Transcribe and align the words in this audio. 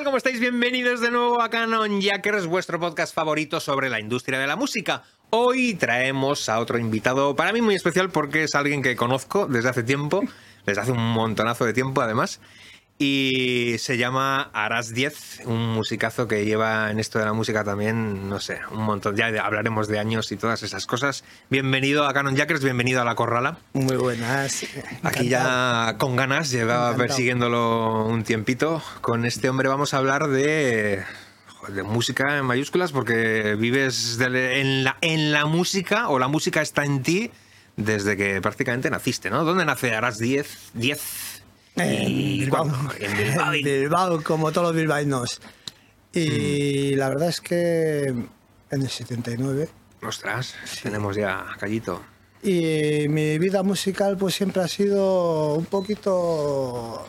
tal? 0.00 0.04
¿Cómo 0.04 0.16
estáis? 0.16 0.40
Bienvenidos 0.40 1.00
de 1.00 1.10
nuevo 1.10 1.42
a 1.42 1.50
Canon 1.50 2.00
Jackers, 2.00 2.46
vuestro 2.46 2.80
podcast 2.80 3.14
favorito 3.14 3.60
sobre 3.60 3.90
la 3.90 4.00
industria 4.00 4.38
de 4.38 4.46
la 4.46 4.56
música. 4.56 5.02
Hoy 5.30 5.74
traemos 5.74 6.48
a 6.48 6.58
otro 6.58 6.78
invitado, 6.78 7.36
para 7.36 7.52
mí 7.52 7.60
muy 7.60 7.74
especial 7.74 8.08
porque 8.10 8.44
es 8.44 8.54
alguien 8.54 8.82
que 8.82 8.96
conozco 8.96 9.46
desde 9.46 9.68
hace 9.68 9.82
tiempo, 9.82 10.22
desde 10.64 10.80
hace 10.80 10.92
un 10.92 11.04
montonazo 11.12 11.66
de 11.66 11.74
tiempo 11.74 12.00
además, 12.00 12.40
y 13.02 13.76
se 13.78 13.96
llama 13.96 14.50
Aras 14.52 14.92
10, 14.92 15.44
un 15.46 15.72
musicazo 15.72 16.28
que 16.28 16.44
lleva 16.44 16.90
en 16.90 17.00
esto 17.00 17.18
de 17.18 17.24
la 17.24 17.32
música 17.32 17.64
también, 17.64 18.28
no 18.28 18.40
sé, 18.40 18.60
un 18.72 18.82
montón. 18.82 19.16
Ya 19.16 19.28
hablaremos 19.42 19.88
de 19.88 19.98
años 19.98 20.30
y 20.32 20.36
todas 20.36 20.62
esas 20.62 20.84
cosas. 20.84 21.24
Bienvenido 21.48 22.06
a 22.06 22.12
Canon 22.12 22.36
Jackers, 22.36 22.62
bienvenido 22.62 23.00
a 23.00 23.06
La 23.06 23.14
Corrala. 23.14 23.56
Muy 23.72 23.96
buenas. 23.96 24.66
Aquí 25.02 25.30
ya 25.30 25.96
con 25.96 26.14
ganas, 26.14 26.50
llevaba 26.50 26.94
persiguiéndolo 26.94 28.04
un 28.04 28.22
tiempito. 28.22 28.82
Con 29.00 29.24
este 29.24 29.48
hombre 29.48 29.70
vamos 29.70 29.94
a 29.94 29.96
hablar 29.96 30.28
de 30.28 31.02
de 31.68 31.82
música 31.82 32.36
en 32.36 32.44
mayúsculas 32.44 32.92
porque 32.92 33.54
vives 33.58 34.18
en, 34.20 34.84
la, 34.84 34.96
en 35.00 35.32
la 35.32 35.46
música 35.46 36.08
o 36.08 36.18
la 36.18 36.28
música 36.28 36.60
está 36.60 36.84
en 36.84 37.02
ti 37.02 37.30
desde 37.76 38.16
que 38.16 38.40
prácticamente 38.40 38.90
naciste, 38.90 39.30
¿no? 39.30 39.44
¿Dónde 39.44 39.64
nace 39.64 39.94
Aras 39.94 40.18
10? 40.18 40.72
10 40.74 41.29
en 41.76 42.06
Bilbao. 42.40 42.68
En 42.98 43.52
Bilbao. 43.62 44.22
como 44.22 44.52
todos 44.52 44.68
los 44.68 44.76
bilbaínos. 44.76 45.40
Y 46.12 46.92
mm. 46.94 46.98
la 46.98 47.08
verdad 47.08 47.28
es 47.28 47.40
que 47.40 48.02
en 48.70 48.82
el 48.82 48.88
79. 48.88 49.68
Ostras, 50.02 50.54
tenemos 50.82 51.16
ya 51.16 51.44
callito. 51.58 52.00
Y 52.42 53.06
mi 53.08 53.38
vida 53.38 53.62
musical 53.62 54.16
pues 54.16 54.34
siempre 54.34 54.62
ha 54.62 54.68
sido 54.68 55.54
un 55.54 55.66
poquito 55.66 57.06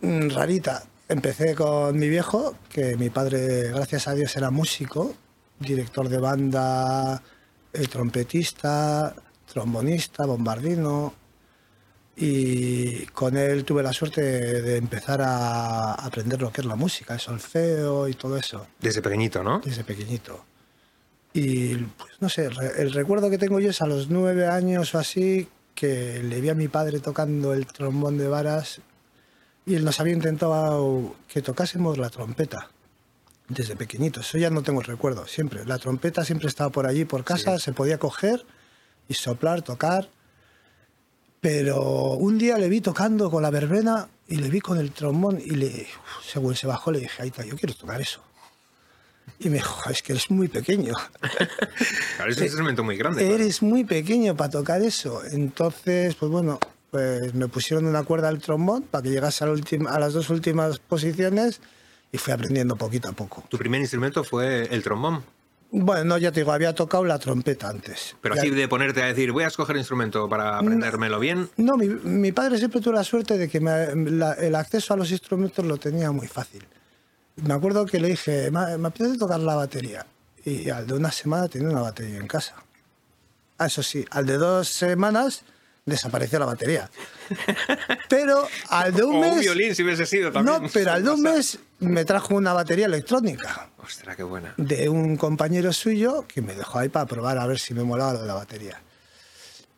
mm, 0.00 0.30
rarita. 0.30 0.82
Empecé 1.08 1.54
con 1.54 1.96
mi 1.96 2.08
viejo, 2.08 2.56
que 2.68 2.96
mi 2.96 3.10
padre, 3.10 3.70
gracias 3.70 4.08
a 4.08 4.14
Dios, 4.14 4.36
era 4.36 4.50
músico, 4.50 5.14
director 5.60 6.08
de 6.08 6.18
banda, 6.18 7.22
eh, 7.72 7.86
trompetista, 7.86 9.14
trombonista, 9.46 10.26
bombardino, 10.26 11.14
y 12.16 13.04
con 13.06 13.36
él 13.36 13.64
tuve 13.64 13.82
la 13.82 13.92
suerte 13.92 14.22
de 14.22 14.76
empezar 14.78 15.20
a 15.20 15.92
aprender 15.92 16.40
lo 16.40 16.50
que 16.50 16.62
es 16.62 16.66
la 16.66 16.74
música, 16.74 17.14
el 17.14 17.20
solfeo 17.20 18.08
y 18.08 18.14
todo 18.14 18.38
eso. 18.38 18.66
Desde 18.80 19.02
pequeñito, 19.02 19.42
¿no? 19.42 19.60
Desde 19.60 19.84
pequeñito. 19.84 20.44
Y 21.34 21.74
pues 21.74 22.12
no 22.20 22.30
sé, 22.30 22.48
el 22.78 22.92
recuerdo 22.92 23.28
que 23.28 23.36
tengo 23.36 23.60
yo 23.60 23.68
es 23.68 23.82
a 23.82 23.86
los 23.86 24.08
nueve 24.08 24.46
años 24.46 24.94
o 24.94 24.98
así, 24.98 25.48
que 25.74 26.22
le 26.22 26.40
vi 26.40 26.48
a 26.48 26.54
mi 26.54 26.68
padre 26.68 27.00
tocando 27.00 27.52
el 27.52 27.66
trombón 27.66 28.16
de 28.16 28.26
varas 28.26 28.80
y 29.66 29.74
él 29.74 29.84
nos 29.84 30.00
había 30.00 30.14
intentado 30.14 31.14
que 31.28 31.42
tocásemos 31.42 31.98
la 31.98 32.08
trompeta 32.08 32.70
desde 33.48 33.76
pequeñito. 33.76 34.20
Eso 34.20 34.38
ya 34.38 34.48
no 34.48 34.62
tengo 34.62 34.80
el 34.80 34.86
recuerdo, 34.86 35.26
siempre. 35.26 35.66
La 35.66 35.78
trompeta 35.78 36.24
siempre 36.24 36.48
estaba 36.48 36.70
por 36.70 36.86
allí, 36.86 37.04
por 37.04 37.24
casa, 37.24 37.58
se 37.58 37.72
podía 37.72 37.98
coger 37.98 38.46
y 39.08 39.14
soplar, 39.14 39.62
tocar. 39.62 40.08
Pero 41.46 42.14
un 42.14 42.38
día 42.38 42.58
le 42.58 42.68
vi 42.68 42.80
tocando 42.80 43.30
con 43.30 43.40
la 43.40 43.50
verbena 43.50 44.08
y 44.26 44.34
le 44.34 44.50
vi 44.50 44.58
con 44.58 44.78
el 44.78 44.90
trombón 44.90 45.40
y 45.40 45.50
le, 45.50 45.86
según 46.20 46.56
se 46.56 46.66
bajó 46.66 46.90
le 46.90 46.98
dije, 46.98 47.22
Aita, 47.22 47.44
yo 47.44 47.56
quiero 47.56 47.72
tocar 47.72 48.00
eso. 48.00 48.20
Y 49.38 49.48
me 49.48 49.58
dijo, 49.58 49.88
es 49.88 50.02
que 50.02 50.14
eres 50.14 50.28
muy 50.28 50.48
pequeño. 50.48 50.94
Claro, 52.16 52.32
es 52.32 52.38
un 52.38 52.44
instrumento 52.44 52.82
muy 52.82 52.96
grande. 52.96 53.32
Eres 53.32 53.62
muy 53.62 53.84
pequeño 53.84 54.36
para 54.36 54.50
tocar 54.50 54.82
eso. 54.82 55.22
Entonces, 55.24 56.16
pues 56.16 56.32
bueno, 56.32 56.58
pues 56.90 57.32
me 57.32 57.46
pusieron 57.46 57.86
una 57.86 58.02
cuerda 58.02 58.26
al 58.26 58.40
trombón 58.40 58.82
para 58.82 59.02
que 59.02 59.10
llegase 59.10 59.44
a, 59.44 59.46
a 59.46 60.00
las 60.00 60.14
dos 60.14 60.30
últimas 60.30 60.80
posiciones 60.80 61.60
y 62.10 62.18
fui 62.18 62.32
aprendiendo 62.32 62.74
poquito 62.74 63.08
a 63.08 63.12
poco. 63.12 63.44
¿Tu 63.48 63.56
primer 63.56 63.80
instrumento 63.80 64.24
fue 64.24 64.66
el 64.74 64.82
trombón? 64.82 65.22
Bueno, 65.70 66.16
ya 66.18 66.32
te 66.32 66.40
digo, 66.40 66.52
había 66.52 66.74
tocado 66.74 67.04
la 67.04 67.18
trompeta 67.18 67.68
antes. 67.68 68.16
Pero 68.20 68.34
así 68.34 68.50
de 68.50 68.68
ponerte 68.68 69.02
a 69.02 69.06
decir, 69.06 69.32
voy 69.32 69.44
a 69.44 69.48
escoger 69.48 69.76
instrumento 69.76 70.28
para 70.28 70.58
aprendérmelo 70.58 71.18
bien. 71.18 71.48
No, 71.56 71.76
mi, 71.76 72.32
padre 72.32 72.58
siempre 72.58 72.80
tuvo 72.80 72.94
la 72.94 73.04
suerte 73.04 73.36
de 73.36 73.48
que 73.48 73.58
el 73.58 74.54
acceso 74.54 74.94
a 74.94 74.96
los 74.96 75.10
instrumentos 75.10 75.64
lo 75.64 75.76
tenía 75.76 76.12
muy 76.12 76.28
fácil. 76.28 76.64
Me 77.36 77.52
acuerdo 77.52 77.84
que 77.84 78.00
le 78.00 78.08
dije, 78.08 78.50
me, 78.50 78.78
me 78.78 78.88
apetece 78.88 79.18
tocar 79.18 79.40
la 79.40 79.56
batería. 79.56 80.06
Y 80.44 80.70
al 80.70 80.86
de 80.86 80.94
una 80.94 81.10
semana 81.10 81.48
tenía 81.48 81.68
una 81.68 81.82
batería 81.82 82.18
en 82.18 82.28
casa. 82.28 82.54
Ah, 83.58 83.66
eso 83.66 83.82
sí, 83.82 84.04
al 84.10 84.26
de 84.26 84.38
dos 84.38 84.68
semanas 84.68 85.44
desapareció 85.86 86.40
la 86.40 86.46
batería. 86.46 86.90
Pero 88.08 88.46
al 88.68 88.92
de 88.92 89.04
un 89.04 89.16
o 89.16 89.20
mes. 89.20 89.34
Un 89.34 89.40
violín 89.40 89.74
si 89.74 89.84
hubiese 89.84 90.04
sido 90.04 90.32
también. 90.32 90.62
No, 90.62 90.68
pero 90.72 90.92
al 90.92 91.04
de 91.04 91.10
un 91.10 91.22
mes 91.22 91.58
me 91.78 92.04
trajo 92.04 92.34
una 92.34 92.52
batería 92.52 92.86
electrónica. 92.86 93.70
Ostras, 93.82 94.16
qué 94.16 94.24
buena. 94.24 94.52
De 94.56 94.88
un 94.88 95.16
compañero 95.16 95.72
suyo 95.72 96.26
que 96.26 96.42
me 96.42 96.54
dejó 96.54 96.80
ahí 96.80 96.88
para 96.88 97.06
probar 97.06 97.38
a 97.38 97.46
ver 97.46 97.60
si 97.60 97.72
me 97.72 97.84
molaba 97.84 98.14
lo 98.14 98.20
de 98.22 98.26
la 98.26 98.34
batería. 98.34 98.82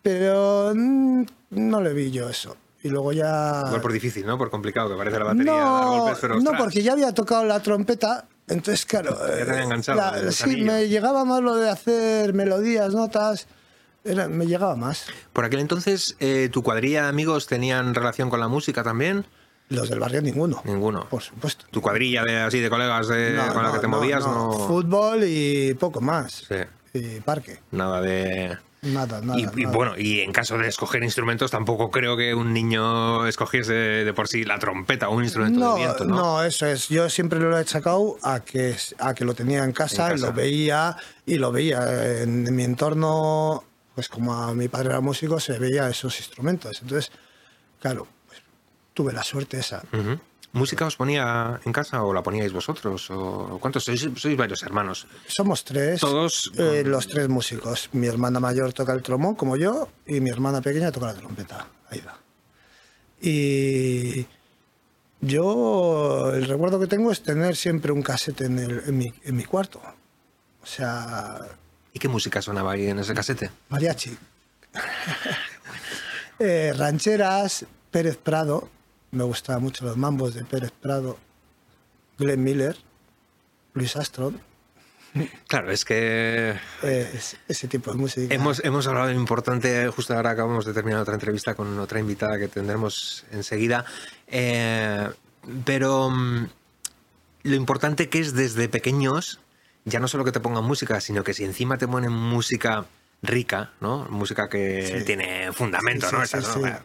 Pero 0.02 0.72
mm, 0.74 1.24
no 1.50 1.82
le 1.82 1.92
vi 1.92 2.10
yo 2.10 2.28
eso. 2.30 2.56
Y 2.82 2.88
luego 2.88 3.12
ya. 3.12 3.64
Igual 3.66 3.82
por 3.82 3.92
difícil, 3.92 4.24
¿no? 4.24 4.38
Por 4.38 4.48
complicado 4.50 4.88
que 4.88 4.96
parece 4.96 5.18
la 5.18 5.24
batería. 5.26 5.52
No, 5.52 6.40
no 6.40 6.52
porque 6.56 6.82
ya 6.82 6.92
había 6.92 7.12
tocado 7.12 7.44
la 7.44 7.60
trompeta. 7.60 8.26
Entonces, 8.46 8.86
claro. 8.86 9.14
Ya 9.28 9.44
te 9.44 9.62
enganchado. 9.62 10.32
sí, 10.32 10.62
me 10.62 10.88
llegaba 10.88 11.26
más 11.26 11.42
lo 11.42 11.56
de 11.56 11.68
hacer 11.68 12.32
melodías, 12.32 12.94
notas 12.94 13.46
me 14.04 14.46
llegaba 14.46 14.76
más. 14.76 15.06
Por 15.32 15.44
aquel 15.44 15.60
entonces, 15.60 16.16
eh, 16.20 16.48
¿tu 16.52 16.62
cuadrilla 16.62 17.02
de 17.02 17.08
amigos 17.08 17.46
tenían 17.46 17.94
relación 17.94 18.30
con 18.30 18.40
la 18.40 18.48
música 18.48 18.82
también? 18.82 19.26
Los 19.68 19.90
del 19.90 19.98
barrio 19.98 20.22
ninguno. 20.22 20.62
Ninguno. 20.64 21.06
Por 21.10 21.22
supuesto. 21.22 21.66
¿Tu 21.70 21.82
cuadrilla 21.82 22.22
de 22.24 22.38
así 22.38 22.60
de 22.60 22.70
colegas 22.70 23.06
con 23.52 23.62
la 23.62 23.72
que 23.72 23.78
te 23.78 23.86
movías? 23.86 24.24
No, 24.24 24.52
Fútbol 24.52 25.24
y 25.24 25.74
poco 25.74 26.00
más. 26.00 26.46
Sí. 26.48 26.56
Y 26.94 27.20
parque. 27.20 27.58
Nada 27.70 28.00
de... 28.00 28.56
Nada, 28.80 29.20
nada. 29.20 29.38
Y, 29.38 29.64
bueno, 29.66 29.94
y 29.98 30.20
en 30.20 30.32
caso 30.32 30.56
de 30.56 30.68
escoger 30.68 31.02
instrumentos, 31.02 31.50
tampoco 31.50 31.90
creo 31.90 32.16
que 32.16 32.32
un 32.32 32.52
niño 32.54 33.26
escogiese 33.26 33.72
de 33.72 34.14
por 34.14 34.28
sí 34.28 34.44
la 34.44 34.60
trompeta 34.60 35.08
o 35.08 35.16
un 35.16 35.24
instrumento 35.24 35.74
de 35.74 35.80
viento, 35.80 36.04
¿no? 36.04 36.16
No, 36.16 36.42
eso 36.44 36.64
es. 36.64 36.88
Yo 36.88 37.10
siempre 37.10 37.40
lo 37.40 37.58
he 37.58 37.66
sacado 37.66 38.16
a 38.22 38.40
que, 38.40 38.76
a 39.00 39.14
que 39.14 39.24
lo 39.24 39.34
tenía 39.34 39.64
en 39.64 39.72
casa, 39.72 40.14
lo 40.16 40.32
veía 40.32 40.96
y 41.26 41.38
lo 41.38 41.50
veía. 41.50 42.22
En 42.22 42.54
mi 42.54 42.62
entorno 42.62 43.64
pues 43.98 44.08
como 44.08 44.32
a 44.32 44.54
mi 44.54 44.68
padre 44.68 44.90
era 44.90 45.00
músico, 45.00 45.40
se 45.40 45.58
veía 45.58 45.88
esos 45.88 46.20
instrumentos. 46.20 46.80
Entonces, 46.82 47.10
claro, 47.80 48.06
pues, 48.28 48.40
tuve 48.94 49.12
la 49.12 49.24
suerte 49.24 49.58
esa. 49.58 49.82
¿Música 50.52 50.86
os 50.86 50.94
ponía 50.94 51.58
en 51.64 51.72
casa 51.72 52.04
o 52.04 52.14
la 52.14 52.22
poníais 52.22 52.52
vosotros? 52.52 53.10
¿O 53.10 53.58
¿Cuántos 53.60 53.82
sois? 53.82 54.08
Sois 54.14 54.36
varios 54.36 54.62
hermanos. 54.62 55.08
Somos 55.26 55.64
tres. 55.64 55.98
Todos. 55.98 56.52
Eh, 56.56 56.84
los 56.86 57.08
tres 57.08 57.28
músicos. 57.28 57.90
Mi 57.90 58.06
hermana 58.06 58.38
mayor 58.38 58.72
toca 58.72 58.92
el 58.92 59.02
trombón, 59.02 59.34
como 59.34 59.56
yo, 59.56 59.88
y 60.06 60.20
mi 60.20 60.30
hermana 60.30 60.60
pequeña 60.60 60.92
toca 60.92 61.06
la 61.06 61.14
trompeta. 61.14 61.66
Ahí 61.90 62.00
va. 62.06 62.16
Y 63.20 64.28
yo 65.20 66.30
el 66.32 66.46
recuerdo 66.46 66.78
que 66.78 66.86
tengo 66.86 67.10
es 67.10 67.20
tener 67.24 67.56
siempre 67.56 67.90
un 67.90 68.02
casete 68.02 68.44
en, 68.44 68.60
en, 68.60 68.96
mi, 68.96 69.12
en 69.24 69.34
mi 69.34 69.42
cuarto. 69.42 69.82
O 70.62 70.66
sea, 70.66 71.40
¿Y 71.98 72.00
qué 72.00 72.06
música 72.06 72.40
sonaba 72.40 72.70
ahí 72.70 72.86
en 72.86 73.00
ese 73.00 73.12
casete? 73.12 73.50
Mariachi. 73.70 74.16
Eh, 76.40 76.72
rancheras, 76.78 77.66
Pérez 77.90 78.16
Prado. 78.16 78.68
Me 79.10 79.24
gustaban 79.24 79.60
mucho 79.60 79.84
los 79.84 79.96
mambos 79.96 80.34
de 80.34 80.44
Pérez 80.44 80.70
Prado. 80.70 81.18
Glenn 82.16 82.44
Miller, 82.44 82.76
Luis 83.74 83.96
Astro. 83.96 84.32
Claro, 85.48 85.72
es 85.72 85.84
que. 85.84 86.54
ese 87.48 87.66
tipo 87.66 87.90
de 87.90 87.96
música. 87.96 88.32
Hemos, 88.32 88.64
hemos 88.64 88.86
hablado 88.86 89.08
de 89.08 89.14
lo 89.14 89.20
importante, 89.20 89.88
justo 89.88 90.14
ahora 90.14 90.30
acabamos 90.30 90.64
de 90.64 90.72
terminar 90.72 91.00
otra 91.00 91.14
entrevista 91.14 91.56
con 91.56 91.76
otra 91.80 91.98
invitada 91.98 92.38
que 92.38 92.46
tendremos 92.46 93.24
enseguida. 93.32 93.84
Eh, 94.28 95.10
pero 95.64 96.10
mm, 96.10 96.46
lo 97.42 97.54
importante 97.56 98.08
que 98.08 98.20
es 98.20 98.34
desde 98.34 98.68
pequeños 98.68 99.40
ya 99.88 100.00
no 100.00 100.08
solo 100.08 100.24
que 100.24 100.32
te 100.32 100.40
pongan 100.40 100.64
música, 100.64 101.00
sino 101.00 101.24
que 101.24 101.34
si 101.34 101.44
encima 101.44 101.78
te 101.78 101.88
ponen 101.88 102.12
música 102.12 102.86
rica, 103.22 103.72
¿no? 103.80 104.06
Música 104.10 104.48
que 104.48 105.02
tiene 105.04 105.52
fundamento, 105.52 106.06
¿no? 106.12 106.18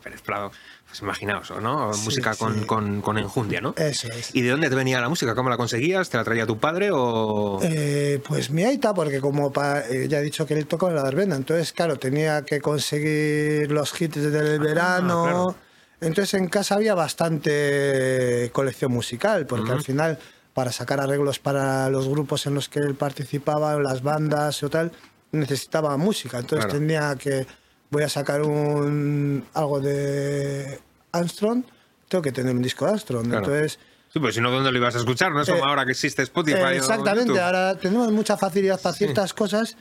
Pérez 0.01 0.21
Prado, 0.21 0.51
pues 0.87 1.01
imaginaos, 1.01 1.51
¿no? 1.61 1.91
música 2.03 2.35
con, 2.35 2.65
con, 2.65 3.01
con, 3.01 3.17
enjundia, 3.17 3.61
¿no? 3.61 3.75
Eso 3.77 4.07
es. 4.07 4.33
¿Y 4.33 4.41
de 4.41 4.49
dónde 4.49 4.69
te 4.69 4.75
venía 4.75 4.99
la 4.99 5.09
música? 5.09 5.35
¿Cómo 5.35 5.49
la 5.49 5.57
conseguías? 5.57 6.09
¿Te 6.09 6.17
la 6.17 6.23
traía 6.23 6.47
tu 6.47 6.57
padre 6.57 6.89
o...? 6.91 7.59
Eh, 7.61 8.21
pues 8.27 8.49
mi 8.49 8.63
aita, 8.63 8.93
porque 8.93 9.21
como 9.21 9.51
eh, 9.89 10.07
ya 10.09 10.19
he 10.19 10.23
dicho 10.23 10.47
que 10.47 10.55
él 10.55 10.65
tocó 10.65 10.89
en 10.89 10.95
la 10.95 11.03
verbena, 11.03 11.35
entonces, 11.35 11.71
claro, 11.71 11.97
tenía 11.97 12.43
que 12.43 12.61
conseguir 12.61 13.71
los 13.71 13.99
hits 14.01 14.31
del 14.31 14.59
ah, 14.59 14.63
verano... 14.63 15.55
Entonces 16.03 16.33
en 16.33 16.49
casa 16.49 16.75
había 16.75 16.95
bastante 16.95 18.49
colección 18.51 18.91
musical, 18.91 19.45
porque 19.45 19.71
al 19.71 19.81
final 19.81 20.19
para 20.53 20.71
sacar 20.71 20.99
arreglos 20.99 21.39
para 21.39 21.89
los 21.89 22.07
grupos 22.07 22.45
en 22.45 22.55
los 22.55 22.69
que 22.69 22.79
él 22.79 22.95
participaba, 22.95 23.79
las 23.79 24.03
bandas 24.03 24.61
o 24.63 24.69
tal, 24.69 24.91
necesitaba 25.31 25.97
música. 25.97 26.39
Entonces 26.39 26.71
tenía 26.71 27.15
que, 27.15 27.47
voy 27.89 28.03
a 28.03 28.09
sacar 28.09 28.41
un, 28.41 29.45
algo 29.53 29.79
de 29.79 30.79
Armstrong, 31.11 31.63
tengo 32.07 32.21
que 32.21 32.31
tener 32.31 32.55
un 32.55 32.61
disco 32.61 32.85
de 32.85 32.91
Armstrong. 32.91 33.33
Entonces 33.33 33.79
Sí, 34.13 34.19
pues 34.19 34.35
si 34.35 34.41
no, 34.41 34.51
¿dónde 34.51 34.71
lo 34.71 34.77
ibas 34.77 34.93
a 34.93 34.99
escuchar? 34.99 35.31
No 35.31 35.41
es 35.41 35.49
como 35.49 35.63
Eh, 35.63 35.67
ahora 35.67 35.85
que 35.85 35.91
existe 35.91 36.21
Spotify. 36.21 36.73
Eh, 36.73 36.77
exactamente, 36.77 37.41
ahora 37.41 37.75
tenemos 37.75 38.11
mucha 38.11 38.37
facilidad 38.37 38.79
para 38.79 38.93
ciertas 38.93 39.33
cosas 39.33 39.75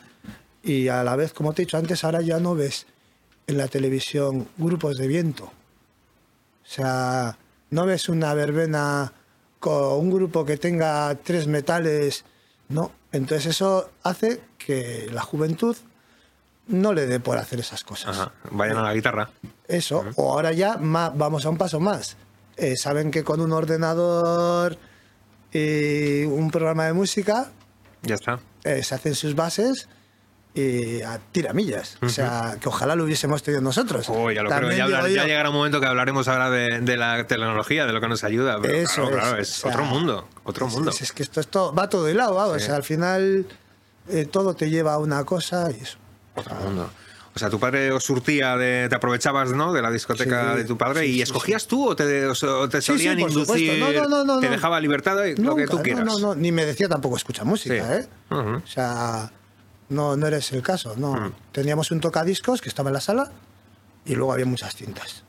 y 0.62 0.88
a 0.88 1.04
la 1.04 1.16
vez, 1.16 1.34
como 1.34 1.52
te 1.52 1.60
he 1.60 1.64
dicho 1.66 1.76
antes, 1.76 2.02
ahora 2.02 2.22
ya 2.22 2.40
no 2.40 2.54
ves 2.54 2.86
en 3.46 3.58
la 3.58 3.68
televisión 3.68 4.48
grupos 4.56 4.96
de 4.96 5.06
viento. 5.06 5.44
O 5.44 6.66
sea, 6.66 7.36
no 7.68 7.84
ves 7.84 8.08
una 8.08 8.32
verbena 8.32 9.12
con 9.62 9.92
un 10.00 10.10
grupo 10.10 10.44
que 10.44 10.56
tenga 10.56 11.14
tres 11.14 11.46
metales, 11.46 12.24
no. 12.68 12.90
Entonces 13.12 13.46
eso 13.46 13.90
hace 14.02 14.40
que 14.58 15.08
la 15.12 15.22
juventud 15.22 15.76
no 16.66 16.92
le 16.92 17.06
dé 17.06 17.20
por 17.20 17.38
hacer 17.38 17.60
esas 17.60 17.84
cosas. 17.84 18.18
Ajá, 18.18 18.32
vayan 18.50 18.78
a 18.78 18.82
la 18.82 18.92
guitarra. 18.94 19.30
Eso, 19.68 20.04
o 20.16 20.32
ahora 20.32 20.50
ya 20.52 20.78
ma- 20.78 21.10
vamos 21.10 21.46
a 21.46 21.50
un 21.50 21.58
paso 21.58 21.78
más. 21.78 22.16
Eh, 22.56 22.76
saben 22.76 23.10
que 23.12 23.22
con 23.22 23.40
un 23.40 23.52
ordenador 23.52 24.76
y 25.52 26.24
un 26.24 26.50
programa 26.50 26.86
de 26.86 26.92
música 26.94 27.52
Ya 28.02 28.16
está. 28.16 28.40
eh, 28.64 28.82
se 28.82 28.94
hacen 28.96 29.14
sus 29.14 29.34
bases 29.36 29.88
y 30.54 31.00
a 31.02 31.18
tiramillas. 31.32 31.96
O 32.02 32.08
sea, 32.08 32.56
que 32.60 32.68
ojalá 32.68 32.94
lo 32.94 33.04
hubiésemos 33.04 33.42
tenido 33.42 33.62
nosotros. 33.62 34.06
Oh, 34.10 34.30
ya 34.30 34.42
lo 34.42 34.50
creo. 34.50 34.70
Ya, 34.72 34.84
hablar- 34.84 35.08
llegará 35.08 35.48
un 35.50 35.56
momento 35.56 35.80
que 35.80 35.86
hablaremos 35.86 36.28
ahora 36.28 36.50
de, 36.50 36.80
de 36.80 36.96
la 36.96 37.26
tecnología, 37.26 37.86
de 37.86 37.92
lo 37.92 38.00
que 38.00 38.08
nos 38.08 38.22
ayuda. 38.24 38.58
Pero 38.60 38.74
Eso 38.74 39.02
claro, 39.08 39.10
claro, 39.16 39.38
es, 39.38 39.48
es 39.50 39.58
o 39.58 39.60
sea, 39.62 39.70
otro 39.70 39.84
mundo. 39.84 40.28
Otro 40.44 40.66
es- 40.66 40.72
mundo. 40.74 40.90
Es, 40.90 41.00
es 41.02 41.12
que 41.12 41.22
esto, 41.22 41.40
esto 41.40 41.74
va 41.74 41.88
todo 41.88 42.04
de 42.04 42.14
lado. 42.14 42.50
Sí. 42.58 42.62
O 42.62 42.66
sea, 42.66 42.76
al 42.76 42.82
final 42.82 43.46
eh, 44.08 44.26
todo 44.26 44.54
te 44.54 44.68
lleva 44.68 44.94
a 44.94 44.98
una 44.98 45.24
cosa 45.24 45.70
y 45.70 45.82
eso. 45.82 45.96
Otro 46.34 46.54
mundo. 46.56 46.90
O 47.34 47.38
sea, 47.38 47.48
tu 47.48 47.58
padre 47.58 47.90
os 47.92 48.04
surtía, 48.04 48.58
de, 48.58 48.88
te 48.90 48.94
aprovechabas, 48.94 49.52
¿no? 49.52 49.72
De 49.72 49.80
la 49.80 49.90
discoteca 49.90 50.52
Sí, 50.52 50.58
de 50.58 50.64
tu 50.66 50.76
padre 50.76 51.00
sí, 51.04 51.06
y 51.06 51.14
sí, 51.14 51.22
escogías 51.22 51.66
tú 51.66 51.88
o 51.88 51.96
te, 51.96 52.26
o 52.26 52.68
te 52.68 52.82
solían 52.82 53.18
inducir, 53.18 53.78
No, 53.78 53.90
no, 53.90 54.06
no, 54.06 54.24
no, 54.34 54.38
te 54.40 54.50
dejaba 54.50 54.78
libertad 54.80 55.16
de 55.16 55.34
lo 55.38 55.56
que 55.56 55.66
tú 55.66 55.80
quieras. 55.80 56.04
No, 56.04 56.18
no, 56.18 56.18
no, 56.18 56.34
ni 56.34 56.52
me 56.52 56.66
decía 56.66 56.90
tampoco 56.90 57.16
escucha 57.16 57.42
música. 57.42 57.96
¿eh? 57.96 58.06
O 58.28 58.60
sea, 58.66 59.32
no, 59.92 60.16
no 60.16 60.26
eres 60.26 60.50
el 60.52 60.62
caso, 60.62 60.94
no. 60.96 61.12
Mm. 61.14 61.32
Teníamos 61.52 61.90
un 61.90 62.00
tocadiscos 62.00 62.60
que 62.60 62.68
estaba 62.68 62.90
en 62.90 62.94
la 62.94 63.00
sala 63.00 63.30
y 64.04 64.14
luego 64.14 64.32
había 64.32 64.46
muchas 64.46 64.74
cintas. 64.74 65.22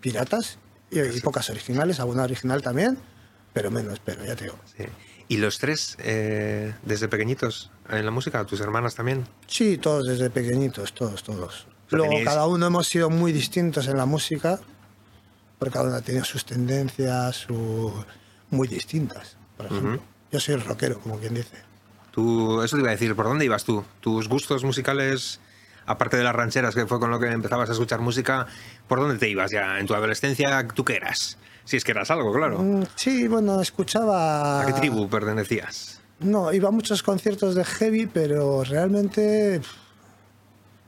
Piratas 0.00 0.58
y, 0.90 1.00
y 1.00 1.20
pocas 1.20 1.50
originales, 1.50 2.00
alguna 2.00 2.22
original 2.24 2.62
también, 2.62 2.98
pero 3.52 3.70
menos, 3.70 4.00
pero 4.04 4.24
ya 4.24 4.34
te 4.36 4.44
digo. 4.44 4.58
Sí. 4.76 4.84
¿Y 5.28 5.36
los 5.36 5.58
tres, 5.58 5.96
eh, 6.00 6.74
desde 6.82 7.06
pequeñitos, 7.08 7.70
en 7.88 8.04
la 8.04 8.10
música? 8.10 8.44
¿Tus 8.46 8.60
hermanas 8.60 8.94
también? 8.94 9.26
Sí, 9.46 9.78
todos 9.78 10.06
desde 10.06 10.30
pequeñitos, 10.30 10.92
todos, 10.92 11.22
todos. 11.22 11.66
Luego 11.90 12.12
teníais- 12.12 12.24
cada 12.24 12.46
uno 12.46 12.66
hemos 12.66 12.88
sido 12.88 13.10
muy 13.10 13.32
distintos 13.32 13.86
en 13.88 13.96
la 13.96 14.06
música, 14.06 14.58
porque 15.58 15.74
cada 15.74 15.86
uno 15.86 15.96
ha 15.96 16.00
tenido 16.00 16.24
sus 16.24 16.44
tendencias, 16.44 17.36
su- 17.36 18.04
muy 18.50 18.66
distintas. 18.66 19.36
Por 19.56 19.66
ejemplo, 19.66 20.00
yo 20.32 20.40
soy 20.40 20.54
el 20.54 20.62
rockero, 20.64 20.98
como 21.00 21.18
quien 21.18 21.34
dice. 21.34 21.56
Tú, 22.10 22.62
eso 22.62 22.76
te 22.76 22.82
iba 22.82 22.88
a 22.90 22.92
decir, 22.92 23.14
¿por 23.14 23.26
dónde 23.26 23.44
ibas 23.44 23.64
tú? 23.64 23.84
¿Tus 24.00 24.28
gustos 24.28 24.64
musicales, 24.64 25.40
aparte 25.86 26.16
de 26.16 26.24
las 26.24 26.34
rancheras, 26.34 26.74
que 26.74 26.86
fue 26.86 26.98
con 26.98 27.10
lo 27.10 27.20
que 27.20 27.26
empezabas 27.28 27.68
a 27.68 27.72
escuchar 27.72 28.00
música, 28.00 28.46
¿por 28.88 29.00
dónde 29.00 29.16
te 29.18 29.28
ibas 29.28 29.50
ya 29.50 29.78
en 29.78 29.86
tu 29.86 29.94
adolescencia? 29.94 30.66
¿Tú 30.68 30.84
qué 30.84 30.96
eras? 30.96 31.38
Si 31.64 31.76
es 31.76 31.84
que 31.84 31.92
eras 31.92 32.10
algo, 32.10 32.32
claro. 32.32 32.58
Mm, 32.58 32.82
Sí, 32.96 33.28
bueno, 33.28 33.60
escuchaba... 33.60 34.62
¿A 34.62 34.66
qué 34.66 34.72
tribu 34.72 35.08
pertenecías? 35.08 36.00
No, 36.18 36.52
iba 36.52 36.68
a 36.68 36.72
muchos 36.72 37.02
conciertos 37.02 37.54
de 37.54 37.64
heavy, 37.64 38.06
pero 38.06 38.64
realmente 38.64 39.60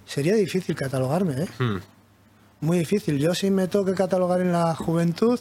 sería 0.04 0.34
difícil 0.34 0.74
catalogarme, 0.74 1.44
¿eh? 1.44 1.48
Hmm. 1.58 1.76
Muy 2.60 2.78
difícil. 2.80 3.18
Yo 3.18 3.34
si 3.34 3.50
me 3.50 3.66
tengo 3.68 3.84
que 3.84 3.94
catalogar 3.94 4.40
en 4.40 4.52
la 4.52 4.74
juventud, 4.74 5.40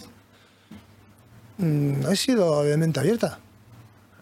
mm, 1.57 2.05
he 2.11 2.15
sido 2.15 2.63
de 2.63 2.77
mente 2.77 2.99
abierta. 2.99 3.39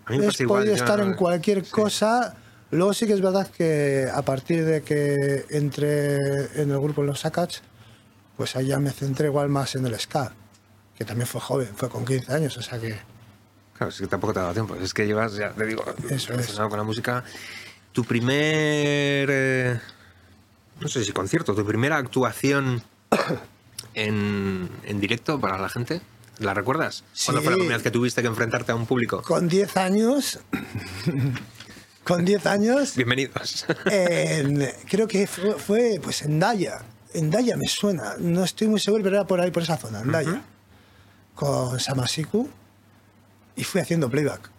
Igual, 0.09 0.65
yo- 0.65 0.73
estar 0.73 0.99
en 0.99 1.13
cualquier 1.13 1.63
sí. 1.65 1.71
cosa. 1.71 2.35
Luego 2.71 2.93
sí 2.93 3.07
que 3.07 3.13
es 3.13 3.21
verdad 3.21 3.47
que 3.47 4.07
a 4.13 4.21
partir 4.21 4.63
de 4.63 4.83
que 4.83 5.45
entré 5.49 6.15
en 6.61 6.69
el 6.71 6.79
grupo 6.79 7.01
Los 7.03 7.21
Sacats, 7.21 7.61
pues 8.37 8.55
allá 8.55 8.79
me 8.79 8.91
centré 8.91 9.27
igual 9.27 9.49
más 9.49 9.75
en 9.75 9.85
el 9.85 9.99
ska, 9.99 10.33
que 10.97 11.03
también 11.03 11.27
fue 11.27 11.41
joven, 11.41 11.69
fue 11.75 11.89
con 11.89 12.05
15 12.05 12.31
años, 12.33 12.55
o 12.57 12.61
sea 12.61 12.79
que... 12.79 12.95
Claro, 13.75 13.89
es 13.91 13.99
que 13.99 14.07
tampoco 14.07 14.33
te 14.33 14.39
ha 14.39 14.43
dado 14.43 14.53
tiempo. 14.53 14.75
Es 14.75 14.93
que 14.93 15.07
llevas, 15.07 15.35
ya 15.35 15.51
te 15.51 15.65
digo, 15.65 15.83
Eso 16.09 16.31
relacionado 16.31 16.69
con 16.69 16.77
la 16.77 16.83
música. 16.83 17.23
Tu 17.93 18.03
primer. 18.03 19.27
eh, 19.31 19.79
no 20.79 20.87
sé 20.87 21.03
si 21.03 21.11
concierto, 21.11 21.55
tu 21.55 21.65
primera 21.65 21.97
actuación 21.97 22.83
en, 23.93 24.69
en 24.83 24.99
directo 24.99 25.39
para 25.39 25.57
la 25.57 25.69
gente, 25.69 26.01
¿la 26.39 26.53
recuerdas? 26.53 27.03
¿Cuándo 27.25 27.41
fue 27.41 27.51
la 27.51 27.55
Sí. 27.55 27.59
primera 27.59 27.77
vez 27.77 27.83
que 27.83 27.91
tuviste 27.91 28.21
que 28.21 28.27
enfrentarte 28.27 28.71
a 28.71 28.75
un 28.75 28.85
público? 28.85 29.21
Con 29.21 29.47
10 29.47 29.77
años, 29.77 30.39
con 32.03 32.25
10 32.25 32.45
años, 32.45 32.95
Bienvenidos. 32.95 33.65
en- 33.85 34.67
creo 34.89 35.07
que 35.07 35.27
fue, 35.27 35.53
fue, 35.55 35.99
pues 36.01 36.21
en 36.23 36.39
Daya. 36.39 36.81
En 37.13 37.29
Daya 37.29 37.57
me 37.57 37.67
suena, 37.67 38.15
no 38.19 38.43
estoy 38.43 38.67
muy 38.67 38.79
seguro, 38.79 39.03
pero 39.03 39.15
era 39.17 39.25
por 39.27 39.39
ahí, 39.41 39.51
por 39.51 39.63
esa 39.63 39.77
zona, 39.77 40.01
en 40.01 40.11
Daya. 40.11 40.41
Con 41.35 41.79
Samasiku 41.79 42.49
y 43.55 43.63
fui 43.63 43.81
haciendo 43.81 44.09
playback. 44.09 44.49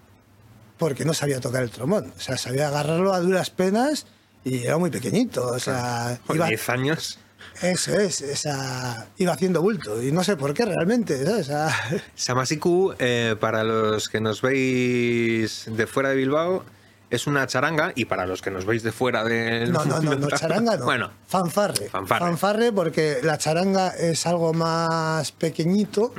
Porque 0.78 1.04
no 1.04 1.12
sabía 1.12 1.40
tocar 1.40 1.62
el 1.62 1.70
trombón. 1.70 2.12
O 2.16 2.20
sea, 2.20 2.38
sabía 2.38 2.68
agarrarlo 2.68 3.12
a 3.12 3.20
duras 3.20 3.50
penas 3.50 4.06
y 4.44 4.64
era 4.64 4.78
muy 4.78 4.90
pequeñito. 4.90 5.46
O 5.48 5.58
sea, 5.58 6.18
Con 6.26 6.36
iba, 6.36 6.46
10 6.48 6.68
años. 6.70 7.18
Eso 7.62 7.98
es, 7.98 8.22
o 8.22 8.36
sea, 8.36 9.06
iba 9.18 9.32
haciendo 9.32 9.62
bulto. 9.62 10.02
Y 10.02 10.12
no 10.12 10.24
sé 10.24 10.36
por 10.36 10.54
qué 10.54 10.64
realmente. 10.64 11.24
¿sabes? 11.24 11.46
Sea, 11.46 11.70
Samasiku, 12.14 12.94
eh, 12.98 13.36
para 13.38 13.64
los 13.64 14.08
que 14.08 14.20
nos 14.20 14.42
veis 14.42 15.64
de 15.66 15.86
fuera 15.86 16.10
de 16.10 16.16
Bilbao, 16.16 16.64
es 17.10 17.26
una 17.26 17.46
charanga 17.46 17.92
y 17.94 18.04
para 18.04 18.26
los 18.26 18.40
que 18.40 18.50
nos 18.50 18.64
veis 18.64 18.82
de 18.82 18.92
fuera 18.92 19.24
de... 19.24 19.66
No, 19.66 19.84
no, 19.84 20.00
no, 20.00 20.14
no, 20.14 20.28
charanga 20.28 20.76
no. 20.76 20.84
Bueno, 20.84 21.10
fanfarre. 21.26 21.88
Fanfarre. 21.88 22.72
porque 22.72 23.18
la 23.22 23.36
charanga 23.36 23.88
es 23.88 24.26
algo 24.26 24.52
más 24.52 25.32
pequeñito 25.32 26.14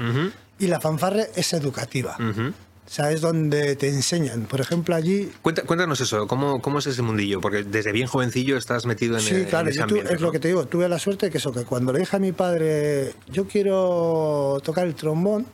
y 0.59 0.67
la 0.67 0.79
fanfarre 0.79 1.31
es 1.35 1.53
educativa. 1.53 2.17
O 2.19 2.70
sea, 2.93 3.11
es 3.11 3.21
donde 3.21 3.75
te 3.75 3.87
enseñan. 3.87 4.43
Por 4.47 4.59
ejemplo, 4.61 4.95
allí. 4.95 5.31
Cuenta- 5.41 5.63
cuéntanos 5.63 6.01
eso, 6.01 6.27
¿cómo, 6.27 6.61
¿cómo 6.61 6.79
es 6.79 6.87
ese 6.87 7.01
mundillo? 7.01 7.39
Porque 7.41 7.63
desde 7.63 7.91
bien 7.91 8.07
jovencillo 8.07 8.57
estás 8.57 8.85
metido 8.85 9.15
en, 9.17 9.21
Sí, 9.23 9.35
en 9.35 9.45
claro, 9.45 9.69
ese 9.69 9.81
ambiente. 9.81 10.13
es 10.13 10.19
lo 10.21 10.31
que 10.31 10.39
te 10.39 10.49
digo. 10.49 10.65
Tuve 10.65 10.89
la 10.89 10.99
suerte 10.99 11.29
que 11.29 11.37
eso, 11.37 11.51
que 11.53 11.63
cuando 11.63 11.93
le 11.93 11.99
dije 11.99 12.15
a 12.15 12.19
mi 12.19 12.31
padre, 12.33 13.13
yo 13.29 13.47
quiero 13.47 14.59
tocar 14.63 14.85
el 14.87 14.95
trombón, 14.95 15.45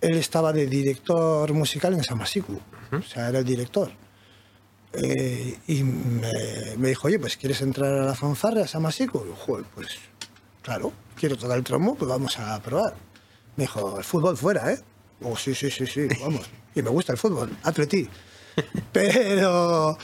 él 0.00 0.16
estaba 0.16 0.52
de 0.52 0.66
director 0.66 1.52
musical 1.52 1.94
en 1.94 2.02
Samasiku. 2.02 2.58
O 2.90 3.02
sea, 3.02 3.28
era 3.28 3.38
el 3.38 3.44
director. 3.44 3.90
Eh, 4.94 5.58
y 5.68 5.82
me, 5.84 6.30
me 6.76 6.88
dijo, 6.88 7.06
oye, 7.06 7.18
pues 7.18 7.36
¿quieres 7.36 7.62
entrar 7.62 7.92
a 7.94 8.04
la 8.04 8.14
fanfarra 8.14 8.62
a 8.62 8.66
"Joder, 8.68 9.64
pues 9.74 9.88
claro, 10.60 10.92
quiero 11.16 11.36
tocar 11.36 11.56
el 11.56 11.64
trombón, 11.64 11.96
pues 11.96 12.08
vamos 12.10 12.38
a 12.38 12.60
probar. 12.60 12.94
Me 13.56 13.64
dijo, 13.64 13.96
el 13.98 14.04
fútbol 14.04 14.36
fuera, 14.36 14.72
¿eh? 14.72 14.80
Oh, 15.24 15.36
sí, 15.36 15.54
sí, 15.54 15.70
sí, 15.70 15.86
sí, 15.86 16.08
vamos. 16.20 16.48
Y 16.74 16.82
me 16.82 16.90
gusta 16.90 17.12
el 17.12 17.18
fútbol, 17.18 17.50
atleti. 17.62 18.08
Pero, 18.92 19.96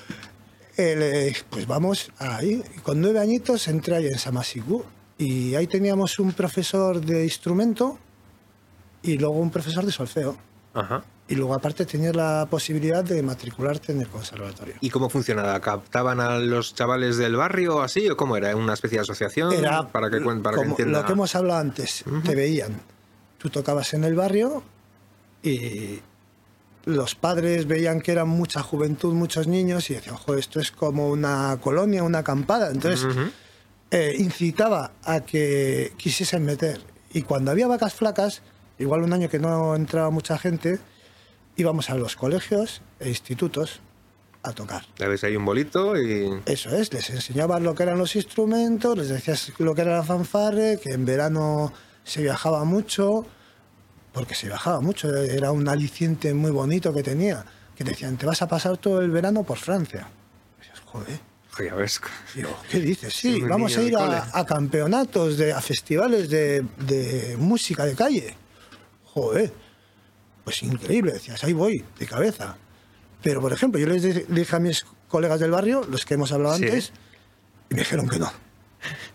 eh, 0.76 1.34
pues 1.50 1.66
vamos 1.66 2.10
ahí. 2.18 2.62
Con 2.82 3.00
nueve 3.00 3.20
añitos 3.20 3.68
entré 3.68 3.96
ahí 3.96 4.06
en 4.06 4.18
Samasiku. 4.18 4.84
Y 5.18 5.54
ahí 5.56 5.66
teníamos 5.66 6.18
un 6.18 6.32
profesor 6.32 7.00
de 7.00 7.24
instrumento 7.24 7.98
y 9.02 9.18
luego 9.18 9.34
un 9.34 9.50
profesor 9.50 9.84
de 9.84 9.92
solfeo. 9.92 10.36
Ajá. 10.74 11.02
Y 11.30 11.34
luego 11.34 11.54
aparte 11.54 11.84
tenías 11.84 12.16
la 12.16 12.46
posibilidad 12.48 13.04
de 13.04 13.22
matricularte 13.22 13.92
en 13.92 14.00
el 14.00 14.08
conservatorio. 14.08 14.76
¿Y 14.80 14.88
cómo 14.88 15.10
funcionaba? 15.10 15.60
¿Captaban 15.60 16.20
a 16.20 16.38
los 16.38 16.74
chavales 16.74 17.18
del 17.18 17.36
barrio 17.36 17.82
así 17.82 18.08
o 18.08 18.16
cómo 18.16 18.36
era? 18.36 18.56
¿Una 18.56 18.72
especie 18.72 18.96
de 18.96 19.02
asociación? 19.02 19.52
Era 19.52 19.88
para 19.88 20.08
que, 20.08 20.20
para 20.20 20.56
que 20.56 20.62
entienda. 20.62 21.00
lo 21.00 21.06
que 21.06 21.12
hemos 21.12 21.34
hablado 21.34 21.60
antes. 21.60 22.04
Te 22.24 22.34
veían. 22.34 22.80
Tú 23.36 23.50
tocabas 23.50 23.92
en 23.92 24.04
el 24.04 24.14
barrio 24.14 24.62
y 25.42 26.00
los 26.84 27.14
padres 27.14 27.66
veían 27.66 28.00
que 28.00 28.12
era 28.12 28.24
mucha 28.24 28.62
juventud, 28.62 29.12
muchos 29.14 29.46
niños 29.46 29.90
y 29.90 29.94
decían, 29.94 30.16
joder, 30.16 30.40
esto 30.40 30.60
es 30.60 30.70
como 30.70 31.08
una 31.10 31.58
colonia, 31.60 32.02
una 32.02 32.18
acampada. 32.18 32.70
Entonces 32.70 33.04
Ujú. 33.04 33.30
eh, 33.90 34.16
incitaba 34.18 34.92
a 35.04 35.20
que 35.20 35.92
quisiesen 35.96 36.44
meter. 36.44 36.80
Y 37.12 37.22
cuando 37.22 37.50
había 37.50 37.66
vacas 37.66 37.94
flacas, 37.94 38.42
igual 38.78 39.02
un 39.02 39.12
año 39.12 39.28
que 39.28 39.38
no 39.38 39.74
entraba 39.76 40.10
mucha 40.10 40.38
gente, 40.38 40.78
íbamos 41.56 41.90
a 41.90 41.94
los 41.96 42.16
colegios 42.16 42.80
e 43.00 43.08
institutos 43.08 43.80
a 44.42 44.52
tocar. 44.52 44.84
Ya 44.98 45.08
ves, 45.08 45.24
hay 45.24 45.36
un 45.36 45.44
bolito 45.44 46.00
y... 46.00 46.40
Eso 46.46 46.70
es, 46.70 46.92
les 46.92 47.10
enseñabas 47.10 47.60
lo 47.60 47.74
que 47.74 47.82
eran 47.82 47.98
los 47.98 48.14
instrumentos, 48.16 48.96
les 48.96 49.08
decías 49.08 49.52
lo 49.58 49.74
que 49.74 49.82
era 49.82 49.96
la 49.96 50.04
fanfarre, 50.04 50.78
que 50.82 50.92
en 50.92 51.04
verano 51.04 51.72
se 52.04 52.22
viajaba 52.22 52.64
mucho, 52.64 53.26
porque 54.12 54.34
se 54.34 54.46
viajaba 54.46 54.80
mucho, 54.80 55.14
era 55.14 55.52
un 55.52 55.68
aliciente 55.68 56.34
muy 56.34 56.50
bonito 56.50 56.92
que 56.92 57.02
tenía, 57.02 57.44
que 57.76 57.84
decían, 57.84 58.16
te 58.16 58.26
vas 58.26 58.42
a 58.42 58.48
pasar 58.48 58.76
todo 58.78 59.00
el 59.00 59.10
verano 59.10 59.42
por 59.44 59.58
Francia. 59.58 60.08
Y 60.58 60.62
dices, 60.62 60.80
joder, 60.84 61.20
Ya 61.64 61.74
ves. 61.74 62.00
digo, 62.34 62.56
¿qué 62.70 62.80
dices? 62.80 63.12
Sí, 63.14 63.40
vamos 63.42 63.76
a 63.76 63.82
ir 63.82 63.96
a, 63.96 64.28
a 64.32 64.44
campeonatos, 64.46 65.36
de, 65.36 65.52
a 65.52 65.60
festivales 65.60 66.28
de, 66.30 66.64
de 66.78 67.36
música 67.38 67.84
de 67.84 67.94
calle. 67.94 68.34
Joder. 69.04 69.52
pues 70.44 70.62
increíble, 70.62 71.12
decías, 71.12 71.42
ahí 71.44 71.52
voy, 71.52 71.84
de 71.98 72.06
cabeza. 72.06 72.56
Pero, 73.22 73.40
por 73.40 73.52
ejemplo, 73.52 73.78
yo 73.80 73.86
les 73.86 74.02
di- 74.02 74.24
dije 74.28 74.56
a 74.56 74.60
mis 74.60 74.86
colegas 75.08 75.40
del 75.40 75.50
barrio, 75.50 75.84
los 75.90 76.04
que 76.06 76.14
hemos 76.14 76.30
hablado 76.32 76.56
Sí. 76.56 76.64
antes, 76.64 76.92
y 77.70 77.74
me 77.74 77.80
dijeron 77.80 78.08
que 78.08 78.18
no. 78.18 78.32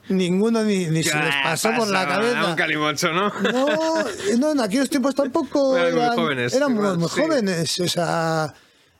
Ninguno 0.09 0.63
ni, 0.63 0.87
ni 0.87 1.03
se 1.03 1.17
les 1.17 1.35
pasó 1.43 1.71
por 1.75 1.87
la 1.87 2.07
cabeza. 2.07 2.45
Un 2.45 2.55
calimocho, 2.55 3.11
¿no? 3.11 3.29
No, 3.29 4.05
no, 4.37 4.51
en 4.51 4.59
aquellos 4.59 4.89
tiempos 4.89 5.15
tampoco 5.15 5.77
Eran 5.77 5.93
muy 5.93 6.01
eran, 6.01 6.15
jóvenes, 6.15 6.53
éramos 6.53 6.79
igual, 6.79 6.97
muy 6.97 7.09
sí. 7.09 7.21
jóvenes, 7.21 7.79
o 7.79 7.87
sea, 7.87 8.53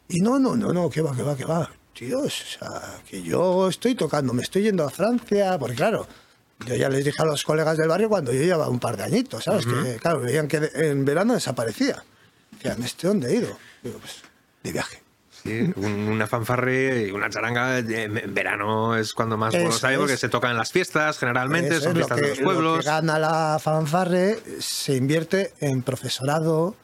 y 0.08 0.22
no, 0.22 0.40
no, 0.40 0.56
no, 0.56 0.72
no, 0.72 0.90
que 0.90 1.02
va, 1.02 1.16
que 1.16 1.24
va, 1.24 1.36
que 1.36 1.46
va, 1.46 1.70
tíos, 1.94 2.42
o 2.42 2.60
sea, 2.60 3.02
que 3.10 3.22
yo 3.22 3.68
estoy 3.68 3.96
tocando, 3.96 4.34
me 4.34 4.44
estoy 4.44 4.64
yendo 4.64 4.86
a 4.86 4.90
Francia, 4.90 5.58
porque 5.60 5.76
claro, 5.76 6.08
yo 6.66 6.76
ya 6.76 6.90
les 6.90 7.04
dije 7.04 7.22
a 7.22 7.26
los 7.26 7.44
colegas 7.44 7.78
del 7.78 7.90
barrio 7.90 8.10
cuando 8.10 8.32
yo 8.32 8.42
llevaba 8.42 8.70
un 8.70 8.80
par 8.80 8.96
de 8.96 9.04
añitos, 9.04 9.44
¿sabes? 9.44 9.66
Que 9.66 9.98
claro, 9.98 10.22
veían 10.22 10.48
que 10.48 10.72
en 10.76 11.04
verano 11.04 11.34
desaparecía. 11.34 12.04
Decían, 12.52 12.82
¿este 12.84 13.08
dónde 13.08 13.30
he 13.30 13.36
ido? 13.38 13.58
Digo, 13.82 14.00
pues, 14.00 14.22
de 14.64 14.72
viaje. 14.72 15.03
Sí, 15.44 15.74
un- 15.76 16.08
una 16.08 16.26
fanfarre 16.26 17.08
y 17.08 17.12
una 17.12 17.30
charanga 17.30 17.78
eh, 17.80 17.84
en 18.04 18.34
verano 18.34 18.96
es 18.96 19.14
cuando 19.14 19.36
más 19.38 19.54
bolos 19.54 19.84
hay 19.84 19.98
porque 19.98 20.16
se 20.16 20.30
tocan 20.30 20.52
en 20.52 20.58
las 20.58 20.72
fiestas 20.72 21.18
generalmente, 21.20 21.82
son 21.82 21.90
lo 21.90 21.96
fiestas 22.08 22.18
que, 22.18 22.24
de 22.24 22.30
los 22.30 22.40
lo 22.40 22.44
que 22.50 22.54
pueblos. 22.54 22.86
gana 22.86 23.20
la 23.20 23.60
fanfarre 23.62 24.40
se 24.60 24.96
invierte 24.96 25.54
en 25.60 25.82
profesorado, 25.84 26.76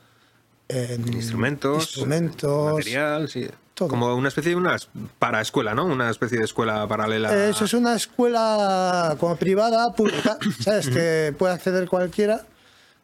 en 0.68 1.08
Instrumentos, 1.14 1.84
instrumentos, 1.84 2.74
material, 2.74 3.30
sí. 3.30 3.48
todo. 3.74 3.88
Como 3.88 4.14
una 4.16 4.28
especie 4.28 4.52
de 4.52 4.56
una 4.58 4.76
para 5.20 5.40
escuela, 5.42 5.74
¿no? 5.74 5.86
Una 5.86 6.10
especie 6.10 6.38
de 6.38 6.44
escuela 6.44 6.86
paralela. 6.88 7.48
Eso 7.48 7.64
es 7.66 7.74
una 7.74 7.96
escuela 7.96 9.16
como 9.22 9.38
privada, 9.38 9.94
pública, 9.96 10.38
¿sabes? 10.60 10.90
Que 10.90 11.34
puede 11.38 11.54
acceder 11.54 11.88
cualquiera 11.88 12.46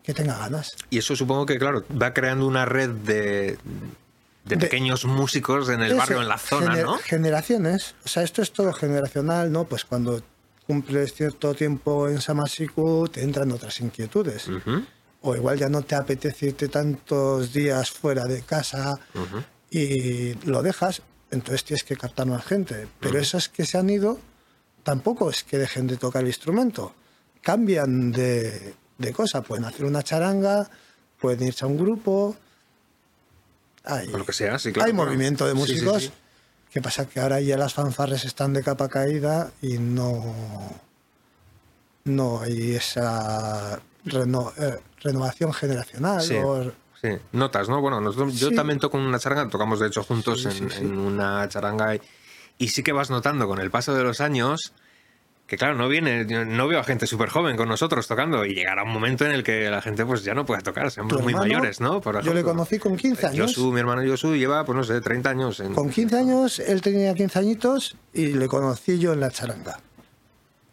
que 0.04 0.14
tenga 0.14 0.38
ganas. 0.38 0.76
Y 0.90 0.98
eso 0.98 1.16
supongo 1.16 1.46
que, 1.46 1.58
claro, 1.58 1.84
va 2.00 2.14
creando 2.14 2.46
una 2.46 2.66
red 2.66 2.90
de, 2.90 3.58
de 4.46 4.56
De- 4.56 4.62
pequeños 4.62 5.06
músicos 5.06 5.70
en 5.70 5.82
el 5.82 5.96
barrio, 5.96 6.22
en 6.22 6.28
la 6.28 6.38
zona, 6.38 6.76
gener- 6.76 6.84
¿no? 6.86 6.98
Generaciones. 7.00 7.96
O 8.06 8.08
sea, 8.08 8.24
esto 8.24 8.42
es 8.42 8.52
todo 8.54 8.72
generacional, 8.74 9.52
¿no? 9.52 9.66
Pues 9.66 9.86
cuando 9.86 10.22
cumples 10.68 11.14
cierto 11.14 11.54
tiempo 11.54 12.08
en 12.08 12.22
Samasiku 12.22 13.08
te 13.08 13.22
entran 13.24 13.52
otras 13.52 13.80
inquietudes. 13.82 14.48
O 15.22 15.36
igual 15.36 15.58
ya 15.58 15.70
no 15.70 15.82
te 15.82 15.96
apetece 15.96 16.48
irte 16.48 16.68
tantos 16.70 17.52
días 17.52 17.90
fuera 17.92 18.26
de 18.26 18.42
casa 18.44 18.94
y 19.72 20.34
lo 20.48 20.62
dejas, 20.62 21.02
entonces 21.32 21.64
tienes 21.64 21.84
que 21.84 21.96
captar 21.96 22.28
más 22.28 22.46
gente. 22.46 22.88
Pero 23.00 23.18
esas 23.20 23.50
que 23.50 23.66
se 23.66 23.78
han 23.80 23.90
ido 23.90 24.20
tampoco 24.84 25.30
es 25.32 25.44
que 25.44 25.58
dejen 25.58 25.88
de 25.88 25.98
tocar 25.98 26.22
el 26.22 26.28
instrumento. 26.28 26.94
Cambian 27.42 28.12
de, 28.12 28.76
de 29.00 29.12
cosa. 29.14 29.42
Pueden 29.42 29.66
hacer 29.66 29.86
una 29.86 30.04
charanga, 30.04 30.70
pueden 31.20 31.48
irse 31.48 31.66
a 31.66 31.68
un 31.68 31.78
grupo. 31.78 32.36
Hay, 33.86 34.08
O 34.14 34.18
lo 34.18 34.26
que 34.26 34.34
sea, 34.34 34.58
sí, 34.60 34.72
claro. 34.72 34.88
hay 34.88 34.94
claro. 34.94 35.06
movimiento 35.10 35.46
de 35.46 35.52
sí, 35.54 35.58
músicos. 35.58 36.04
sí. 36.04 36.12
¿Qué 36.72 36.82
pasa? 36.82 37.06
Que 37.08 37.20
ahora 37.22 37.40
ya 37.40 37.56
las 37.58 37.74
fanfarres 37.74 38.26
están 38.26 38.52
de 38.54 38.62
capa 38.64 38.90
caída 38.90 39.52
y 39.62 39.78
no, 39.78 40.24
no 42.06 42.42
hay 42.42 42.76
esa 42.76 43.80
reno- 44.06 44.52
eh, 44.58 44.80
renovación 45.02 45.54
generacional. 45.54 46.22
Sí, 46.22 46.36
o- 46.36 46.72
sí. 47.02 47.10
Notas, 47.32 47.70
¿no? 47.70 47.82
Bueno, 47.82 48.02
nosotros, 48.02 48.36
yo 48.40 48.52
también 48.52 48.80
toco 48.80 48.98
una 48.98 49.20
charanga, 49.20 49.50
tocamos 49.50 49.80
de 49.80 49.88
hecho 49.88 50.04
juntos 50.04 50.42
Sí, 50.44 50.64
en, 50.80 50.98
una 50.98 51.48
charanga 51.50 51.96
y, 51.96 52.02
y 52.58 52.68
sí 52.70 52.84
que 52.84 52.92
vas 52.92 53.10
notando 53.10 53.48
con 53.48 53.60
el 53.60 53.72
paso 53.72 53.94
de 53.96 54.04
los 54.04 54.20
años 54.22 54.74
que 55.48 55.58
claro, 55.58 55.76
no 55.76 55.88
viene, 55.88 56.26
no 56.26 56.68
veo 56.68 56.80
a 56.80 56.84
gente 56.84 57.06
súper 57.06 57.30
joven 57.30 57.56
con 57.56 57.70
nosotros 57.70 58.08
tocando 58.08 58.46
y 58.46 58.56
llegará 58.56 58.84
un 58.84 58.92
momento 58.92 59.26
en 59.26 59.32
el 59.32 59.44
que 59.44 59.70
la 59.70 59.82
gente 59.82 60.04
pues 60.06 60.24
ya 60.24 60.34
no 60.34 60.44
puede 60.46 60.62
tocar, 60.64 60.90
seamos 60.90 61.14
muy 61.22 61.34
hermano, 61.34 61.38
mayores, 61.54 61.80
¿no? 61.80 62.02
Por 62.02 62.16
yo 62.16 62.22
le 62.34 62.40
ejemplo. 62.40 62.52
conocí 62.54 62.80
con 62.80 62.98
15 62.98 63.28
años. 63.28 63.56
Josu, 63.56 63.72
mi 63.72 63.80
hermano 63.80 64.02
Josu 64.10 64.36
lleva, 64.36 64.66
pues 64.66 64.76
no 64.76 64.84
sé, 64.84 65.00
30 65.02 65.30
años 65.30 65.60
en... 65.60 65.76
Con 65.76 65.90
15 65.92 66.18
años, 66.18 66.60
él 66.60 66.82
tenía 66.82 67.14
15 67.14 67.38
añitos 67.40 67.96
y 68.14 68.28
le 68.34 68.48
conocí 68.48 68.98
yo 68.98 69.14
en 69.14 69.20
la 69.20 69.30
charanga. 69.30 69.78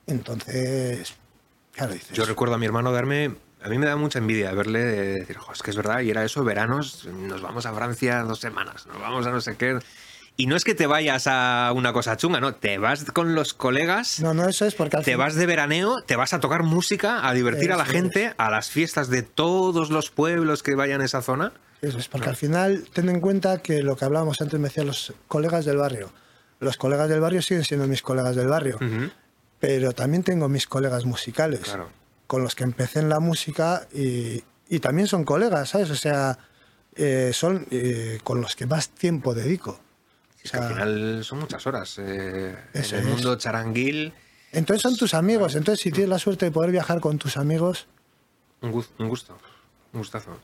Entonces, 0.07 1.15
claro, 1.73 1.93
dices. 1.93 2.13
Yo 2.17 2.25
recuerdo 2.25 2.55
a 2.55 2.59
mi 2.59 2.67
hermano 2.67 2.93
darme. 2.93 3.35
A 3.63 3.69
mí 3.69 3.79
me 3.79 3.87
da 3.87 3.95
mucha 3.97 4.19
envidia 4.19 4.53
verle 4.53 4.81
de 4.81 5.13
decir, 5.21 5.37
"Jo, 5.37 5.53
es 5.53 5.63
que 5.63 5.71
es 5.71 5.77
verdad, 5.77 6.01
y 6.01 6.11
era 6.11 6.25
eso, 6.25 6.43
veranos, 6.43 7.07
nos 7.07 7.41
vamos 7.43 7.65
a 7.65 7.73
Francia 7.73 8.23
dos 8.23 8.41
semanas, 8.41 8.87
nos 8.87 8.99
vamos 9.01 9.25
a 9.27 9.31
no 9.31 9.41
sé 9.41 9.57
qué. 9.57 9.79
Y 10.37 10.47
no 10.47 10.57
es 10.57 10.65
que 10.65 10.75
te 10.75 10.87
vayas 10.87 11.27
a 11.27 11.73
una 11.75 11.93
cosa 11.93 12.17
chunga, 12.17 12.41
no, 12.41 12.55
te 12.55 12.79
vas 12.79 13.05
con 13.13 13.35
los 13.35 13.53
colegas, 13.53 14.21
No, 14.21 14.33
no, 14.33 14.49
eso 14.49 14.65
es 14.67 14.75
porque 14.75 14.97
al 14.97 15.05
te 15.05 15.15
vas 15.15 15.35
de 15.35 15.45
veraneo, 15.47 16.03
te 16.03 16.17
vas 16.17 16.33
a 16.33 16.41
tocar 16.41 16.63
música, 16.63 17.29
a 17.29 17.35
divertir 17.35 17.71
a 17.71 17.77
la 17.77 17.85
gente, 17.85 18.33
a 18.39 18.51
las 18.51 18.71
fiestas 18.71 19.09
de 19.09 19.23
todos 19.23 19.91
los 19.91 20.11
pueblos 20.11 20.63
que 20.63 20.75
vayan 20.75 21.01
a 21.03 21.05
esa 21.05 21.21
zona. 21.23 21.53
Eso 21.83 21.99
es 21.99 22.09
porque 22.09 22.29
al 22.31 22.37
final 22.37 22.85
ten 22.93 23.09
en 23.11 23.21
cuenta 23.21 23.59
que 23.59 23.83
lo 23.83 23.97
que 23.97 24.05
hablábamos 24.05 24.41
antes 24.41 24.59
me 24.59 24.69
decían 24.69 24.87
los 24.87 25.13
colegas 25.29 25.65
del 25.65 25.77
barrio. 25.77 26.13
Los 26.61 26.77
colegas 26.77 27.09
del 27.09 27.21
barrio 27.21 27.43
siguen 27.43 27.65
siendo 27.65 27.87
mis 27.87 28.03
colegas 28.03 28.35
del 28.37 28.47
barrio, 28.49 28.79
pero 29.59 29.93
también 29.93 30.23
tengo 30.23 30.49
mis 30.49 30.67
colegas 30.67 31.05
musicales, 31.05 31.61
Claro. 31.61 31.89
con 32.27 32.43
los 32.43 32.55
que 32.55 32.65
empecé 32.65 33.01
en 33.01 33.09
la 33.09 33.21
música 33.21 33.87
y, 33.93 34.43
y 34.69 34.79
también 34.81 35.09
son 35.09 35.25
colegas, 35.25 35.71
¿sabes? 35.71 35.91
O 35.91 35.97
sea, 35.97 36.39
eh, 36.97 37.33
son 37.35 37.67
eh, 37.71 38.19
con 38.25 38.41
los 38.41 38.57
que 38.57 38.67
más 38.67 38.89
tiempo 38.91 39.35
dedico. 39.35 39.79
Es 40.43 40.51
que 40.51 40.57
al 40.59 40.69
final 40.69 41.25
son 41.25 41.39
muchas 41.41 41.67
horas. 41.67 41.99
eh, 41.99 42.57
en 42.75 42.85
el 42.85 42.95
es. 42.95 43.05
mundo 43.05 43.37
charanguil, 43.37 44.13
Entonces 44.53 44.83
son 44.83 44.97
tus 44.97 45.15
amigos, 45.15 45.55
entonces 45.55 45.81
si 45.83 45.91
tienes 45.91 46.09
la 46.11 46.19
suerte 46.19 46.47
de 46.47 46.51
poder 46.51 46.71
viajar 46.73 47.01
con 47.01 47.19
tus 47.19 47.37
amigos, 47.37 47.87
Un, 48.61 48.73
guz- 48.73 48.91
un 48.99 49.09
gusto, 49.09 49.39
un 49.93 50.01
gustazo. 50.01 50.39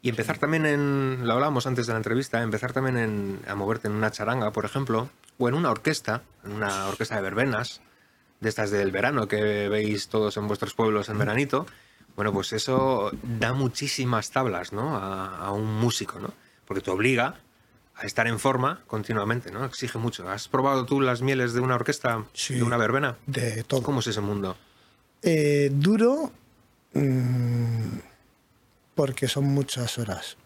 Y 0.00 0.08
empezar 0.08 0.38
también 0.38 0.66
en, 0.66 1.26
lo 1.26 1.32
hablábamos 1.34 1.66
antes 1.66 1.86
de 1.86 1.92
la 1.92 1.98
entrevista, 1.98 2.42
empezar 2.42 2.72
también 2.72 2.96
en, 2.96 3.40
a 3.46 3.54
moverte 3.54 3.86
en 3.88 3.94
una 3.94 4.10
charanga, 4.10 4.50
por 4.52 4.64
ejemplo, 4.64 5.10
o 5.38 5.48
en 5.48 5.54
una 5.54 5.70
orquesta, 5.70 6.22
en 6.44 6.52
una 6.52 6.86
orquesta 6.88 7.14
de 7.16 7.22
verbenas, 7.22 7.80
de 8.40 8.48
estas 8.48 8.70
del 8.72 8.90
verano 8.90 9.28
que 9.28 9.68
veis 9.68 10.08
todos 10.08 10.36
en 10.36 10.48
vuestros 10.48 10.74
pueblos 10.74 11.08
en 11.08 11.18
veranito. 11.18 11.66
Bueno, 12.16 12.32
pues 12.32 12.52
eso 12.52 13.12
da 13.22 13.52
muchísimas 13.52 14.32
tablas, 14.32 14.72
¿no? 14.72 14.96
A, 14.96 15.36
a 15.38 15.52
un 15.52 15.72
músico, 15.78 16.18
¿no? 16.18 16.34
Porque 16.66 16.80
te 16.82 16.90
obliga 16.90 17.36
a 17.94 18.06
estar 18.06 18.26
en 18.26 18.38
forma 18.38 18.82
continuamente, 18.86 19.50
¿no? 19.50 19.64
Exige 19.64 19.98
mucho. 19.98 20.28
¿Has 20.28 20.48
probado 20.48 20.86
tú 20.86 21.00
las 21.00 21.22
mieles 21.22 21.52
de 21.52 21.60
una 21.60 21.74
orquesta, 21.76 22.24
Sí. 22.32 22.54
de 22.54 22.62
una 22.62 22.76
verbena? 22.76 23.16
de 23.26 23.62
todo. 23.64 23.82
¿Cómo 23.82 24.00
es 24.00 24.06
ese 24.06 24.20
mundo? 24.20 24.56
Eh, 25.22 25.70
duro 25.72 26.32
mm, 26.94 27.98
porque 28.94 29.28
son 29.28 29.44
muchas 29.44 29.98
horas, 29.98 30.36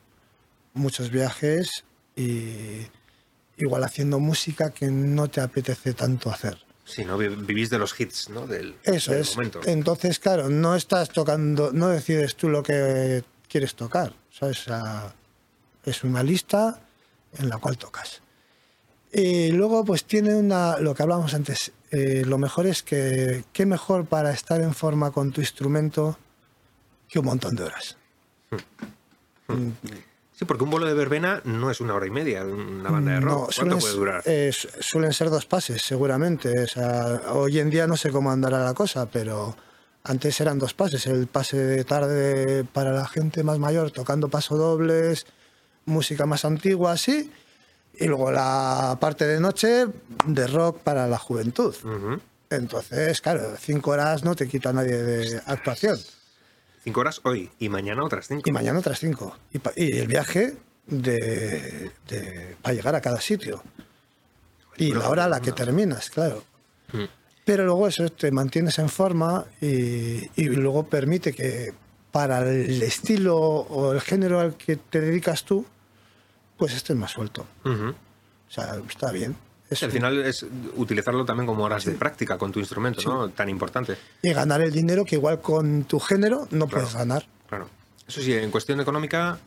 muchos 0.75 1.11
viajes 1.11 1.85
y 2.15 2.83
igual 3.57 3.85
haciendo 3.85 4.19
música 4.21 4.71
que 4.71 4.87
no 4.91 5.29
te 5.29 5.41
apetece 5.41 5.95
tanto 5.95 6.31
hacer. 6.31 6.59
Sí, 6.85 7.05
¿no? 7.05 7.17
Vi- 7.19 7.29
Vivís 7.29 7.71
de 7.71 7.79
los 7.79 7.99
hits, 7.99 8.29
¿no? 8.29 8.47
Del, 8.47 8.76
Eso 8.85 9.11
del 9.12 9.23
es. 9.23 9.35
momento. 9.37 9.61
Entonces, 9.65 10.19
claro, 10.21 10.49
no 10.49 10.76
estás 10.76 11.09
tocando, 11.09 11.73
no 11.73 11.88
decides 11.88 12.37
tú 12.37 12.49
lo 12.49 12.62
que 12.62 13.25
quieres 13.49 13.75
tocar, 13.75 14.12
¿sabes? 14.31 14.61
O 14.61 14.65
sea, 14.65 15.15
es 15.85 16.05
una 16.05 16.23
lista 16.23 16.81
en 17.38 17.49
la 17.49 17.59
cual 17.59 17.76
tocas. 17.78 18.23
Y 19.12 19.52
luego, 19.52 19.85
pues 19.85 20.05
tiene 20.05 20.35
una, 20.35 20.78
lo 20.78 20.95
que 20.95 21.02
hablábamos 21.02 21.33
antes, 21.35 21.73
eh, 21.90 22.25
lo 22.26 22.38
mejor 22.38 22.66
es 22.66 22.83
que, 22.83 23.45
qué 23.52 23.64
mejor 23.64 24.05
para 24.07 24.33
estar 24.33 24.61
en 24.61 24.75
forma 24.75 25.11
con 25.11 25.33
tu 25.33 25.40
instrumento 25.40 26.19
que 27.09 27.19
un 27.21 27.25
montón 27.26 27.55
de 27.57 27.64
horas. 27.64 27.97
Sí, 30.33 30.45
porque 30.45 30.64
un 30.64 30.71
vuelo 30.71 30.87
de 30.87 30.93
verbena 30.93 31.40
no 31.45 31.71
es 31.71 31.81
una 31.81 31.95
hora 31.95 32.07
y 32.07 32.11
media 32.11 32.45
una 32.45 32.90
banda 32.90 33.12
de 33.12 33.21
rock. 33.21 33.31
No, 33.31 33.37
¿Cuánto 33.38 33.52
suelen, 33.52 33.78
puede 33.78 33.95
durar? 33.95 34.23
eh, 34.26 34.50
su- 34.52 34.69
suelen 34.81 35.12
ser 35.14 35.31
dos 35.31 35.47
pases, 35.47 35.81
seguramente. 35.81 36.52
O 36.62 36.66
sea, 36.66 37.23
hoy 37.33 37.59
en 37.59 37.71
día 37.71 37.87
no 37.87 37.97
sé 37.97 38.11
cómo 38.11 38.31
andará 38.31 38.62
la 38.64 38.75
cosa, 38.75 39.07
pero 39.07 39.57
antes 40.05 40.38
eran 40.40 40.59
dos 40.59 40.75
pases. 40.75 41.07
El 41.07 41.26
pase 41.26 41.57
de 41.57 41.85
tarde 41.85 42.64
para 42.64 42.93
la 42.93 43.07
gente 43.09 43.43
más 43.45 43.59
mayor, 43.59 43.93
tocando 43.93 44.28
pasodobles, 44.28 45.26
música 45.87 46.26
más 46.26 46.45
antigua, 46.45 46.93
así. 46.93 47.31
Y 47.99 48.07
luego 48.07 48.31
la 48.31 48.99
parte 49.00 49.26
de 49.26 49.40
noche 49.40 49.87
de 50.26 50.47
rock 50.47 50.81
para 50.81 51.07
la 51.09 51.19
juventud. 51.19 51.75
Entonces, 52.50 53.21
claro, 53.23 53.57
cinco 53.59 53.93
horas 53.93 54.23
no 54.23 54.35
te 54.37 54.47
quita 54.47 54.73
nadie 54.73 54.97
de 55.02 55.40
actuación. 55.47 55.99
Cinco 56.85 57.00
horas 57.00 57.21
hoy 57.25 57.50
y 57.59 57.69
mañana 57.69 58.05
otras 58.05 58.28
cinco. 58.28 58.43
Y 58.49 58.52
mañana 58.52 58.78
otras 58.78 59.00
cinco. 59.00 59.37
Y, 59.52 59.59
y 59.83 59.99
el 59.99 60.07
viaje 60.07 60.57
de, 60.87 61.90
de- 62.09 62.57
para 62.62 62.75
llegar 62.75 62.95
a 62.95 63.00
cada 63.00 63.21
sitio. 63.21 63.62
Y 64.76 64.93
la 64.93 65.09
hora 65.09 65.25
a 65.25 65.28
la 65.28 65.40
que 65.40 65.52
terminas, 65.52 66.11
claro. 66.11 66.45
Mm. 66.93 67.05
Pero 67.47 67.64
luego 67.64 67.88
eso 67.88 68.09
te 68.11 68.31
mantienes 68.31 68.78
en 68.78 68.88
forma 68.88 69.47
y, 69.61 70.28
y 70.37 70.45
luego 70.45 70.87
permite 70.87 71.33
que 71.33 71.73
para 72.12 72.40
el 72.40 72.83
estilo 72.83 73.37
o 73.37 73.93
el 73.93 74.00
género 74.00 74.38
al 74.40 74.55
que 74.57 74.76
te 74.76 75.00
dedicas 75.00 75.45
tú, 75.45 75.64
pues 76.57 76.75
estés 76.75 76.97
más 76.97 77.11
suelto. 77.13 77.47
O 77.65 77.95
sea, 78.51 78.77
está 78.89 79.11
bien. 79.13 79.37
Es- 79.69 79.83
Al 79.83 79.91
final 79.91 80.19
es 80.25 80.47
utilizarlo 80.77 81.25
también 81.25 81.47
como 81.47 81.65
horas 81.65 81.85
de 81.85 81.93
práctica 81.93 82.39
con 82.39 82.53
tu 82.53 82.61
instrumento, 82.61 83.03
¿no? 83.05 83.29
Tan 83.31 83.49
importante. 83.49 83.97
y 84.23 84.33
ganar 84.33 84.61
el 84.61 84.71
dinero 84.73 85.05
que 85.05 85.17
igual 85.17 85.41
con 85.41 85.85
tu 85.85 85.99
género 85.99 86.47
no 86.53 86.69
puedes 86.69 86.95
ganar. 86.95 87.27
Claro. 87.49 87.69
Eso 88.07 88.21
sí, 88.21 88.33
en 88.33 88.51
cuestión 88.53 88.81
económica, 88.81 89.39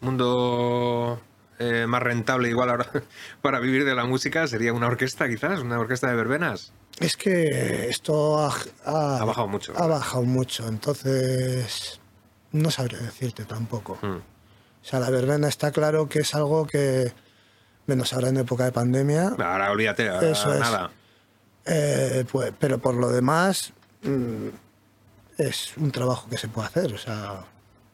mundo 0.00 1.20
eh, 1.60 1.86
más 1.86 2.02
rentable 2.02 2.48
igual 2.48 2.70
ahora 2.70 2.90
para 3.42 3.60
vivir 3.60 3.84
de 3.84 3.94
la 3.94 4.04
música 4.04 4.46
sería 4.48 4.72
una 4.72 4.86
orquesta 4.88 5.28
quizás, 5.28 5.60
una 5.60 5.78
orquesta 5.78 6.08
de 6.08 6.16
verbenas. 6.16 6.72
Es 6.98 7.16
que 7.16 7.88
esto 7.88 8.38
ha, 8.40 8.48
ha- 8.84 9.18
Ha 9.20 9.24
bajado 9.24 9.46
mucho, 9.48 9.72
Ha 9.76 9.86
bajado 9.86 10.22
mucho, 10.24 10.66
entonces 10.66 12.00
no 12.52 12.70
sabría 12.70 12.98
decirte 12.98 13.44
tampoco. 13.44 13.98
Mm. 14.02 14.16
O 14.82 14.86
sea, 14.86 14.98
la 15.00 15.10
verbena 15.10 15.48
está 15.48 15.72
claro 15.72 16.08
que 16.08 16.20
es 16.20 16.34
algo 16.34 16.66
que, 16.66 17.12
menos 17.86 18.12
ahora 18.12 18.28
en 18.28 18.38
época 18.38 18.64
de 18.64 18.72
pandemia, 18.72 19.28
Ahora 19.38 19.70
olvídate, 19.70 20.08
ahora 20.08 20.30
Eso 20.30 20.54
es. 20.54 20.60
nada. 20.60 20.90
eh, 21.66 22.24
pues, 22.30 22.52
pero 22.58 22.78
por 22.78 22.94
lo 22.94 23.10
demás 23.10 23.72
mm, 24.02 24.48
es 25.38 25.76
un 25.76 25.90
trabajo 25.90 26.28
que 26.28 26.38
se 26.38 26.48
puede 26.48 26.68
hacer. 26.68 26.92
O 26.94 26.98
sea, 26.98 27.44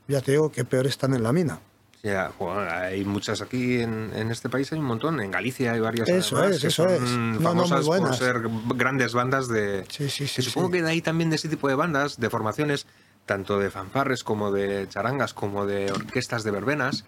ya 0.08 0.20
te 0.20 0.32
digo 0.32 0.52
que 0.52 0.64
peor 0.64 0.86
están 0.86 1.14
en 1.14 1.22
la 1.22 1.32
mina. 1.32 1.58
Ya, 2.02 2.30
joder, 2.38 2.68
hay 2.68 3.04
muchas 3.04 3.42
aquí 3.42 3.80
en, 3.80 4.12
en 4.14 4.30
este 4.30 4.48
país, 4.48 4.70
hay 4.70 4.78
un 4.78 4.84
montón. 4.84 5.20
En 5.20 5.30
Galicia 5.32 5.72
hay 5.72 5.80
varias. 5.80 6.08
Eso 6.08 6.36
además, 6.36 6.56
es, 6.56 6.62
que 6.62 6.68
eso 6.68 6.84
son 6.84 6.92
es. 6.92 7.00
No, 7.00 7.32
no, 7.32 7.40
famosas 7.40 7.84
por 7.84 8.14
ser 8.14 8.42
grandes 8.76 9.12
bandas 9.12 9.48
de. 9.48 9.84
Sí, 9.88 10.08
sí, 10.08 10.28
sí. 10.28 10.36
que 10.36 10.42
supongo 10.42 10.68
sí. 10.68 10.72
que 10.74 10.82
de 10.82 10.90
ahí 10.90 11.00
también 11.00 11.30
de 11.30 11.36
ese 11.36 11.48
tipo 11.48 11.68
de 11.68 11.74
bandas, 11.74 12.20
de 12.20 12.30
formaciones, 12.30 12.86
tanto 13.26 13.58
de 13.58 13.70
fanfarres 13.70 14.24
como 14.24 14.50
de 14.52 14.86
charangas, 14.88 15.34
como 15.34 15.66
de 15.66 15.90
orquestas 15.92 16.44
de 16.44 16.50
verbenas. 16.52 17.04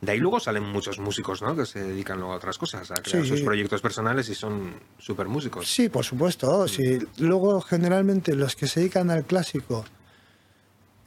De 0.00 0.12
ahí 0.12 0.18
luego 0.18 0.38
salen 0.38 0.62
muchos 0.62 0.98
músicos, 1.00 1.42
¿no? 1.42 1.56
Que 1.56 1.66
se 1.66 1.82
dedican 1.82 2.18
luego 2.18 2.34
a 2.34 2.36
otras 2.36 2.56
cosas, 2.58 2.90
a 2.92 2.94
crear 2.96 3.24
Sí. 3.24 3.28
sus 3.28 3.40
proyectos 3.40 3.80
personales 3.80 4.28
y 4.28 4.34
son 4.36 4.74
súper 4.98 5.26
músicos. 5.26 5.66
Sí, 5.66 5.88
por 5.88 6.04
supuesto. 6.04 6.68
Sí. 6.68 6.98
Luego, 7.18 7.60
generalmente, 7.62 8.34
los 8.36 8.54
que 8.54 8.68
se 8.68 8.80
dedican 8.80 9.10
al 9.10 9.24
clásico, 9.24 9.84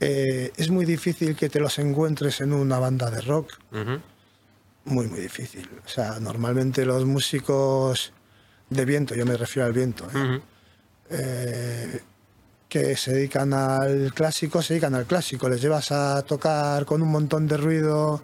eh, 0.02 0.52
es 0.58 0.70
muy 0.70 0.86
difícil 0.86 1.36
que 1.38 1.48
te 1.48 1.60
los 1.62 1.80
encuentres 1.80 2.42
en 2.42 2.52
una 2.52 2.80
banda 2.80 3.10
de 3.10 3.22
rock. 3.22 3.54
Muy, 4.84 5.08
muy 5.08 5.20
difícil. 5.22 5.70
O 5.86 5.88
sea, 5.88 6.20
normalmente 6.20 6.86
los 6.86 7.06
músicos 7.06 8.12
de 8.70 8.84
viento, 8.86 9.16
yo 9.16 9.26
me 9.26 9.38
refiero 9.38 9.68
al 9.68 9.74
viento, 9.74 10.06
¿eh? 10.14 10.42
Eh, 11.10 12.02
que 12.76 12.98
se 12.98 13.14
dedican 13.14 13.54
al 13.54 14.12
clásico, 14.14 14.62
se 14.62 14.74
dedican 14.74 14.96
al 14.96 15.06
clásico. 15.06 15.48
Les 15.48 15.62
llevas 15.62 15.94
a 15.94 16.22
tocar 16.24 16.84
con 16.86 17.02
un 17.02 17.08
montón 17.10 17.48
de 17.48 17.56
ruido, 17.56 18.22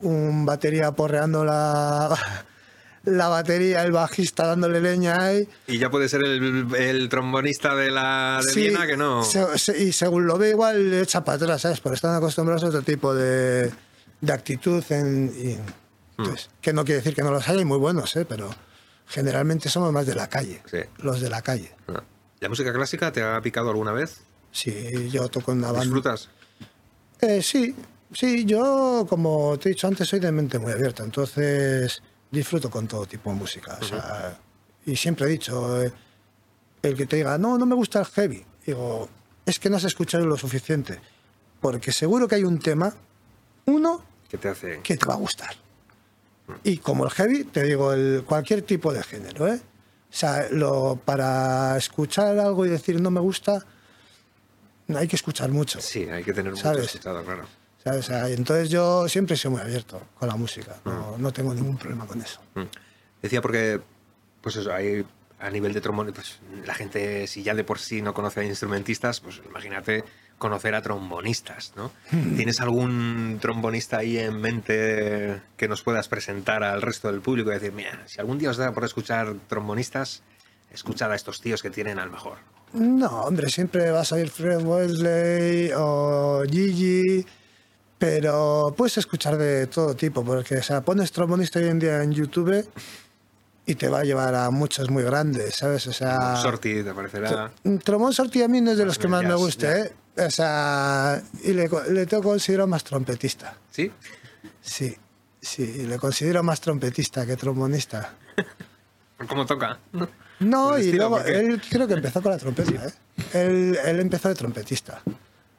un 0.00 0.46
batería 0.46 0.92
porreando 0.92 1.44
la, 1.44 2.16
la 3.04 3.28
batería, 3.28 3.82
el 3.84 3.92
bajista 3.92 4.46
dándole 4.46 4.80
leña 4.80 5.22
ahí. 5.22 5.46
Y 5.66 5.76
ya 5.78 5.90
puede 5.90 6.08
ser 6.08 6.22
el, 6.24 6.74
el 6.74 7.08
trombonista 7.10 7.74
de 7.74 7.90
la 7.90 8.40
de 8.42 8.50
Sí, 8.50 8.60
Viena 8.60 8.86
que 8.86 8.96
no. 8.96 9.22
se- 9.24 9.58
se- 9.58 9.82
y 9.82 9.92
según 9.92 10.26
lo 10.26 10.38
ve 10.38 10.48
igual 10.50 10.90
le 10.90 11.02
echa 11.02 11.22
para 11.22 11.36
atrás, 11.36 11.60
¿sabes? 11.60 11.80
Porque 11.80 11.96
están 11.96 12.14
acostumbrados 12.14 12.64
a 12.64 12.68
otro 12.68 12.80
tipo 12.80 13.14
de, 13.14 13.70
de 14.22 14.32
actitud. 14.32 14.82
En, 14.88 15.30
y- 15.36 15.58
Mm. 16.14 16.22
entonces, 16.24 16.50
que 16.62 16.72
no 16.74 16.84
quiere 16.84 17.00
decir 17.00 17.14
que 17.14 17.22
no 17.22 17.30
los 17.30 17.46
haya 17.48 17.60
y 17.60 17.64
muy 17.66 17.78
buenos, 17.78 18.16
¿eh? 18.16 18.24
Pero 18.26 18.48
generalmente 19.06 19.68
somos 19.68 19.92
más 19.92 20.06
de 20.06 20.14
la 20.14 20.28
calle. 20.28 20.62
Sí. 20.70 20.78
Los 20.98 21.20
de 21.20 21.28
la 21.30 21.40
calle. 21.42 21.74
No. 21.88 22.02
¿La 22.42 22.48
música 22.48 22.72
clásica 22.72 23.12
te 23.12 23.22
ha 23.22 23.40
picado 23.40 23.70
alguna 23.70 23.92
vez? 23.92 24.20
Sí, 24.50 25.08
yo 25.12 25.28
toco 25.28 25.52
en 25.52 25.58
una 25.58 25.68
banda. 25.68 25.84
¿Disfrutas? 25.84 26.28
Eh, 27.20 27.40
sí, 27.40 27.72
sí, 28.12 28.44
yo 28.44 29.06
como 29.08 29.56
te 29.60 29.68
he 29.68 29.72
dicho 29.74 29.86
antes 29.86 30.08
soy 30.08 30.18
de 30.18 30.32
mente 30.32 30.58
muy 30.58 30.72
abierta, 30.72 31.04
entonces 31.04 32.02
disfruto 32.32 32.68
con 32.68 32.88
todo 32.88 33.06
tipo 33.06 33.30
de 33.30 33.36
música. 33.36 33.78
o 33.80 33.84
sea, 33.84 34.36
y 34.84 34.96
siempre 34.96 35.26
he 35.26 35.28
dicho, 35.28 35.80
eh, 35.84 35.92
el 36.82 36.96
que 36.96 37.06
te 37.06 37.14
diga, 37.14 37.38
no, 37.38 37.56
no 37.58 37.64
me 37.64 37.76
gusta 37.76 38.00
el 38.00 38.06
heavy, 38.06 38.44
digo, 38.66 39.08
es 39.46 39.60
que 39.60 39.70
no 39.70 39.76
has 39.76 39.84
escuchado 39.84 40.26
lo 40.26 40.36
suficiente, 40.36 40.98
porque 41.60 41.92
seguro 41.92 42.26
que 42.26 42.34
hay 42.34 42.42
un 42.42 42.58
tema, 42.58 42.92
uno, 43.66 44.02
¿Qué 44.28 44.36
te 44.36 44.48
hace? 44.48 44.80
que 44.82 44.96
te 44.96 45.06
va 45.06 45.14
a 45.14 45.18
gustar. 45.18 45.54
Y 46.64 46.78
como 46.78 47.04
el 47.04 47.12
heavy, 47.12 47.44
te 47.44 47.62
digo, 47.62 47.92
el, 47.92 48.24
cualquier 48.26 48.62
tipo 48.62 48.92
de 48.92 49.04
género, 49.04 49.46
¿eh? 49.46 49.60
O 50.12 50.14
sea, 50.14 50.48
lo, 50.50 51.00
para 51.02 51.76
escuchar 51.78 52.38
algo 52.38 52.66
y 52.66 52.68
decir 52.68 53.00
no 53.00 53.10
me 53.10 53.20
gusta, 53.20 53.64
hay 54.94 55.08
que 55.08 55.16
escuchar 55.16 55.50
mucho. 55.50 55.80
Sí, 55.80 56.02
hay 56.04 56.22
que 56.22 56.34
tener 56.34 56.52
mucho 56.52 56.64
¿Sabes? 56.64 56.84
escuchado, 56.84 57.24
claro. 57.24 57.46
¿sabes? 57.82 58.00
O 58.00 58.02
sea, 58.02 58.28
entonces 58.28 58.68
yo 58.68 59.08
siempre 59.08 59.36
sido 59.36 59.52
muy 59.52 59.62
abierto 59.62 60.02
con 60.18 60.28
la 60.28 60.36
música, 60.36 60.76
no, 60.84 61.16
no 61.16 61.32
tengo 61.32 61.54
ningún 61.54 61.78
problema 61.78 62.06
con 62.06 62.20
eso. 62.20 62.40
Mm. 62.54 62.62
Decía 63.22 63.40
porque, 63.40 63.80
pues 64.42 64.56
eso, 64.56 64.72
hay 64.72 65.06
a 65.40 65.50
nivel 65.50 65.72
de 65.72 65.80
trombón, 65.80 66.12
pues 66.14 66.40
la 66.66 66.74
gente, 66.74 67.26
si 67.26 67.42
ya 67.42 67.54
de 67.54 67.64
por 67.64 67.78
sí 67.78 68.02
no 68.02 68.12
conoce 68.12 68.40
a 68.40 68.44
instrumentistas, 68.44 69.20
pues 69.20 69.40
imagínate 69.48 70.04
conocer 70.42 70.74
a 70.74 70.82
trombonistas, 70.82 71.72
¿no? 71.76 71.92
Hmm. 72.10 72.34
¿Tienes 72.34 72.60
algún 72.60 73.38
trombonista 73.40 73.98
ahí 73.98 74.18
en 74.18 74.40
mente 74.40 75.40
que 75.56 75.68
nos 75.68 75.82
puedas 75.82 76.08
presentar 76.08 76.64
al 76.64 76.82
resto 76.82 77.06
del 77.06 77.20
público 77.20 77.50
y 77.50 77.54
decir, 77.54 77.70
mira, 77.70 78.02
si 78.08 78.18
algún 78.18 78.38
día 78.38 78.50
os 78.50 78.56
da 78.56 78.72
por 78.72 78.82
escuchar 78.82 79.36
trombonistas, 79.46 80.24
escuchad 80.72 81.12
a 81.12 81.14
estos 81.14 81.40
tíos 81.40 81.62
que 81.62 81.70
tienen 81.70 82.00
al 82.00 82.10
mejor? 82.10 82.38
No, 82.72 83.20
hombre, 83.20 83.50
siempre 83.50 83.92
va 83.92 84.00
a 84.00 84.04
salir 84.04 84.30
Fred 84.30 84.62
Wesley 84.64 85.70
o 85.76 86.42
Gigi, 86.50 87.24
pero 87.96 88.74
puedes 88.76 88.98
escuchar 88.98 89.38
de 89.38 89.68
todo 89.68 89.94
tipo, 89.94 90.24
porque 90.24 90.56
o 90.56 90.62
sea, 90.64 90.80
pones 90.80 91.12
trombonista 91.12 91.60
hoy 91.60 91.68
en 91.68 91.78
día 91.78 92.02
en 92.02 92.10
YouTube 92.10 92.68
y 93.64 93.76
te 93.76 93.88
va 93.88 94.00
a 94.00 94.02
llevar 94.02 94.34
a 94.34 94.50
muchos 94.50 94.90
muy 94.90 95.04
grandes, 95.04 95.54
¿sabes? 95.54 95.86
O 95.86 95.92
sea, 95.92 96.34
Sorti, 96.34 96.82
te 96.82 96.92
parecerá... 96.92 97.52
Trombón 97.84 98.12
Sorti 98.12 98.42
a 98.42 98.48
mí 98.48 98.60
no 98.60 98.72
es 98.72 98.78
de 98.78 98.86
los 98.86 98.98
que 98.98 99.06
más 99.06 99.22
me 99.22 99.36
gusta, 99.36 99.68
ya. 99.68 99.84
¿eh? 99.84 99.92
O 100.16 100.30
sea, 100.30 101.22
y 101.42 101.52
le, 101.52 101.68
le 101.90 102.06
tengo 102.06 102.22
considero 102.22 102.66
más 102.66 102.84
trompetista. 102.84 103.56
¿Sí? 103.70 103.90
Sí, 104.60 104.96
sí, 105.40 105.86
le 105.86 105.98
considero 105.98 106.42
más 106.42 106.60
trompetista 106.60 107.24
que 107.26 107.36
trombonista. 107.36 108.14
¿Cómo 109.28 109.46
toca? 109.46 109.78
No, 110.40 110.76
¿El 110.76 110.82
y 110.82 110.86
estilo, 110.86 111.08
luego 111.08 111.24
él 111.24 111.62
creo 111.70 111.86
que 111.86 111.94
empezó 111.94 112.20
con 112.20 112.32
la 112.32 112.38
trompeta, 112.38 112.86
¿eh? 112.86 112.92
Él, 113.32 113.78
él 113.84 114.00
empezó 114.00 114.28
de 114.28 114.34
trompetista. 114.34 115.02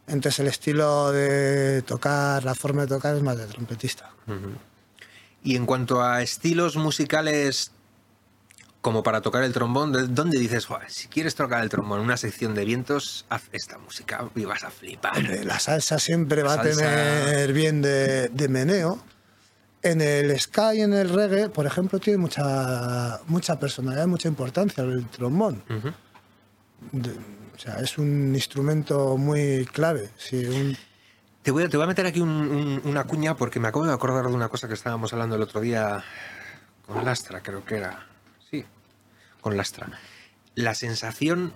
Entonces 0.08 0.40
el 0.40 0.48
estilo 0.48 1.12
de 1.12 1.82
tocar, 1.84 2.44
la 2.44 2.56
forma 2.56 2.82
de 2.82 2.88
tocar 2.90 3.16
es 3.16 3.24
más 3.24 3.38
de 3.38 3.48
trompetista. 3.48 4.12
Y 5.44 5.56
en 5.56 5.66
cuanto 5.66 6.02
a 6.02 6.22
estilos 6.22 6.76
musicales, 6.76 7.72
como 8.84 9.02
para 9.02 9.22
tocar 9.22 9.44
el 9.44 9.54
trombón, 9.54 9.92
¿de 9.94 10.08
¿dónde 10.10 10.38
dices, 10.38 10.66
"Joder, 10.68 10.92
si 10.92 11.08
quieres 11.08 11.34
tocar 11.36 11.64
el 11.64 11.70
trombón 11.70 12.00
en 12.02 12.06
una 12.06 12.18
sección 12.18 12.54
de 12.54 12.66
vientos, 12.66 13.26
haz 13.30 13.44
esta 13.54 13.78
música 13.80 14.30
y 14.36 14.44
vas 14.46 14.64
a 14.64 14.70
flipar? 14.70 15.18
La 15.46 15.58
salsa 15.60 15.98
siempre 15.98 16.44
va 16.44 16.56
Salsa. 16.56 16.70
a 16.70 17.26
tener 17.26 17.54
bien 17.54 17.82
de, 17.82 18.28
de 18.28 18.48
meneo. 18.50 19.02
En 19.82 20.02
el 20.02 20.38
ska 20.40 20.76
y 20.76 20.82
en 20.82 20.94
el 20.94 21.10
reggae, 21.10 21.50
por 21.50 21.66
ejemplo, 21.66 22.00
tiene 22.00 22.18
mucha, 22.18 23.20
mucha 23.28 23.58
personalidad, 23.60 24.06
mucha 24.08 24.28
importancia 24.28 24.84
el 24.84 25.08
trombón. 25.08 25.64
De- 26.92 27.12
o 27.56 27.58
sea, 27.60 27.80
es 27.80 27.98
un 27.98 28.36
instrumento 28.36 29.16
muy 29.18 29.66
clave. 29.72 30.10
Un- 30.34 30.78
Te 31.42 31.52
voy, 31.52 31.64
a, 31.64 31.70
te 31.70 31.78
voy 31.78 31.86
a 31.86 31.88
meter 31.88 32.06
aquí 32.06 32.20
un- 32.22 32.30
un- 32.30 32.82
una 32.86 33.06
cuña 33.06 33.36
porque 33.38 33.60
me 33.60 33.68
acabo 33.70 33.86
de 33.86 33.94
acordar 33.94 34.26
de 34.28 34.34
una 34.34 34.50
cosa 34.50 34.68
que 34.68 34.74
estábamos 34.74 35.12
hablando 35.14 35.36
el 35.38 35.42
otro 35.42 35.62
día 35.62 36.04
con 36.86 37.04
Lastra, 37.06 37.42
creo 37.42 37.64
que 37.66 37.78
era. 37.78 38.08
Con 39.44 39.58
Lastra. 39.58 39.92
La 40.56 40.74
sensación, 40.74 41.54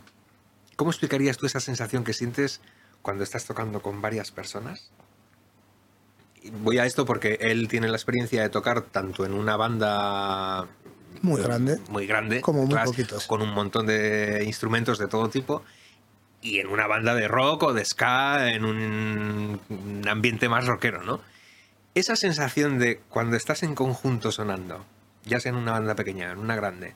¿cómo 0.76 0.92
explicarías 0.92 1.38
tú 1.38 1.46
esa 1.48 1.62
sensación 1.62 2.04
que 2.04 2.14
sientes 2.14 2.62
cuando 3.02 3.24
estás 3.24 3.46
tocando 3.46 3.82
con 3.82 4.02
varias 4.02 4.30
personas? 4.32 4.92
Voy 6.62 6.78
a 6.80 6.86
esto 6.86 7.06
porque 7.06 7.38
él 7.42 7.68
tiene 7.70 7.88
la 7.88 7.96
experiencia 7.98 8.42
de 8.42 8.50
tocar 8.50 8.82
tanto 8.82 9.26
en 9.26 9.34
una 9.34 9.56
banda 9.56 10.68
muy 11.22 11.42
grande. 11.42 11.80
muy 11.90 12.06
grande, 12.06 12.42
Como 12.42 12.66
muy 12.66 12.78
poquitos. 12.78 13.26
con 13.26 13.42
un 13.42 13.54
montón 13.54 13.88
de 13.88 14.44
instrumentos 14.46 15.00
de 15.00 15.08
todo 15.08 15.30
tipo, 15.30 15.64
y 16.42 16.60
en 16.60 16.68
una 16.68 16.88
banda 16.88 17.16
de 17.16 17.28
rock 17.28 17.64
o 17.64 17.74
de 17.74 17.84
ska, 17.84 18.52
en 18.52 18.66
un, 18.66 19.60
un 19.70 20.08
ambiente 20.08 20.48
más 20.50 20.68
rockero, 20.68 21.04
¿no? 21.04 21.22
Esa 21.96 22.16
sensación 22.16 22.78
de 22.80 23.00
cuando 23.10 23.36
estás 23.38 23.64
en 23.64 23.74
conjunto 23.76 24.32
sonando, 24.32 24.86
ya 25.26 25.40
sea 25.40 25.50
en 25.52 25.56
una 25.58 25.72
banda 25.72 25.96
pequeña, 25.96 26.32
en 26.32 26.38
una 26.38 26.56
grande, 26.56 26.94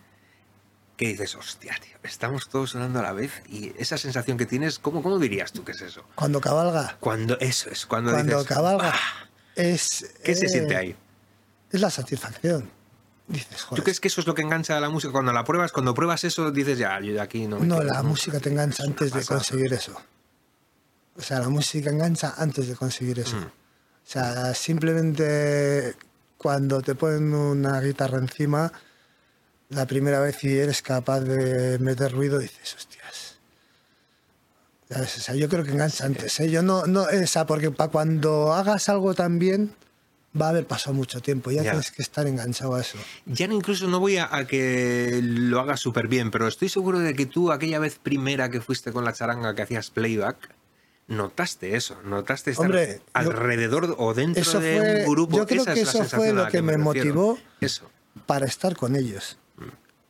que 1.02 1.08
dices, 1.08 1.34
hostia, 1.36 1.76
tío, 1.82 1.98
estamos 2.04 2.48
todos 2.48 2.70
sonando 2.70 3.00
a 3.00 3.02
la 3.02 3.12
vez, 3.12 3.32
y 3.50 3.74
esa 3.82 3.98
sensación 3.98 4.38
que 4.38 4.46
tienes, 4.46 4.78
¿cómo, 4.78 5.02
cómo 5.02 5.18
dirías 5.18 5.52
tú 5.52 5.64
que 5.64 5.72
es 5.72 5.82
eso? 5.82 6.04
Cuando 6.14 6.40
cabalga, 6.40 6.96
Cuando 7.00 7.40
eso 7.40 7.72
es, 7.72 7.88
cuando, 7.88 8.12
cuando 8.12 8.38
dices, 8.38 8.48
cabalga, 8.48 8.92
"Ah", 8.94 9.28
es... 9.56 10.14
¿qué 10.24 10.36
se 10.36 10.46
eh, 10.46 10.50
siente 10.50 10.76
ahí? 10.76 10.96
Es 11.72 11.82
la 11.82 11.90
satisfacción. 11.90 12.70
Dices, 13.28 13.48
¿Tú 13.62 13.66
joder. 13.70 13.84
crees 13.86 14.00
que 14.00 14.10
eso 14.10 14.22
es 14.22 14.28
lo 14.28 14.36
que 14.36 14.44
engancha 14.44 14.78
a 14.78 14.80
la 14.80 14.90
música? 14.90 15.12
Cuando 15.12 15.34
la 15.34 15.44
pruebas, 15.44 15.72
cuando 15.72 15.96
pruebas 15.96 16.24
eso, 16.24 16.52
dices, 16.52 16.78
ya, 16.78 17.00
yo 17.00 17.14
de 17.14 17.20
aquí 17.22 17.48
no 17.48 17.60
me 17.60 17.66
No, 17.66 17.80
quedo", 17.80 17.86
la 17.88 18.04
música 18.04 18.40
te 18.40 18.50
engancha 18.50 18.84
antes 18.84 19.12
de 19.12 19.26
conseguir 19.26 19.74
eso. 19.74 20.00
O 21.18 21.22
sea, 21.24 21.40
la 21.40 21.50
música 21.50 21.90
engancha 21.90 22.36
antes 22.38 22.68
de 22.68 22.76
conseguir 22.76 23.18
eso. 23.18 23.38
Mm. 23.38 23.46
O 23.46 24.10
sea, 24.12 24.54
simplemente 24.54 25.96
cuando 26.38 26.80
te 26.84 26.94
ponen 26.94 27.34
una 27.34 27.82
guitarra 27.82 28.20
encima, 28.20 28.72
la 29.72 29.86
primera 29.88 30.20
vez 30.20 30.44
y 30.44 30.58
eres 30.58 30.82
capaz 30.82 31.22
de 31.22 31.80
meter 31.80 32.12
ruido, 32.12 32.40
dices, 32.40 32.76
hostias. 32.76 33.36
¿Sabes? 34.90 35.18
O 35.18 35.22
sea, 35.22 35.36
yo 35.36 35.48
creo 35.50 35.64
que 35.64 35.72
engancha 35.72 36.06
antes. 36.06 36.40
¿eh? 36.40 36.50
Yo 36.52 36.62
no, 36.62 36.86
no, 36.86 37.04
o 37.04 37.28
sea, 37.28 37.46
porque 37.46 37.72
para 37.72 37.92
cuando 37.92 38.54
hagas 38.54 38.90
algo 38.90 39.14
tan 39.14 39.40
bien, 39.40 39.74
va 40.40 40.48
a 40.48 40.50
haber 40.50 40.66
pasado 40.68 40.94
mucho 40.94 41.22
tiempo. 41.22 41.50
Ya, 41.52 41.64
Ya. 41.64 41.72
tienes 41.72 41.92
que 41.92 42.02
estar 42.02 42.28
enganchado 42.28 42.76
a 42.76 42.82
eso. 42.82 42.98
Ya 43.26 43.48
no 43.48 43.56
incluso 43.56 43.88
no 43.88 44.00
voy 44.02 44.18
a, 44.18 44.34
a 44.36 44.46
que 44.46 45.20
lo 45.24 45.60
hagas 45.62 45.80
súper 45.80 46.08
bien, 46.10 46.30
pero 46.32 46.48
estoy 46.48 46.68
seguro 46.68 47.00
de 47.00 47.14
que 47.14 47.26
tú 47.26 47.52
aquella 47.52 47.80
vez 47.80 47.98
primera 48.00 48.50
que 48.50 48.60
fuiste 48.60 48.92
con 48.92 49.06
la 49.06 49.14
charanga 49.14 49.56
que 49.56 49.62
hacías 49.62 49.90
playback, 49.92 50.54
notaste 51.08 51.76
eso, 51.78 51.98
notaste 52.04 52.52
estar 52.52 52.66
Hombre, 52.66 52.98
yo- 52.98 53.02
alrededor 53.14 53.96
o 53.98 54.14
dentro 54.14 54.60
de 54.60 54.78
fue- 54.78 55.04
un 55.06 55.12
grupo. 55.12 55.38
yo 55.38 55.48
creo 55.48 55.62
Esa 55.64 55.74
que 55.74 55.82
es 55.82 55.96
eso 55.96 56.04
fue 56.06 56.34
lo 56.34 56.48
que 56.50 56.62
me 56.62 56.74
refiero. 56.78 56.84
motivó. 56.84 57.38
Eso. 57.62 57.90
para 58.26 58.46
estar 58.46 58.76
con 58.76 58.98
ellos. 58.98 59.38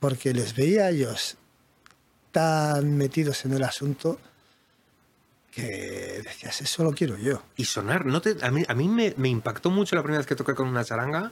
Porque 0.01 0.33
les 0.33 0.55
veía 0.55 0.85
a 0.85 0.89
ellos 0.89 1.37
tan 2.31 2.97
metidos 2.97 3.45
en 3.45 3.53
el 3.53 3.63
asunto 3.63 4.19
que 5.51 6.23
decías, 6.23 6.59
eso 6.61 6.83
lo 6.83 6.91
quiero 6.91 7.17
yo. 7.17 7.43
Y 7.55 7.65
sonar, 7.65 8.07
no 8.07 8.19
te, 8.19 8.35
a 8.41 8.49
mí, 8.49 8.63
a 8.67 8.73
mí 8.73 8.87
me, 8.87 9.13
me 9.17 9.29
impactó 9.29 9.69
mucho 9.69 9.95
la 9.95 10.01
primera 10.01 10.17
vez 10.17 10.25
que 10.25 10.35
toqué 10.35 10.55
con 10.55 10.67
una 10.67 10.83
charanga. 10.83 11.31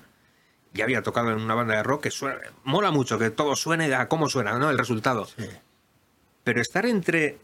Ya 0.75 0.83
había 0.83 1.01
tocado 1.01 1.31
en 1.31 1.41
una 1.41 1.55
banda 1.55 1.77
de 1.77 1.81
rock 1.81 2.03
que 2.03 2.11
suena, 2.11 2.39
mola 2.63 2.91
mucho, 2.91 3.17
que 3.17 3.31
todo 3.31 3.55
suene 3.55 3.91
a 3.95 4.07
cómo 4.07 4.29
suena, 4.29 4.59
¿no? 4.59 4.69
El 4.69 4.77
resultado. 4.77 5.25
Sí. 5.25 5.49
Pero 6.43 6.61
estar 6.61 6.85
entre 6.85 7.39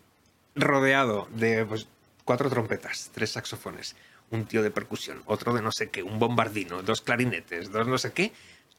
rodeado 0.54 1.28
de 1.32 1.66
pues, 1.66 1.88
cuatro 2.24 2.52
trompetas, 2.52 3.10
tres 3.16 3.32
saxofones, 3.32 3.96
un 4.30 4.46
tío 4.46 4.62
de 4.62 4.70
percusión, 4.70 5.24
otro 5.26 5.56
de 5.56 5.64
no 5.64 5.72
sé 5.72 5.90
qué, 5.90 6.04
un 6.04 6.20
bombardino, 6.20 6.84
dos 6.84 7.02
clarinetes, 7.02 7.72
dos 7.72 7.88
no 7.88 7.98
sé 7.98 8.14
qué, 8.14 8.32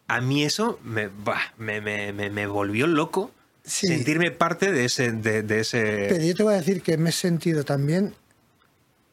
a 0.09 0.21
mí 0.21 0.45
eso 0.45 0.79
me, 0.85 1.09
bah, 1.09 1.53
me, 1.59 1.81
me, 1.81 2.13
me, 2.13 2.47
volvió 2.47 2.87
loco 2.87 3.31
Sí. 3.65 3.89
sentirme 3.89 4.31
parte 4.31 4.71
de 4.71 4.85
ese... 4.85 5.11
De, 5.11 5.43
de 5.43 5.43
Pero 5.43 5.61
ese... 5.61 6.29
yo 6.29 6.35
te 6.37 6.43
voy 6.45 6.55
a 6.55 6.59
decir 6.59 6.83
que 6.83 6.97
me 6.97 7.11
he 7.11 7.13
sentido 7.13 7.65
también 7.65 8.15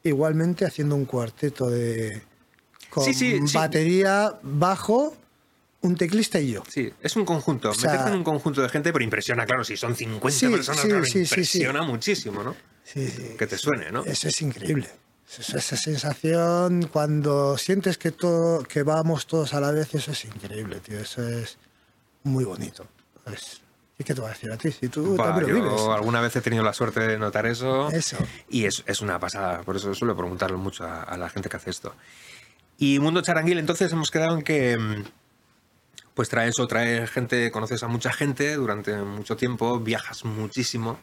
igualmente 0.02 0.64
haciendo 0.64 0.94
un 0.94 1.04
cuarteto 1.06 1.68
de 1.68 2.22
con 2.90 3.04
Sí, 3.04 3.14
sí, 3.14 3.40
batería, 3.52 4.38
bajo, 4.42 5.16
un 5.80 5.96
teclista 5.96 6.38
y 6.38 6.52
yo. 6.52 6.62
Sí, 6.68 6.92
es 7.02 7.16
un 7.16 7.24
conjunto. 7.24 7.70
O 7.70 7.74
sea- 7.74 7.90
Meterte 7.90 8.10
en 8.12 8.16
un 8.18 8.24
conjunto 8.24 8.62
de 8.62 8.68
gente, 8.68 8.92
pero 8.92 9.02
impresiona, 9.04 9.44
claro, 9.44 9.64
si 9.64 9.76
son 9.76 9.96
50 9.96 10.38
Sí, 10.38 10.46
personas, 10.48 10.82
sí, 10.82 10.88
claro, 10.88 11.04
sí. 11.04 11.18
impresiona 11.20 11.82
muchísimo, 11.82 12.44
¿no? 12.44 12.54
Sí, 12.84 13.08
sí. 13.08 13.22
Que 13.36 13.46
te 13.48 13.58
suene, 13.58 13.90
¿no? 13.90 14.04
Eso 14.04 14.28
es 14.28 14.40
increíble. 14.42 14.88
Esa 15.26 15.76
sensación 15.76 16.88
cuando 16.92 17.58
sientes 17.58 17.98
que 17.98 18.12
todo, 18.12 18.62
que 18.62 18.82
vamos 18.82 19.26
todos 19.26 19.52
a 19.54 19.60
la 19.60 19.70
vez, 19.72 19.94
eso 19.94 20.12
es 20.12 20.24
increíble, 20.26 20.80
tío. 20.80 20.98
Eso 21.00 21.26
es 21.26 21.58
muy 22.22 22.44
bonito. 22.44 22.86
Es- 23.26 23.60
¿Y 23.98 24.02
qué 24.04 24.12
te 24.14 24.20
voy 24.20 24.30
a 24.30 24.32
decir 24.32 24.50
a 24.50 24.56
ti? 24.56 24.72
Si 24.72 24.88
tú 24.88 25.16
también 25.16 25.42
lo 25.42 25.48
yo 25.48 25.54
vives. 25.70 25.80
alguna 25.96 26.20
vez 26.20 26.34
he 26.36 26.40
tenido 26.40 26.64
la 26.64 26.72
suerte 26.72 27.00
de 27.00 27.16
notar 27.18 27.46
eso. 27.46 27.90
Eso. 27.90 28.16
Y 28.48 28.64
es, 28.64 28.82
es 28.86 29.00
una 29.00 29.18
pasada, 29.20 29.62
por 29.62 29.76
eso 29.76 29.94
suelo 29.94 30.16
preguntarlo 30.16 30.58
mucho 30.58 30.84
a, 30.84 31.02
a 31.02 31.16
la 31.16 31.28
gente 31.28 31.48
que 31.48 31.56
hace 31.56 31.70
esto. 31.70 31.94
Y 32.76 32.98
Mundo 32.98 33.22
Charanguil, 33.22 33.58
entonces 33.58 33.92
hemos 33.92 34.10
quedado 34.10 34.36
en 34.36 34.42
que 34.42 34.76
mm, 34.76 35.04
pues 36.14 36.28
traes 36.28 36.58
o 36.58 36.66
traes 36.66 37.08
gente, 37.10 37.50
conoces 37.52 37.82
a 37.84 37.88
mucha 37.88 38.12
gente 38.12 38.54
durante 38.56 38.96
mucho 38.96 39.36
tiempo, 39.36 39.78
viajas 39.78 40.24
muchísimo 40.24 40.98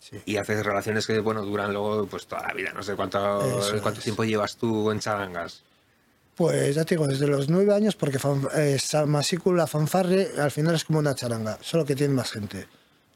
Sí. 0.00 0.18
y 0.24 0.38
haces 0.38 0.64
relaciones 0.64 1.06
que, 1.06 1.20
bueno, 1.20 1.42
duran 1.44 1.72
luego 1.74 2.06
pues 2.06 2.26
toda 2.26 2.48
la 2.48 2.54
vida. 2.54 2.72
No 2.72 2.82
sé 2.82 2.96
cuánto, 2.96 3.60
Eso 3.60 3.82
cuánto 3.82 3.98
es. 4.00 4.04
tiempo 4.04 4.24
llevas 4.24 4.56
tú 4.56 4.90
en 4.90 4.98
charangas. 4.98 5.62
Pues 6.36 6.74
ya 6.74 6.84
te 6.86 6.94
digo, 6.94 7.06
desde 7.06 7.26
los 7.26 7.50
nueve 7.50 7.74
años, 7.74 7.96
porque 7.96 8.18
fan, 8.18 8.48
eh, 8.56 8.78
Samasicu, 8.78 9.52
la 9.52 9.66
fanfarre, 9.66 10.30
al 10.38 10.50
final 10.50 10.74
es 10.74 10.86
como 10.86 11.00
una 11.00 11.14
charanga, 11.14 11.58
solo 11.60 11.84
que 11.84 11.94
tiene 11.94 12.14
más 12.14 12.32
gente. 12.32 12.66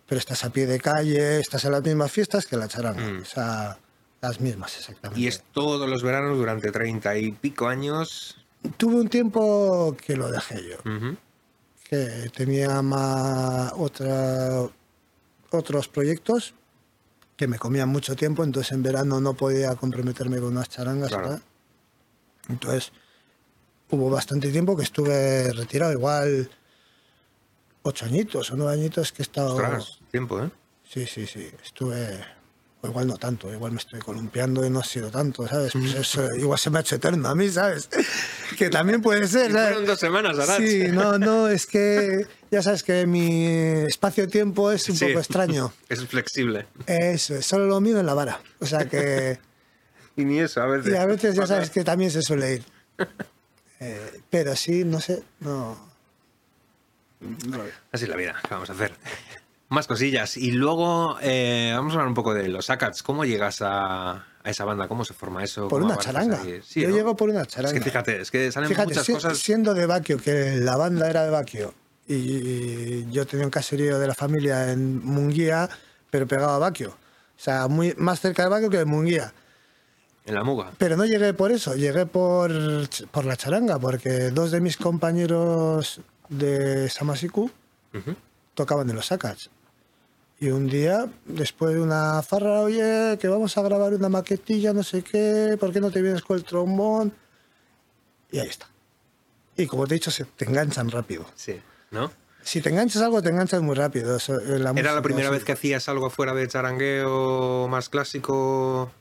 Pero 0.07 0.19
estás 0.19 0.45
a 0.45 0.51
pie 0.51 0.67
de 0.67 0.79
calle, 0.79 1.41
estás 1.41 1.65
en 1.65 1.73
las 1.73 1.83
mismas 1.83 2.13
fiestas 2.13 2.47
que 2.47 2.59
la 2.59 2.69
charanga. 2.69 3.01
Mm. 3.03 3.23
O 3.23 3.25
sea, 3.25 3.79
las 4.21 4.41
mismas, 4.43 4.77
exactamente. 4.77 5.19
Y 5.23 5.27
es 5.27 5.43
todos 5.53 5.89
los 5.89 6.03
veranos 6.03 6.37
durante 6.37 6.71
treinta 6.71 7.17
y 7.17 7.33
pico 7.33 7.67
años. 7.67 8.37
Tuve 8.77 8.97
un 8.97 9.09
tiempo 9.09 9.97
que 10.05 10.17
lo 10.17 10.31
dejé 10.31 10.63
yo. 10.69 10.77
Que 11.89 12.31
tenía 12.35 12.83
más 12.83 13.73
otra, 13.75 14.67
otros 15.51 15.89
proyectos 15.89 16.53
que 17.37 17.49
me 17.49 17.59
comían 17.59 17.89
mucho 17.89 18.15
tiempo, 18.15 18.45
entonces 18.45 18.73
en 18.73 18.83
verano 18.83 19.21
no 19.21 19.35
podía 19.35 19.75
comprometerme 19.75 20.39
con 20.39 20.53
unas 20.53 20.69
charangas. 20.69 21.09
Claro. 21.09 21.25
¿verdad? 21.25 21.43
Entonces 22.49 22.93
hubo 23.91 24.11
bastante 24.11 24.51
tiempo 24.51 24.77
que 24.77 24.83
estuve 24.83 25.53
retirado, 25.53 25.93
igual 25.93 26.51
ocho 27.83 28.07
añitos 28.07 28.51
o 28.51 28.57
nueve 28.57 28.75
añitos 28.75 29.13
que 29.13 29.23
he 29.23 29.25
estado... 29.25 29.57
Ostras, 29.57 29.99
tiempo, 30.11 30.43
¿eh? 30.43 30.51
Sí, 30.89 31.07
sí, 31.07 31.27
sí, 31.27 31.51
estuve... 31.63 32.25
O 32.83 32.87
igual 32.87 33.07
no 33.07 33.17
tanto, 33.17 33.51
igual 33.51 33.73
me 33.73 33.79
estoy 33.79 33.99
columpiando 34.01 34.65
y 34.65 34.69
no 34.69 34.81
ha 34.81 34.85
sido 34.85 35.11
tanto, 35.11 35.49
¿sabes? 35.49 35.75
Mm. 35.75 35.81
Pues 35.81 35.95
eso 35.95 36.37
igual 36.37 36.59
se 36.59 36.69
me 36.69 36.79
ha 36.79 36.81
hecho 36.83 36.97
eterno 36.97 37.29
a 37.29 37.35
mí, 37.35 37.49
¿sabes? 37.49 37.89
Que 38.59 38.69
también 38.69 39.01
puede 39.01 39.27
ser, 39.27 39.51
¿sabes? 39.51 39.69
fueron 39.69 39.87
dos 39.87 39.99
semanas, 39.99 40.39
Arach. 40.39 40.59
Sí, 40.59 40.89
no, 40.89 41.19
no, 41.19 41.49
es 41.49 41.67
que 41.67 42.27
ya 42.55 42.63
sabes 42.63 42.83
que 42.83 43.07
mi 43.07 43.47
espacio-tiempo 43.87 44.73
es 44.73 44.89
un 44.89 44.97
Sí. 44.97 45.07
poco 45.07 45.19
extraño. 45.19 45.73
Es 45.89 46.05
flexible. 46.07 46.67
Eso, 46.87 47.35
es 47.37 47.47
solo 47.47 47.67
lo 47.67 47.81
mío 47.81 47.99
en 48.01 48.07
la 48.07 48.15
vara. 48.15 48.41
O 48.61 48.67
sea 48.67 48.89
que. 48.89 49.39
Y 50.17 50.25
ni 50.25 50.39
eso, 50.39 50.63
a 50.63 50.67
veces. 50.67 50.93
Y 50.93 50.97
a 50.97 51.07
veces 51.07 51.35
ya 51.35 51.45
sabes 51.47 51.71
que 51.71 51.83
también 51.83 52.11
se 52.11 52.23
suele 52.23 52.55
ir. 52.55 52.65
Eh, 53.81 54.21
pero 54.31 54.55
sí, 54.57 54.85
no 54.85 54.99
sé, 55.01 55.23
no. 55.41 55.77
Así 57.93 58.05
es 58.05 58.09
la 58.09 58.17
vida, 58.17 58.35
¿qué 58.43 58.49
vamos 58.55 58.71
a 58.71 58.73
hacer? 58.73 58.93
Más 59.69 59.87
cosillas. 59.87 60.37
Y 60.37 60.53
luego 60.53 61.19
eh, 61.21 61.73
vamos 61.75 61.93
a 61.93 61.97
hablar 61.97 62.09
un 62.09 62.15
poco 62.15 62.33
de 62.35 62.49
los 62.49 62.71
Akats. 62.71 63.03
¿Cómo 63.03 63.25
llegas 63.25 63.61
a, 63.63 64.13
a 64.13 64.51
esa 64.51 64.65
banda? 64.65 64.89
¿Cómo 64.89 65.05
se 65.05 65.13
forma 65.13 65.43
eso? 65.43 65.69
Por 65.69 65.81
¿Cómo 65.83 65.93
una 65.93 66.01
charanga. 66.03 66.41
Sí, 66.65 66.83
Yo 66.83 66.89
¿no? 66.91 66.97
llego 66.97 67.17
por 67.17 67.29
una 67.31 67.43
Es 67.43 67.49
charanga. 67.49 67.75
que 67.79 67.85
fíjate, 67.85 68.21
es 68.21 68.31
que 68.31 68.51
salen 68.53 68.69
Fíjate, 68.71 68.89
muchas 68.89 69.07
si- 69.07 69.13
cosas. 69.13 69.39
siendo 69.39 69.75
de 69.75 69.87
Baquio, 69.87 70.19
que 70.19 70.57
la 70.57 70.77
banda 70.77 71.11
era 71.11 71.25
de 71.25 71.31
Baquio, 71.31 71.75
y 72.07 73.11
yo 73.11 73.27
tenía 73.27 73.47
un 73.47 73.51
caserío 73.51 73.99
de 73.99 74.07
la 74.07 74.15
familia 74.15 74.73
en 74.73 75.05
Munguía, 75.05 75.69
pero 76.11 76.27
pegado 76.27 76.53
a 76.53 76.59
Baquio. 76.59 76.91
O 76.91 77.41
sea, 77.41 77.69
muy, 77.69 77.95
más 77.97 78.21
cerca 78.21 78.45
de 78.45 78.49
Baquio 78.49 78.71
que 78.71 78.79
de 78.79 78.85
Munguía. 78.85 79.33
En 80.27 80.35
la 80.35 80.45
muga. 80.45 80.73
Pero 80.79 80.97
no 80.97 81.05
llegué 81.05 81.35
por 81.35 81.53
eso, 81.53 81.75
llegué 81.75 82.07
por, 82.07 82.51
por 83.11 83.25
la 83.25 83.37
charanga, 83.37 83.79
porque 83.79 84.31
dos 84.31 84.51
de 84.51 84.61
mis 84.61 84.77
compañeros 84.77 86.01
de 86.29 86.89
Samasiku 86.89 87.51
tocaban 88.55 88.89
en 88.89 88.97
los 88.97 89.07
Sacats. 89.07 89.51
Y 90.41 90.49
un 90.49 90.67
día, 90.67 91.07
después 91.27 91.75
de 91.75 91.81
una 91.81 92.23
farra, 92.23 92.61
oye, 92.61 93.19
que 93.21 93.29
vamos 93.29 93.57
a 93.57 93.63
grabar 93.63 93.95
una 93.95 94.09
maquetilla, 94.09 94.73
no 94.73 94.83
sé 94.83 95.03
qué, 95.03 95.57
¿por 95.61 95.73
qué 95.73 95.81
no 95.81 95.91
te 95.91 96.03
vienes 96.03 96.23
con 96.23 96.37
el 96.37 96.45
trombón? 96.45 97.13
Y 98.31 98.39
ahí 98.39 98.49
está. 98.49 98.69
Y 99.57 99.67
como 99.67 99.87
te 99.87 99.95
he 99.95 99.99
dicho, 99.99 100.11
se 100.11 100.25
te 100.25 100.47
enganchan 100.47 100.91
rápido. 100.91 101.25
Sí, 101.35 101.61
¿no? 101.95 102.13
Si 102.43 102.61
te 102.61 102.69
enganchas 102.69 103.01
algo, 103.01 103.23
te 103.23 103.31
enganchas 103.31 103.63
muy 103.63 103.75
rápido. 103.75 104.17
Eso, 104.19 104.39
en 104.39 104.47
¿Era 104.47 104.59
la 104.59 104.73
música, 104.75 104.93
la 104.93 105.01
primera 105.03 105.31
vez 105.31 105.45
que 105.45 105.53
hacías 105.53 105.89
algo 105.89 106.11
fuera 106.11 106.35
de 106.35 106.47
charangueo 106.47 107.69
más 107.69 107.89
clásico? 107.89 108.93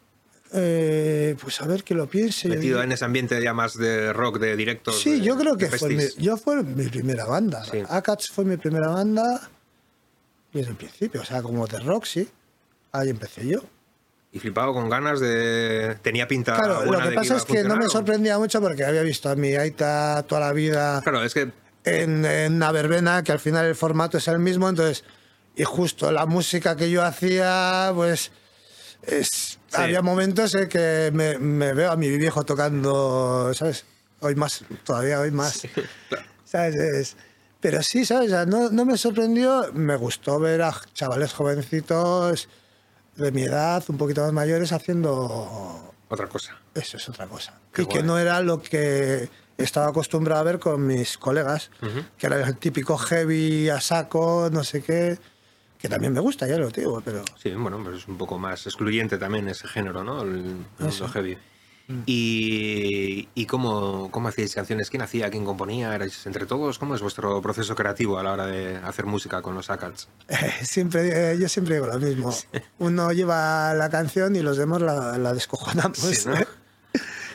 Eh, 0.53 1.35
pues 1.41 1.59
a 1.61 1.67
ver 1.67 1.83
que 1.83 1.93
lo 1.95 2.07
piense. 2.07 2.47
Metido 2.47 2.81
en 2.83 2.91
ese 2.91 3.03
ambiente 3.03 3.41
ya 3.43 3.53
más 3.53 3.75
de 3.77 4.13
rock, 4.13 4.37
de 4.39 4.55
directos. 4.55 4.99
Sí, 5.01 5.19
de- 5.19 5.21
yo 5.21 5.37
creo 5.37 5.57
que 5.57 5.65
fue 5.67 5.89
mi, 5.89 6.03
yo 6.19 6.37
fue 6.37 6.63
mi 6.63 6.87
primera 6.87 7.25
banda. 7.25 7.63
Sí. 7.65 7.81
Akats 7.89 8.29
fue 8.29 8.45
mi 8.45 8.55
primera 8.57 8.87
banda 8.89 9.49
desde 10.53 10.69
el 10.69 10.75
principio, 10.77 11.21
o 11.21 11.25
sea, 11.25 11.41
como 11.41 11.65
de 11.67 11.79
rock, 11.79 12.05
sí. 12.05 12.29
Ahí 12.91 13.09
empecé 13.09 13.47
yo. 13.47 13.59
Y 14.31 14.39
flipado 14.39 14.73
con 14.73 14.89
ganas 14.89 15.19
de. 15.19 15.97
Tenía 16.01 16.27
pinta. 16.27 16.55
Claro, 16.55 16.85
lo 16.85 16.99
que 16.99 17.09
de 17.09 17.15
pasa 17.15 17.37
es 17.37 17.43
que 17.45 17.63
no 17.63 17.75
me 17.75 17.87
sorprendía 17.89 18.37
mucho 18.39 18.61
porque 18.61 18.85
había 18.85 19.01
visto 19.01 19.29
a 19.29 19.35
mi 19.35 19.55
Aita 19.55 20.23
toda 20.27 20.41
la 20.41 20.53
vida 20.53 21.01
Claro, 21.03 21.23
es 21.23 21.33
que. 21.33 21.51
En, 21.85 22.25
en 22.25 22.53
una 22.55 22.71
verbena, 22.71 23.23
que 23.23 23.31
al 23.31 23.39
final 23.39 23.65
el 23.65 23.75
formato 23.75 24.17
es 24.17 24.27
el 24.27 24.39
mismo, 24.39 24.69
entonces, 24.69 25.03
y 25.55 25.63
justo 25.63 26.11
la 26.11 26.25
música 26.25 26.75
que 26.75 26.89
yo 26.89 27.03
hacía, 27.03 27.91
pues, 27.95 28.31
es, 29.03 29.59
Sí. 29.67 29.81
había 29.81 30.01
momentos 30.03 30.53
en 30.55 30.69
que 30.69 31.09
me, 31.13 31.39
me 31.39 31.73
veo 31.73 31.91
a 31.91 31.95
mi 31.95 32.15
viejo 32.17 32.43
tocando, 32.43 33.51
¿sabes? 33.55 33.85
Hoy 34.19 34.35
más, 34.35 34.63
todavía 34.83 35.19
hoy 35.19 35.31
más. 35.31 35.61
claro. 36.09 36.25
¿Sabes? 36.45 36.75
Es- 36.75 37.17
pero 37.59 37.81
sí, 37.81 38.05
¿sabes? 38.05 38.29
No, 38.47 38.69
no 38.69 38.85
me 38.85 38.97
sorprendió, 38.97 39.71
me 39.73 39.95
gustó 39.95 40.37
ver 40.39 40.61
a 40.61 40.79
chavales 40.93 41.31
jovencitos 41.33 42.49
de 43.15 43.31
mi 43.31 43.43
edad, 43.43 43.83
un 43.87 43.97
poquito 43.97 44.21
más 44.21 44.33
mayores, 44.33 44.71
haciendo 44.73 45.93
Otra 46.09 46.27
cosa. 46.27 46.57
eso 46.75 46.97
es 46.97 47.07
otra 47.09 47.25
cosa. 47.27 47.53
Qué 47.73 47.83
y 47.83 47.85
que 47.85 47.99
guay. 47.99 48.03
no 48.07 48.19
era 48.19 48.41
lo 48.41 48.61
que 48.61 49.29
estaba 49.57 49.87
acostumbrado 49.87 50.41
a 50.41 50.43
ver 50.43 50.59
con 50.59 50.85
mis 50.87 51.17
colegas, 51.17 51.71
Ujú. 51.81 52.03
que 52.17 52.27
era 52.27 52.47
el 52.47 52.57
típico 52.57 52.97
heavy 52.97 53.69
a 53.69 53.79
saco, 53.81 54.49
no 54.51 54.63
sé 54.63 54.81
qué, 54.83 55.17
que 55.77 55.89
también 55.89 56.13
me 56.13 56.19
gusta, 56.21 56.47
ya 56.47 56.57
lo 56.57 56.69
digo, 56.69 57.01
pero 57.03 57.23
Sí, 57.41 57.51
bueno, 57.51 57.79
pero 57.83 57.97
es 57.97 58.07
un 58.07 58.17
poco 58.17 58.39
más 58.39 58.65
excluyente 58.65 59.17
también 59.17 59.47
ese 59.49 59.67
género, 59.67 60.03
¿no? 60.03 60.21
El, 60.21 60.65
el 60.79 60.87
Eso. 60.87 61.07
heavy. 61.09 61.37
¿Y, 62.05 63.27
y 63.35 63.45
cómo, 63.45 64.09
cómo 64.11 64.29
hacíais 64.29 64.55
canciones? 64.55 64.89
¿Quién 64.89 65.01
hacía? 65.01 65.29
¿Quién 65.29 65.43
componía? 65.43 65.93
¿Erais 65.93 66.25
entre 66.25 66.45
todos? 66.45 66.79
¿Cómo 66.79 66.95
es 66.95 67.01
vuestro 67.01 67.41
proceso 67.41 67.75
creativo 67.75 68.17
a 68.17 68.23
la 68.23 68.31
hora 68.31 68.45
de 68.45 68.77
hacer 68.77 69.05
música 69.05 69.41
con 69.41 69.55
los 69.55 69.69
Akats? 69.69 70.07
siempre, 70.63 71.33
eh, 71.33 71.37
yo 71.37 71.49
siempre 71.49 71.75
digo 71.75 71.87
lo 71.87 71.99
mismo. 71.99 72.33
Uno 72.79 73.11
lleva 73.11 73.73
la 73.73 73.89
canción 73.89 74.35
y 74.35 74.41
los 74.41 74.57
demás 74.57 74.81
la, 74.81 75.17
la 75.17 75.33
descojonamos. 75.33 75.97
Sí, 75.97 76.27
¿no? 76.29 76.35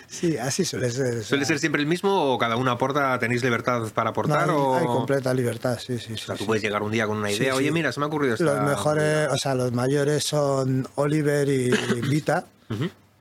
Sí, 0.09 0.39
así 0.39 0.65
suele 0.65 0.91
ser. 0.91 1.19
o 1.19 1.23
¿Suele 1.23 1.45
sea, 1.45 1.55
ser 1.55 1.59
siempre 1.59 1.83
el 1.83 1.87
mismo 1.87 2.33
o 2.33 2.39
cada 2.39 2.57
uno 2.57 2.71
aporta, 2.71 3.19
tenéis 3.19 3.43
libertad 3.43 3.89
para 3.93 4.07
no, 4.07 4.11
aportar? 4.11 4.49
hay, 4.49 4.57
o... 4.57 4.77
hay 4.77 4.87
completa 4.87 5.35
libertad, 5.35 5.79
sí, 5.79 5.99
sí. 5.99 6.15
O 6.15 6.17
sí, 6.17 6.25
sea, 6.25 6.35
tú 6.35 6.45
sí. 6.45 6.47
puedes 6.47 6.63
llegar 6.63 6.83
un 6.83 6.91
día 6.91 7.07
con 7.07 7.19
una 7.19 7.31
idea, 7.31 7.53
sí. 7.53 7.59
oye, 7.59 7.71
mira, 7.71 7.93
se 7.93 8.01
me 8.01 8.05
ha 8.05 8.07
ocurrido 8.09 8.35
esta... 8.35 8.45
Los 8.45 8.63
mejores, 8.63 9.29
o 9.29 9.37
sea, 9.37 9.55
los 9.55 9.71
mayores 9.73 10.25
son 10.25 10.89
Oliver 10.95 11.47
y 11.49 11.71
Vita, 12.09 12.47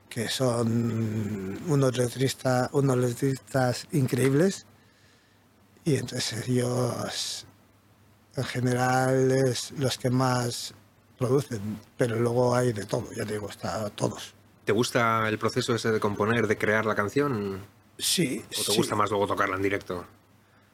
que 0.08 0.28
son 0.28 1.58
unos 1.68 1.96
letristas, 1.96 2.70
unos 2.72 2.96
letristas 2.96 3.86
increíbles. 3.92 4.66
Y 5.84 5.96
entonces 5.96 6.48
ellos, 6.48 7.46
en 8.34 8.44
general, 8.44 9.30
es 9.30 9.72
los 9.72 9.98
que 9.98 10.08
más 10.08 10.74
producen. 11.18 11.80
Pero 11.98 12.16
luego 12.16 12.54
hay 12.54 12.72
de 12.72 12.86
todo, 12.86 13.12
ya 13.14 13.26
te 13.26 13.34
digo, 13.34 13.50
está 13.50 13.90
todos. 13.90 14.37
¿Te 14.68 14.72
gusta 14.72 15.26
el 15.30 15.38
proceso 15.38 15.74
ese 15.74 15.90
de 15.90 15.98
componer, 15.98 16.46
de 16.46 16.58
crear 16.58 16.84
la 16.84 16.94
canción? 16.94 17.58
Sí, 17.98 18.44
¿O 18.44 18.48
te 18.50 18.56
sí. 18.72 18.76
gusta 18.76 18.94
más 18.94 19.08
luego 19.08 19.26
tocarla 19.26 19.56
en 19.56 19.62
directo? 19.62 20.04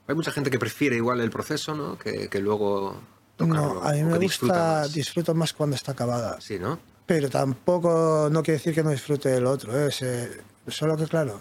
Hay 0.09 0.16
mucha 0.16 0.33
gente 0.33 0.50
que 0.50 0.59
prefiere 0.59 0.96
igual 0.96 1.20
el 1.20 1.30
proceso, 1.30 1.76
¿no? 1.76 1.96
Que, 1.96 2.28
que 2.28 2.40
luego 2.40 3.00
tocarlo. 3.37 3.74
No, 3.74 3.83
a 3.85 3.92
mí 3.92 4.02
me 4.02 4.18
gusta, 4.18 4.46
más. 4.46 4.92
disfruto 4.92 5.33
más 5.33 5.52
cuando 5.52 5.76
está 5.76 5.92
acabada. 5.92 6.40
Sí, 6.40 6.59
¿no? 6.59 6.80
Pero 7.07 7.30
tampoco 7.30 8.28
no 8.33 8.42
quiere 8.42 8.59
decir 8.59 8.74
que 8.74 8.83
no 8.83 8.90
disfrute 8.90 9.28
del 9.28 9.46
otro. 9.46 9.78
¿eh? 9.87 9.92
Se- 9.92 10.40
solo 10.66 10.96
que, 10.96 11.07
claro, 11.07 11.40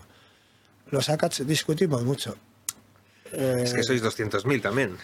los 0.91 1.09
ACATs 1.09 1.47
discutimos 1.47 2.03
mucho. 2.03 2.35
Eh, 3.31 3.61
Es 3.63 3.73
que 3.73 3.81
sois 3.81 4.03
200.000 4.03 4.61
también. 4.61 4.95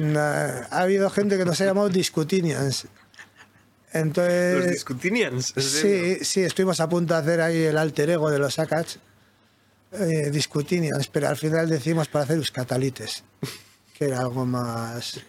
ha 0.00 0.80
habido 0.80 1.10
gente 1.10 1.36
que 1.36 1.44
nos 1.44 1.60
ha 1.60 1.66
llamado 1.66 1.90
discutinians. 1.90 2.86
Los 3.94 4.02
Entonces, 4.02 4.70
discutinians. 4.72 5.52
¿en 5.56 5.62
serio? 5.62 6.04
Eh, 6.04 6.16
sí, 6.18 6.24
sí, 6.24 6.40
estuvimos 6.40 6.80
a 6.80 6.88
punto 6.88 7.14
de 7.14 7.20
hacer 7.20 7.40
ahí 7.40 7.62
el 7.62 7.78
alter 7.78 8.10
ego 8.10 8.28
de 8.30 8.40
los 8.40 8.58
ACATs, 8.58 8.98
eh, 9.92 10.30
discutinians, 10.30 11.06
pero 11.08 11.28
al 11.28 11.36
final 11.36 11.68
decidimos 11.68 12.08
para 12.08 12.24
hacer 12.24 12.40
catalites, 12.50 13.22
que 13.96 14.06
era 14.06 14.18
algo 14.20 14.44
más 14.44 15.20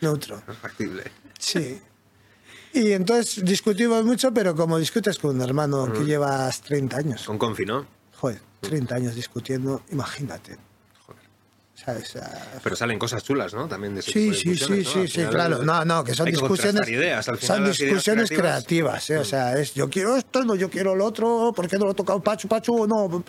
neutro. 0.00 0.40
Factible. 0.62 1.02
Sí. 1.38 1.80
Y 2.72 2.92
entonces 2.92 3.44
discutimos 3.44 4.04
mucho, 4.04 4.32
pero 4.32 4.54
como 4.54 4.78
discutes 4.78 5.18
con 5.18 5.36
un 5.36 5.42
hermano 5.42 5.92
que 5.92 6.04
llevas 6.04 6.60
30 6.62 6.96
años, 6.96 7.24
Con 7.24 7.38
Confi, 7.38 7.64
¿no? 7.64 7.86
joder, 8.16 8.40
30 8.60 8.94
años 8.94 9.14
discutiendo, 9.14 9.82
imagínate. 9.90 10.56
Pero 12.62 12.76
salen 12.76 12.98
cosas 12.98 13.22
chulas, 13.24 13.52
¿no? 13.52 13.66
También 13.68 13.94
de 13.94 14.00
ese 14.00 14.12
Sí, 14.12 14.20
tipo 14.20 14.32
de 14.32 14.38
sí, 14.38 14.56
sí, 14.56 14.84
sí, 14.84 15.08
sí, 15.08 15.08
final, 15.08 15.30
claro. 15.30 15.62
No, 15.64 15.84
no, 15.84 16.04
que 16.04 16.14
son 16.14 16.26
hay 16.26 16.32
discusiones. 16.32 16.74
contrastar 16.82 16.88
ideas. 16.94 17.28
Al 17.28 17.36
final, 17.38 17.56
son 17.56 17.66
discusiones 17.66 18.30
creativas- 18.30 18.38
creativas, 19.06 19.10
¿eh? 19.10 19.18
O 19.18 19.24
sea, 19.24 19.58
es 19.58 19.74
yo 19.74 19.90
quiero 19.90 20.16
esto, 20.16 20.44
no, 20.44 20.54
yo 20.54 20.70
quiero 20.70 20.94
lo 20.94 21.04
otro, 21.04 21.52
¿por 21.54 21.68
qué 21.68 21.76
no 21.78 21.86
lo 21.86 21.90
he 21.92 21.94
tocado 21.94 22.20
Pachu 22.22 22.48
Pachu? 22.48 22.86
No, 22.86 23.24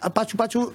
a, 0.00 0.10
Pachu 0.14 0.36
Pachu. 0.36 0.72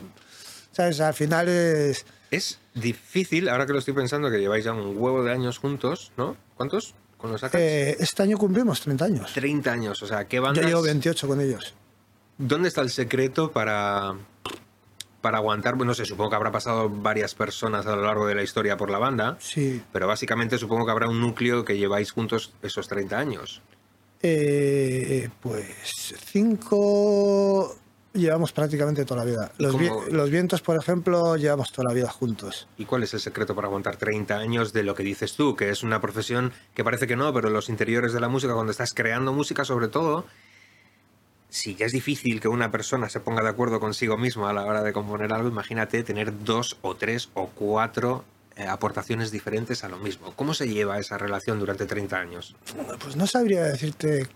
¿Sabes? 0.71 0.99
Al 1.01 1.13
final 1.13 1.47
es. 1.49 2.05
Es 2.31 2.59
difícil, 2.73 3.49
ahora 3.49 3.65
que 3.65 3.73
lo 3.73 3.79
estoy 3.79 3.93
pensando, 3.93 4.31
que 4.31 4.39
lleváis 4.39 4.63
ya 4.65 4.71
un 4.73 4.95
huevo 4.97 5.23
de 5.23 5.31
años 5.31 5.57
juntos, 5.59 6.11
¿no? 6.17 6.37
¿Cuántos? 6.55 6.95
¿Con 7.17 7.31
los 7.31 7.43
ACATs? 7.43 7.61
eh, 7.61 7.97
este 7.99 8.23
año 8.23 8.37
cumplimos 8.37 8.79
30 8.81 9.05
años. 9.05 9.33
30 9.33 9.71
años, 9.71 10.01
o 10.01 10.07
sea, 10.07 10.27
¿qué 10.27 10.37
Yo 10.37 10.43
bandas? 10.43 10.65
llevo 10.65 10.81
28 10.81 11.27
con 11.27 11.39
ellos. 11.41 11.75
¿Dónde 12.37 12.69
está 12.69 12.81
el 12.81 12.89
secreto 12.89 13.51
para, 13.51 14.15
para 15.21 15.37
aguantar? 15.37 15.75
Bueno, 15.75 15.91
no 15.91 15.93
sé, 15.95 16.05
supongo 16.05 16.31
que 16.31 16.35
habrá 16.35 16.51
pasado 16.51 16.89
varias 16.89 17.35
personas 17.35 17.85
a 17.87 17.95
lo 17.95 18.01
largo 18.03 18.25
de 18.27 18.35
la 18.35 18.43
historia 18.43 18.75
por 18.77 18.89
la 18.89 18.97
banda, 18.97 19.37
Sí. 19.39 19.81
pero 19.93 20.07
básicamente 20.07 20.57
supongo 20.57 20.85
que 20.85 20.91
habrá 20.91 21.07
un 21.07 21.21
núcleo 21.21 21.63
que 21.63 21.77
lleváis 21.77 22.11
juntos 22.11 22.53
esos 22.63 22.87
30 22.87 23.17
años. 23.19 23.61
Eh, 24.23 25.29
pues 25.41 26.13
cinco 26.31 27.75
llevamos 28.13 28.51
prácticamente 28.51 29.05
toda 29.05 29.23
la 29.23 29.29
vida. 29.31 29.51
Los, 29.57 29.77
vi- 29.77 29.89
los 30.11 30.29
vientos, 30.29 30.61
por 30.61 30.75
ejemplo, 30.77 31.37
llevamos 31.37 31.71
toda 31.71 31.87
la 31.89 31.93
vida 31.95 32.09
juntos. 32.09 32.67
¿Y 32.77 32.85
cuál 32.85 33.03
es 33.03 33.13
el 33.13 33.19
secreto 33.21 33.55
para 33.55 33.67
aguantar 33.67 33.95
30 33.95 34.35
años 34.37 34.73
de 34.73 34.83
lo 34.83 34.95
que 34.95 35.03
dices 35.03 35.35
tú? 35.35 35.55
Que 35.55 35.69
es 35.69 35.81
una 35.83 36.01
profesión 36.01 36.51
que 36.73 36.83
parece 36.83 37.07
que 37.07 37.15
no, 37.15 37.33
pero 37.33 37.47
en 37.47 37.53
los 37.53 37.69
interiores 37.69 38.11
de 38.13 38.19
la 38.19 38.27
música, 38.27 38.53
cuando 38.53 38.71
estás 38.71 38.93
creando 38.93 39.31
música 39.33 39.63
sobre 39.65 39.87
todo, 39.87 40.25
si 41.51 41.75
ya 41.75 41.85
es 41.85 41.91
difícil 41.91 42.39
que 42.39 42.47
una 42.47 42.71
persona 42.71 43.09
se 43.09 43.19
ponga 43.19 43.43
de 43.43 43.49
acuerdo 43.49 43.81
consigo 43.81 44.17
misma 44.17 44.49
a 44.49 44.53
la 44.53 44.65
hora 44.65 44.83
de 44.83 44.93
componer 44.93 45.33
algo, 45.33 45.49
imagínate 45.49 46.01
tener 46.01 46.45
dos 46.45 46.77
o 46.81 46.95
tres 46.95 47.29
o 47.33 47.47
cuatro 47.47 48.23
eh, 48.55 48.65
aportaciones 48.65 49.31
diferentes 49.31 49.83
a 49.83 49.89
lo 49.89 49.97
mismo. 49.97 50.33
¿Cómo 50.37 50.53
se 50.53 50.69
lleva 50.69 50.97
esa 50.97 51.17
relación 51.17 51.59
durante 51.59 51.85
30 51.85 52.17
años? 52.17 52.55
Pues 53.03 53.17
no 53.17 53.27
sabría 53.27 53.65
decirte 53.65 54.29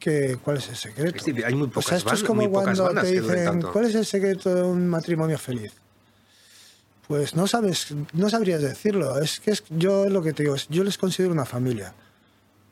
que, 0.00 0.38
cuál 0.42 0.56
es 0.56 0.68
el 0.70 0.76
secreto. 0.76 1.14
Es 1.14 1.24
decir, 1.26 1.44
hay 1.44 1.54
muy 1.54 1.68
o 1.68 1.82
sea, 1.82 1.82
pocas, 1.82 1.98
esto 1.98 2.14
es 2.14 2.24
como 2.24 2.40
muy 2.40 2.50
pocas 2.50 2.80
cuando 2.80 3.02
te 3.02 3.20
dicen. 3.20 3.62
¿cuál 3.62 3.84
es 3.84 3.94
el 3.94 4.06
secreto 4.06 4.54
de 4.54 4.62
un 4.62 4.88
matrimonio 4.88 5.36
feliz? 5.36 5.74
Pues 7.06 7.34
no 7.36 7.46
sabes, 7.46 7.94
no 8.14 8.30
sabrías 8.30 8.62
decirlo. 8.62 9.20
Es 9.20 9.40
que 9.40 9.50
es, 9.50 9.62
yo 9.68 10.08
lo 10.08 10.22
que 10.22 10.32
te 10.32 10.44
digo, 10.44 10.54
es, 10.54 10.68
yo 10.70 10.84
les 10.84 10.96
considero 10.96 11.34
una 11.34 11.44
familia. 11.44 11.92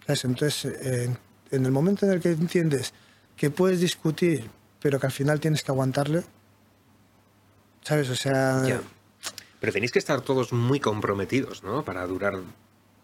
¿Sabes? 0.06 0.24
Entonces, 0.24 0.72
eh, 0.80 1.14
en 1.50 1.66
el 1.66 1.70
momento 1.70 2.06
en 2.06 2.12
el 2.12 2.20
que 2.20 2.30
entiendes 2.30 2.94
que 3.40 3.48
puedes 3.50 3.80
discutir, 3.80 4.50
pero 4.82 5.00
que 5.00 5.06
al 5.06 5.12
final 5.12 5.40
tienes 5.40 5.62
que 5.62 5.72
aguantarle, 5.72 6.22
¿sabes? 7.82 8.10
O 8.10 8.14
sea, 8.16 8.62
Ya. 8.66 8.80
Pero 9.60 9.72
tenéis 9.74 9.92
que 9.92 9.98
estar 9.98 10.20
todos 10.22 10.52
muy 10.54 10.78
comprometidos, 10.80 11.62
¿no? 11.62 11.84
Para 11.84 12.06
durar. 12.06 12.34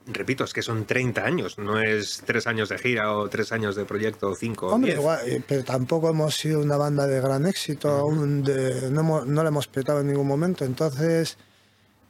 Repito, 0.06 0.44
es 0.44 0.52
que 0.54 0.62
son 0.62 0.84
30 0.86 1.22
años, 1.24 1.58
no 1.58 1.80
es 1.80 2.22
3 2.24 2.46
años 2.46 2.68
de 2.68 2.78
gira 2.78 3.12
o 3.16 3.28
3 3.28 3.50
años 3.52 3.76
de 3.76 3.84
proyecto 3.86 4.28
o 4.30 4.34
5 4.34 4.66
o 4.68 4.74
Hombre, 4.74 4.92
10. 4.92 5.00
igual, 5.00 5.18
eh, 5.28 5.42
pero 5.46 5.64
tampoco 5.64 6.08
hemos 6.10 6.34
sido 6.36 6.60
una 6.60 6.76
banda 6.76 7.06
de 7.06 7.20
gran 7.20 7.44
éxito, 7.46 8.04
un 8.06 8.42
de- 8.42 8.90
no, 8.90 9.00
hemos- 9.00 9.26
no 9.26 9.42
la 9.42 9.48
hemos 9.48 9.66
petado 9.68 10.00
en 10.00 10.06
ningún 10.08 10.26
momento. 10.28 10.64
Entonces, 10.64 11.36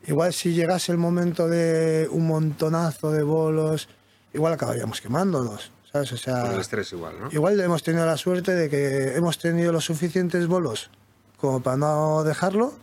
igual 0.07 0.33
si 0.33 0.53
llegase 0.53 0.93
el 0.93 0.99
momento 0.99 1.49
de 1.49 2.07
un 2.11 2.27
montonazo 2.27 3.11
de 3.13 3.23
bolos, 3.23 3.89
igual 4.35 4.53
acabaríamos 4.53 5.01
quemándonos, 5.01 5.73
¿sabes? 6.05 6.13
O 6.13 6.17
sea, 6.17 6.53
el 6.53 6.61
estrés 6.61 6.93
igual, 6.93 7.15
¿no? 7.21 7.29
igual 7.33 7.59
hemos 7.61 7.83
tenido 7.83 8.05
la 8.07 8.17
suerte 8.17 8.55
de 8.55 8.69
que 8.69 9.17
hemos 9.17 9.39
tenido 9.39 9.73
los 9.73 9.85
suficientes 9.85 10.47
bolos 10.47 10.91
como 11.39 11.61
para 11.63 11.77
no 11.77 12.23
dejarlo, 12.25 12.75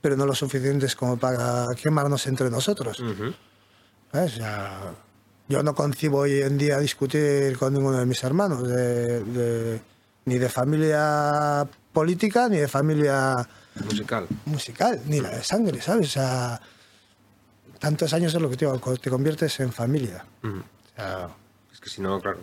pero 0.00 0.16
no 0.16 0.26
los 0.26 0.38
suficientes 0.38 0.96
como 0.96 1.16
para 1.18 1.66
quemarnos 1.80 2.26
entre 2.26 2.50
nosotros. 2.50 3.00
Ujú. 3.00 3.34
¿sabes? 4.12 4.34
O 4.34 4.36
sea, 4.36 4.80
yo 5.48 5.62
no 5.62 5.74
concibo 5.74 6.18
hoy 6.18 6.40
en 6.42 6.56
día 6.58 6.78
discutir 6.78 7.56
con 7.58 7.74
ninguno 7.74 7.98
de 7.98 8.06
mis 8.06 8.22
hermanos, 8.24 8.66
de- 8.68 9.22
de- 9.24 9.80
ni 10.24 10.38
de 10.38 10.48
familia 10.48 11.66
política, 11.92 12.48
ni 12.48 12.58
de 12.58 12.68
familia 12.68 13.48
Musical. 13.84 14.26
musical, 14.46 15.00
ni 15.06 15.20
la 15.20 15.30
de 15.30 15.42
sangre, 15.42 15.80
¿sabes? 15.80 16.08
O 16.08 16.10
sea, 16.12 16.60
tantos 17.78 18.12
años 18.12 18.34
es 18.34 18.40
lo 18.40 18.50
que 18.50 18.56
te 18.56 18.66
te 19.00 19.10
conviertes 19.10 19.58
en 19.60 19.72
familia. 19.72 20.24
O 20.44 20.62
sea, 20.96 21.28
Es 21.80 21.84
que 21.84 21.90
si 21.90 22.02
no, 22.02 22.20
claro. 22.20 22.38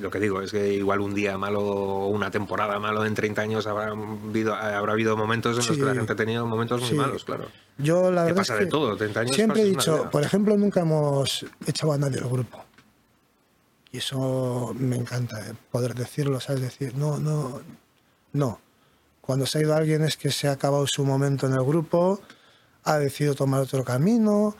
Lo 0.00 0.10
que 0.10 0.18
digo 0.20 0.40
es 0.40 0.52
que 0.52 0.72
igual 0.74 1.00
un 1.00 1.14
día 1.14 1.36
malo 1.36 1.60
o 1.60 2.08
una 2.08 2.30
temporada 2.30 2.78
malo 2.78 3.04
en 3.04 3.14
30 3.14 3.42
años 3.42 3.66
habrá 3.66 3.88
habido, 3.88 4.54
habrá 4.54 4.92
habido 4.92 5.16
momentos 5.16 5.58
en 5.58 5.66
los 5.66 5.76
que 5.76 5.84
la 5.84 5.94
gente 5.94 6.12
ha 6.12 6.16
tenido 6.16 6.46
momentos 6.46 6.80
muy 6.80 6.90
Sí. 6.90 6.94
malos, 6.94 7.24
claro. 7.24 7.48
yo 7.78 8.10
la 8.12 8.24
verdad 8.24 8.36
pasa 8.36 8.52
es 8.54 8.58
de 8.60 8.64
que 8.66 8.70
todo, 8.70 8.96
30 8.96 9.20
años 9.20 9.34
siempre 9.34 9.62
he 9.62 9.64
dicho, 9.64 10.08
por 10.12 10.22
ejemplo, 10.22 10.56
nunca 10.56 10.80
hemos 10.80 11.44
echado 11.66 11.92
a 11.92 11.98
nadie 11.98 12.16
del 12.20 12.28
grupo. 12.28 12.62
Y 13.90 13.98
eso 13.98 14.74
me 14.78 14.96
encanta, 14.96 15.40
eh, 15.48 15.54
poder 15.70 15.94
decirlo, 15.94 16.38
¿sabes? 16.40 16.62
Decir, 16.62 16.94
no, 16.94 17.18
no, 17.18 17.60
no. 18.32 18.60
Cuando 19.20 19.44
se 19.46 19.58
ha 19.58 19.62
ido 19.62 19.74
alguien 19.74 20.02
es 20.04 20.16
que 20.16 20.30
se 20.30 20.48
ha 20.48 20.52
acabado 20.52 20.86
su 20.86 21.04
momento 21.04 21.46
en 21.46 21.54
el 21.54 21.64
grupo, 21.64 22.20
ha 22.84 22.98
decidido 22.98 23.34
tomar 23.34 23.60
otro 23.60 23.82
camino 23.84 24.54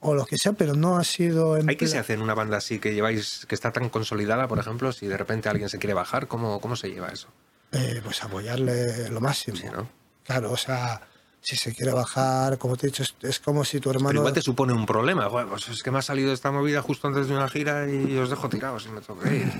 o 0.00 0.14
lo 0.14 0.24
que 0.26 0.38
sea, 0.38 0.52
pero 0.52 0.74
no 0.74 0.96
ha 0.96 1.04
sido 1.04 1.56
en 1.56 1.68
¿Hay 1.68 1.76
que 1.76 1.88
se 1.88 1.98
hace 1.98 2.12
en 2.12 2.22
una 2.22 2.34
banda 2.34 2.58
así 2.58 2.78
que 2.78 2.94
lleváis, 2.94 3.46
que 3.48 3.54
está 3.54 3.72
tan 3.72 3.88
consolidada, 3.88 4.48
por 4.48 4.58
ejemplo, 4.58 4.92
si 4.92 5.06
de 5.06 5.16
repente 5.16 5.48
alguien 5.48 5.68
se 5.68 5.78
quiere 5.78 5.94
bajar, 5.94 6.28
¿cómo, 6.28 6.60
cómo 6.60 6.76
se 6.76 6.88
lleva 6.90 7.08
eso? 7.08 7.28
eh, 7.72 8.00
pues 8.02 8.22
apoyarle 8.22 9.08
lo 9.10 9.20
máximo. 9.20 9.56
Sí, 9.56 9.66
¿no? 9.66 9.88
Claro, 10.24 10.52
o 10.52 10.56
sea, 10.56 11.00
si 11.40 11.56
se 11.56 11.74
quiere 11.74 11.92
bajar, 11.92 12.58
como 12.58 12.76
te 12.76 12.86
he 12.86 12.90
dicho, 12.90 13.02
es, 13.02 13.14
es 13.22 13.40
como 13.40 13.64
si 13.64 13.80
tu 13.80 13.90
hermano... 13.90 14.08
Pero 14.08 14.20
igual 14.20 14.34
te 14.34 14.42
supone 14.42 14.72
un 14.72 14.86
problema. 14.86 15.28
Joder, 15.28 15.46
pues 15.46 15.68
es 15.68 15.82
que 15.82 15.90
me 15.90 15.98
ha 15.98 16.02
salido 16.02 16.32
esta 16.32 16.50
movida 16.50 16.82
justo 16.82 17.06
antes 17.08 17.28
de 17.28 17.34
una 17.34 17.48
gira 17.48 17.88
y 17.90 18.16
os 18.16 18.30
dejo 18.30 18.48
tirados 18.48 18.86
y 18.86 18.88
me 18.88 19.00
que 19.00 19.36
ir. 19.36 19.52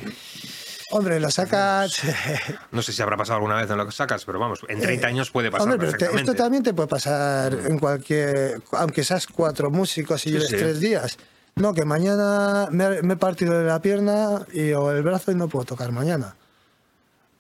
Hombre, 0.91 1.19
lo 1.21 1.31
sacas... 1.31 2.01
No 2.73 2.83
sé 2.83 2.93
si 2.93 3.03
habrá 3.03 3.17
pasado 3.17 3.37
alguna 3.37 3.57
vez 3.57 3.71
en 3.71 3.77
lo 3.77 3.87
que 3.87 3.93
sacas, 3.93 4.25
pero 4.25 4.39
vamos, 4.39 4.61
en 4.69 4.81
30 4.81 5.07
años 5.07 5.31
puede 5.31 5.51
pasar 5.51 5.69
Eh, 5.69 5.73
Hombre, 5.73 5.93
pero 5.99 6.11
te- 6.13 6.17
esto 6.21 6.35
también 6.35 6.63
te 6.63 6.73
puede 6.75 6.89
pasar 6.89 7.53
en 7.55 7.79
cualquier. 7.79 8.63
Aunque 8.73 9.03
seas 9.05 9.27
cuatro 9.27 9.71
músicos 9.71 10.25
y 10.27 10.31
Sí, 10.31 10.33
lleves 10.35 10.49
sí. 10.49 10.57
tres 10.57 10.81
días. 10.81 11.19
No, 11.57 11.73
que 11.75 11.85
mañana 11.85 12.69
me, 12.71 13.03
me 13.03 13.15
he 13.15 13.17
partido 13.17 13.59
de 13.59 13.65
la 13.65 13.81
pierna 13.81 14.47
y, 14.53 14.73
o 14.73 14.91
el 14.91 15.03
brazo 15.03 15.33
y 15.33 15.35
no 15.35 15.49
puedo 15.49 15.65
tocar 15.65 15.91
mañana. 15.91 16.37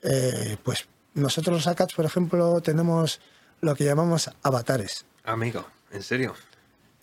Eh, 0.02 0.56
pues 0.62 0.86
nosotros 1.14 1.56
los 1.56 1.66
ACATS, 1.66 1.94
por 1.94 2.04
ejemplo, 2.04 2.60
tenemos 2.60 3.20
lo 3.60 3.74
que 3.74 3.84
llamamos 3.84 4.30
avatares. 4.42 5.04
Amigo, 5.24 5.66
¿en 5.92 6.02
serio? 6.02 6.34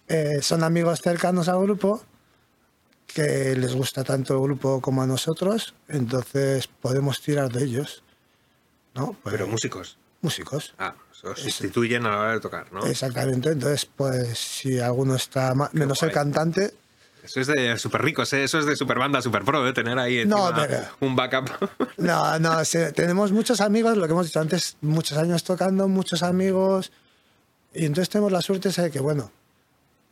Eh, 0.07 0.39
son 0.41 0.63
amigos 0.63 1.01
cercanos 1.01 1.47
al 1.49 1.61
grupo 1.61 2.03
que 3.13 3.55
les 3.55 3.73
gusta 3.75 4.03
tanto 4.03 4.33
el 4.35 4.41
grupo 4.41 4.81
como 4.81 5.01
a 5.03 5.07
nosotros, 5.07 5.73
entonces 5.87 6.67
podemos 6.67 7.21
tirar 7.21 7.51
de 7.51 7.63
ellos. 7.63 8.03
¿no? 8.95 9.15
Pues, 9.23 9.33
Pero 9.33 9.47
músicos. 9.47 9.97
músicos. 10.21 10.73
Ah, 10.77 10.95
sustituyen 11.35 12.05
a 12.05 12.09
la 12.11 12.19
hora 12.19 12.31
de 12.33 12.39
tocar, 12.39 12.71
¿no? 12.73 12.85
Exactamente. 12.85 13.49
Entonces, 13.49 13.85
pues 13.85 14.37
si 14.37 14.79
alguno 14.79 15.15
está 15.15 15.53
ma- 15.55 15.69
menos 15.73 16.01
el 16.03 16.11
cantante, 16.11 16.73
Eso 17.23 17.39
es 17.39 17.47
de 17.47 17.77
super 17.77 18.01
ricos, 18.01 18.33
¿eh? 18.33 18.43
eso 18.43 18.59
es 18.59 18.65
de 18.65 18.75
super 18.75 18.99
banda, 18.99 19.21
super 19.21 19.43
pro, 19.45 19.65
¿eh? 19.67 19.71
tener 19.73 19.97
ahí 19.97 20.25
No, 20.25 20.51
pero- 20.53 20.83
un 20.99 21.15
backup. 21.15 21.49
no, 21.97 22.37
no, 22.39 22.57
tenemos 22.93 23.31
muchos 23.31 23.61
amigos, 23.61 23.95
lo 23.97 24.05
que 24.05 24.11
hemos 24.11 24.25
dicho 24.25 24.41
antes, 24.41 24.75
muchos 24.81 25.17
años 25.17 25.43
tocando, 25.45 25.87
muchos 25.87 26.21
amigos, 26.21 26.91
y 27.73 27.85
entonces 27.85 28.09
tenemos 28.09 28.31
la 28.33 28.41
suerte 28.41 28.69
de 28.69 28.91
que, 28.91 28.99
bueno, 28.99 29.31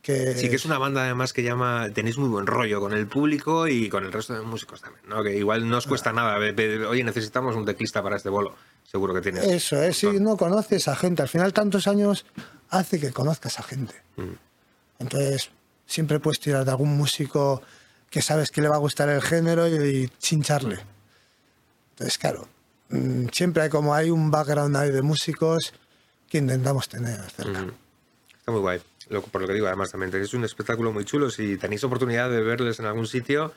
que... 0.02 0.34
Sí 0.36 0.50
que 0.50 0.56
es 0.56 0.64
una 0.64 0.78
banda 0.78 1.04
además 1.04 1.32
que 1.32 1.42
llama, 1.44 1.88
tenéis 1.94 2.18
muy 2.18 2.28
buen 2.28 2.46
rollo 2.46 2.80
con 2.80 2.92
el 2.92 3.06
público 3.06 3.68
y 3.68 3.88
con 3.88 4.04
el 4.04 4.12
resto 4.12 4.34
de 4.34 4.40
músicos 4.42 4.80
también, 4.80 5.04
¿no? 5.08 5.22
Que 5.22 5.36
igual 5.36 5.68
no 5.68 5.78
os 5.78 5.86
cuesta 5.86 6.12
nada, 6.12 6.36
ve- 6.38 6.52
ve- 6.52 6.84
oye, 6.86 7.04
necesitamos 7.04 7.54
un 7.56 7.64
teclista 7.64 8.02
para 8.02 8.16
este 8.16 8.28
bolo, 8.28 8.54
seguro 8.84 9.14
que 9.14 9.20
tienes. 9.20 9.44
Eso 9.44 9.80
es, 9.80 9.96
si 9.96 10.08
no 10.20 10.36
conoces 10.36 10.88
a 10.88 10.96
gente, 10.96 11.22
al 11.22 11.28
final 11.28 11.52
tantos 11.52 11.86
años 11.86 12.26
hace 12.68 12.98
que 12.98 13.12
conozcas 13.12 13.60
a 13.60 13.62
gente. 13.62 13.94
Mm. 14.16 14.32
Entonces, 14.98 15.50
siempre 15.86 16.18
puedes 16.20 16.40
tirar 16.40 16.64
de 16.64 16.70
algún 16.72 16.96
músico 16.96 17.62
que 18.10 18.22
sabes 18.22 18.50
que 18.50 18.60
le 18.60 18.68
va 18.68 18.76
a 18.76 18.80
gustar 18.80 19.08
el 19.08 19.22
género 19.22 19.68
y, 19.68 19.74
y 20.04 20.08
chincharle. 20.18 20.78
Entonces, 21.92 22.18
claro, 22.18 22.48
mm, 22.88 23.26
siempre 23.32 23.62
hay 23.62 23.68
como 23.70 23.94
hay 23.94 24.10
un 24.10 24.30
background 24.30 24.76
ahí 24.76 24.90
de 24.90 25.02
músicos 25.02 25.72
que 26.28 26.38
intentamos 26.38 26.88
tener 26.88 27.20
cerca. 27.30 27.62
Ujú. 27.62 27.72
Está 28.38 28.52
muy 28.52 28.60
guay. 28.60 28.80
Lo- 29.10 29.22
por 29.22 29.40
lo 29.40 29.46
que 29.48 29.54
digo, 29.54 29.66
además 29.66 29.90
también 29.90 30.10
tenéis 30.10 30.32
un 30.34 30.44
espectáculo 30.44 30.92
muy 30.92 31.04
chulo. 31.04 31.30
Si 31.30 31.56
tenéis 31.56 31.82
oportunidad 31.84 32.30
de 32.30 32.40
verles 32.42 32.78
en 32.80 32.86
algún 32.86 33.06
sitio, 33.06 33.52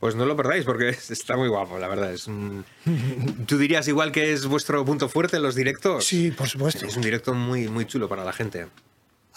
pues 0.00 0.14
no 0.14 0.26
lo 0.26 0.36
perdáis 0.36 0.64
porque 0.64 0.90
es- 0.90 1.10
está 1.10 1.36
muy 1.36 1.48
guapo, 1.48 1.78
la 1.78 1.88
verdad. 1.88 2.12
Es 2.12 2.26
un- 2.26 2.64
¿Tú 3.46 3.58
dirías 3.58 3.86
igual 3.88 4.12
que 4.12 4.32
es 4.32 4.46
vuestro 4.46 4.84
punto 4.84 5.08
fuerte 5.08 5.38
los 5.40 5.54
directos? 5.54 6.04
Sí, 6.04 6.30
por 6.30 6.48
supuesto. 6.48 6.86
Es 6.86 6.96
un 6.96 7.02
directo 7.02 7.34
muy, 7.34 7.68
muy 7.68 7.86
chulo 7.86 8.08
para 8.08 8.24
la 8.24 8.32
gente. 8.32 8.66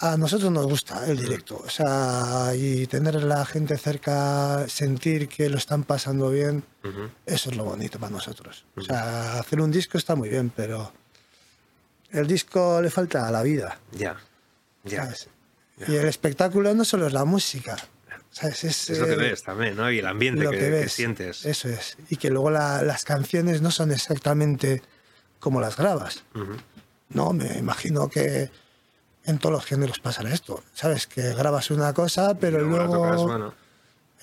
A 0.02 0.16
nosotros 0.16 0.50
nos 0.50 0.64
gusta 0.64 1.06
el 1.10 1.18
directo, 1.18 1.58
o 1.62 1.68
sea, 1.68 2.52
y 2.56 2.86
tener 2.86 3.18
a 3.18 3.20
la 3.20 3.44
gente 3.44 3.76
cerca, 3.76 4.66
sentir 4.66 5.28
que 5.28 5.50
lo 5.50 5.58
están 5.58 5.84
pasando 5.84 6.30
bien, 6.30 6.64
eso 7.26 7.50
es 7.50 7.56
lo 7.58 7.64
bonito 7.64 7.98
para 7.98 8.10
nosotros. 8.10 8.64
O 8.76 8.80
sea, 8.80 9.38
hacer 9.38 9.60
un 9.60 9.70
disco 9.70 9.98
está 9.98 10.14
muy 10.14 10.30
bien, 10.30 10.50
pero 10.56 10.90
el 12.12 12.26
disco 12.26 12.80
le 12.80 12.88
falta 12.88 13.28
a 13.28 13.30
la 13.30 13.42
vida, 13.42 13.78
Ya, 13.92 14.16
ya. 14.84 15.02
¿sabes? 15.04 15.28
Y 15.88 15.96
el 15.96 16.06
espectáculo 16.06 16.74
no 16.74 16.84
solo 16.84 17.06
es 17.06 17.12
la 17.12 17.24
música, 17.24 17.76
¿sabes? 18.30 18.64
Es, 18.64 18.90
Es 18.90 18.98
lo 18.98 19.06
que 19.06 19.12
eh, 19.12 19.16
ves 19.16 19.42
también, 19.42 19.76
¿no? 19.76 19.90
Y 19.90 19.98
el 20.00 20.06
ambiente 20.06 20.48
que, 20.50 20.88
sientes. 20.88 21.44
Eso 21.46 21.68
es. 21.68 21.96
Y 22.08 22.16
que 22.16 22.30
luego 22.30 22.50
la- 22.50 22.82
las 22.82 23.04
canciones 23.04 23.62
no 23.62 23.70
son 23.70 23.90
exactamente 23.92 24.82
como 25.38 25.60
las 25.60 25.76
grabas. 25.76 26.22
No, 27.08 27.32
me 27.32 27.58
imagino 27.58 28.08
que 28.08 28.50
en 29.24 29.38
todos 29.38 29.52
los 29.54 29.64
géneros 29.64 29.98
pasará 30.00 30.32
esto. 30.32 30.62
¿Sabes? 30.74 31.06
Que 31.06 31.34
grabas 31.34 31.70
una 31.70 31.92
cosa, 31.94 32.34
pero 32.34 32.60
luego. 32.60 32.92
tocas, 32.92 33.22
bueno. 33.22 33.54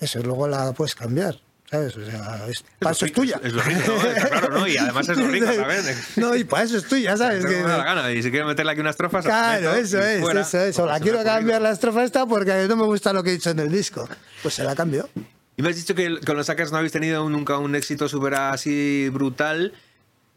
Eso, 0.00 0.20
luego 0.22 0.46
la 0.48 0.72
puedes 0.72 0.94
cambiar. 0.94 1.40
¿Sabes? 1.70 1.96
O 1.98 2.04
sea, 2.04 2.46
es, 2.48 2.64
para 2.78 2.92
eso 2.92 3.04
es 3.04 3.12
tuya. 3.12 3.38
Es 3.44 3.52
lo 3.52 3.60
rico, 3.62 3.92
claro, 4.28 4.58
¿no? 4.58 4.66
Y 4.66 4.78
además 4.78 5.06
es 5.08 5.18
lo 5.18 5.26
rico 5.28 5.46
también. 5.54 5.84
No, 6.16 6.34
y 6.34 6.44
para 6.44 6.62
eso 6.64 6.78
es 6.78 6.88
tuya, 6.88 7.14
¿sabes? 7.16 7.44
Hacer 7.44 7.48
Que- 7.50 7.56
como 7.56 7.66
me 7.66 7.72
da 7.72 7.78
la 7.78 7.84
gana. 7.84 8.10
Y 8.12 8.22
si 8.22 8.30
quiero 8.30 8.46
meterle 8.46 8.72
aquí 8.72 8.80
unas 8.80 8.96
trofas, 8.96 9.24
Claro, 9.24 9.74
eso 9.74 9.98
es, 10.02 10.20
fuera. 10.20 10.40
eso 10.40 10.60
es. 10.64 10.78
O 10.78 10.86
la 10.86 10.98
quiero 10.98 11.22
cambiar 11.22 11.60
la 11.60 11.70
estrofa 11.72 12.04
esta 12.04 12.24
porque 12.24 12.66
no 12.68 12.76
me 12.76 12.84
gusta 12.84 13.12
lo 13.12 13.22
que 13.22 13.30
he 13.30 13.32
dicho 13.34 13.50
en 13.50 13.58
el 13.58 13.70
disco. 13.70 14.08
Pues 14.42 14.54
se 14.54 14.64
la 14.64 14.74
cambio. 14.74 15.10
Y 15.58 15.62
me 15.62 15.68
has 15.70 15.76
dicho 15.76 15.94
que 15.94 16.20
con 16.24 16.36
los 16.36 16.46
Sackers 16.46 16.72
no 16.72 16.78
habéis 16.78 16.92
tenido 16.92 17.28
nunca 17.28 17.58
un 17.58 17.74
éxito 17.74 18.08
súper 18.08 18.34
así 18.36 19.10
brutal. 19.12 19.74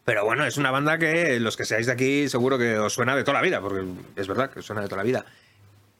Pero 0.03 0.25
bueno, 0.25 0.45
es 0.45 0.57
una 0.57 0.71
banda 0.71 0.97
que 0.97 1.39
los 1.39 1.55
que 1.55 1.63
seáis 1.63 1.85
de 1.85 1.91
aquí 1.93 2.27
seguro 2.27 2.57
que 2.57 2.77
os 2.77 2.91
suena 2.91 3.15
de 3.15 3.23
toda 3.23 3.35
la 3.35 3.41
vida, 3.43 3.61
porque 3.61 3.85
es 4.15 4.27
verdad 4.27 4.49
que 4.49 4.59
os 4.59 4.65
suena 4.65 4.81
de 4.81 4.87
toda 4.89 4.97
la 4.97 5.03
vida. 5.05 5.25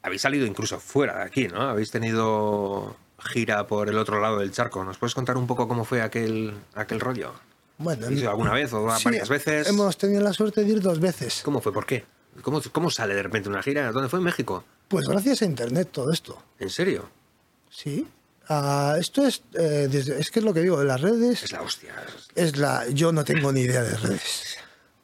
Habéis 0.02 0.24
salido 0.24 0.46
incluso 0.48 0.80
fuera 0.80 1.20
de 1.20 1.24
aquí, 1.24 1.48
¿no? 1.48 1.62
Habéis 1.62 1.92
tenido 1.92 2.98
gira 3.24 3.68
por 3.68 3.90
el 3.90 3.98
otro 3.98 4.20
lado 4.22 4.40
del 4.40 4.52
charco. 4.52 4.84
¿Nos 4.84 4.98
puedes 4.98 5.14
contar 5.16 5.38
un 5.38 5.48
poco 5.48 5.68
cómo 5.68 5.86
fue 5.86 6.02
aquel, 6.02 6.54
aquel 6.76 7.00
rollo? 7.00 7.34
Bueno, 7.78 8.06
¿Habéis 8.06 8.22
ido 8.22 8.30
alguna 8.30 8.54
vez 8.54 8.72
o 8.74 8.96
sí, 8.98 9.06
varias 9.06 9.30
veces? 9.30 9.68
Hemos 9.68 9.98
tenido 9.98 10.22
la 10.22 10.34
suerte 10.34 10.64
de 10.64 10.72
ir 10.72 10.82
dos 10.82 11.00
veces. 11.00 11.42
¿Cómo 11.44 11.62
fue? 11.62 11.74
¿Por 11.74 11.86
qué? 11.86 12.06
¿Cómo, 12.44 12.62
¿Cómo 12.72 12.90
sale 12.92 13.16
de 13.16 13.24
repente 13.24 13.50
una 13.50 13.62
gira? 13.64 13.92
¿Dónde 13.92 14.08
fue? 14.10 14.20
¿En 14.20 14.26
México? 14.26 14.64
Pues 14.88 15.08
gracias 15.08 15.42
a 15.42 15.46
internet 15.46 15.90
todo 15.92 16.12
esto. 16.12 16.42
¿En 16.60 16.70
serio? 16.70 17.10
Sí. 17.70 18.08
Ah, 18.50 18.96
esto 19.00 19.26
es, 19.26 19.44
eh, 19.54 19.88
desde- 19.90 20.20
es 20.20 20.30
que 20.30 20.40
es 20.40 20.46
lo 20.46 20.54
que 20.54 20.62
digo, 20.62 20.78
de 20.80 20.86
las 20.86 21.00
redes 21.02 21.44
Es 21.44 21.52
la 21.52 21.62
hostia. 21.62 21.94
es 22.36 22.58
la, 22.58 22.88
yo 22.90 23.12
no 23.12 23.24
tengo 23.24 23.52
ni 23.52 23.62
idea 23.62 23.82
de 23.84 23.96
redes. 23.98 24.58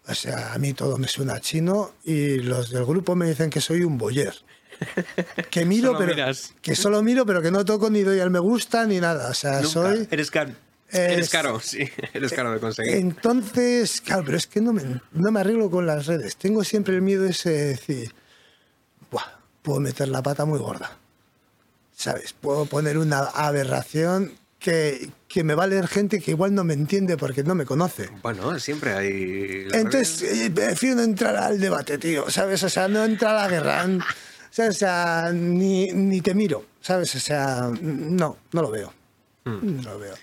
O 0.07 0.13
sea, 0.13 0.53
a 0.53 0.57
mí 0.57 0.73
todo 0.73 0.97
me 0.97 1.07
suena 1.07 1.39
chino 1.41 1.93
y 2.03 2.37
los 2.39 2.69
del 2.69 2.85
grupo 2.85 3.15
me 3.15 3.27
dicen 3.27 3.49
que 3.49 3.59
soy 3.61 3.83
un 3.83 3.97
boyer. 3.97 4.33
Que 5.49 5.65
miro, 5.65 5.87
Solo 5.93 5.99
pero 5.99 6.15
miras. 6.15 6.53
que 6.61 6.75
solo 6.75 7.01
miro, 7.03 7.25
pero 7.25 7.41
que 7.41 7.51
no 7.51 7.63
toco 7.65 7.89
ni 7.89 8.01
doy 8.03 8.19
al 8.19 8.29
me 8.31 8.39
gusta 8.39 8.85
ni 8.85 8.99
nada. 8.99 9.29
O 9.29 9.33
sea, 9.33 9.53
Nunca. 9.61 9.67
soy 9.69 10.07
Eres 10.11 10.31
caro. 10.31 10.51
Eres 10.89 11.25
Es- 11.25 11.29
caro, 11.29 11.59
sí. 11.59 11.89
Eres 12.13 12.31
caro 12.33 12.51
de 12.51 12.59
conseguir. 12.59 12.93
Entonces, 12.95 13.99
claro, 14.01 14.23
pero 14.25 14.37
es 14.37 14.47
que 14.47 14.61
no 14.61 14.73
me, 14.73 14.83
no 15.11 15.31
me 15.31 15.39
arreglo 15.39 15.69
con 15.69 15.85
las 15.85 16.05
redes. 16.05 16.37
Tengo 16.37 16.63
siempre 16.63 16.95
el 16.95 17.01
miedo 17.01 17.25
ese 17.25 17.49
de 17.49 17.65
decir, 17.69 18.13
Buah, 19.11 19.23
puedo 19.61 19.79
meter 19.79 20.07
la 20.07 20.21
pata 20.23 20.45
muy 20.45 20.59
gorda. 20.59 20.97
¿Sabes? 21.95 22.33
Puedo 22.33 22.65
poner 22.67 22.97
una 22.99 23.19
aberración 23.19 24.33
que, 24.59 25.09
que 25.27 25.43
me 25.43 25.55
va 25.55 25.63
a 25.63 25.67
leer 25.67 25.87
gente 25.87 26.19
que 26.19 26.31
igual 26.31 26.53
no 26.53 26.63
me 26.63 26.73
entiende 26.73 27.17
porque 27.17 27.43
no 27.43 27.55
me 27.55 27.65
conoce. 27.65 28.09
Bueno, 28.21 28.59
siempre 28.59 28.93
hay. 28.93 29.67
Entonces, 29.73 30.21
eh, 30.21 30.51
prefiero 30.51 30.95
no 30.97 31.03
entrar 31.03 31.35
al 31.37 31.59
debate, 31.59 31.97
tío, 31.97 32.29
¿sabes? 32.29 32.61
O 32.63 32.69
sea, 32.69 32.87
no 32.87 33.03
entrar 33.03 33.35
a 33.35 33.43
la 33.43 33.47
guerra. 33.49 33.85
O 34.57 34.71
sea, 34.71 35.31
ni, 35.33 35.87
ni 35.91 36.21
te 36.21 36.33
miro, 36.33 36.65
¿sabes? 36.81 37.13
O 37.15 37.19
sea, 37.19 37.69
no, 37.81 38.37
no 38.51 38.61
lo 38.61 38.71
veo. 38.71 38.93
Hmm. 39.45 39.77
No 39.77 39.93
lo 39.93 39.99
veo. 39.99 40.15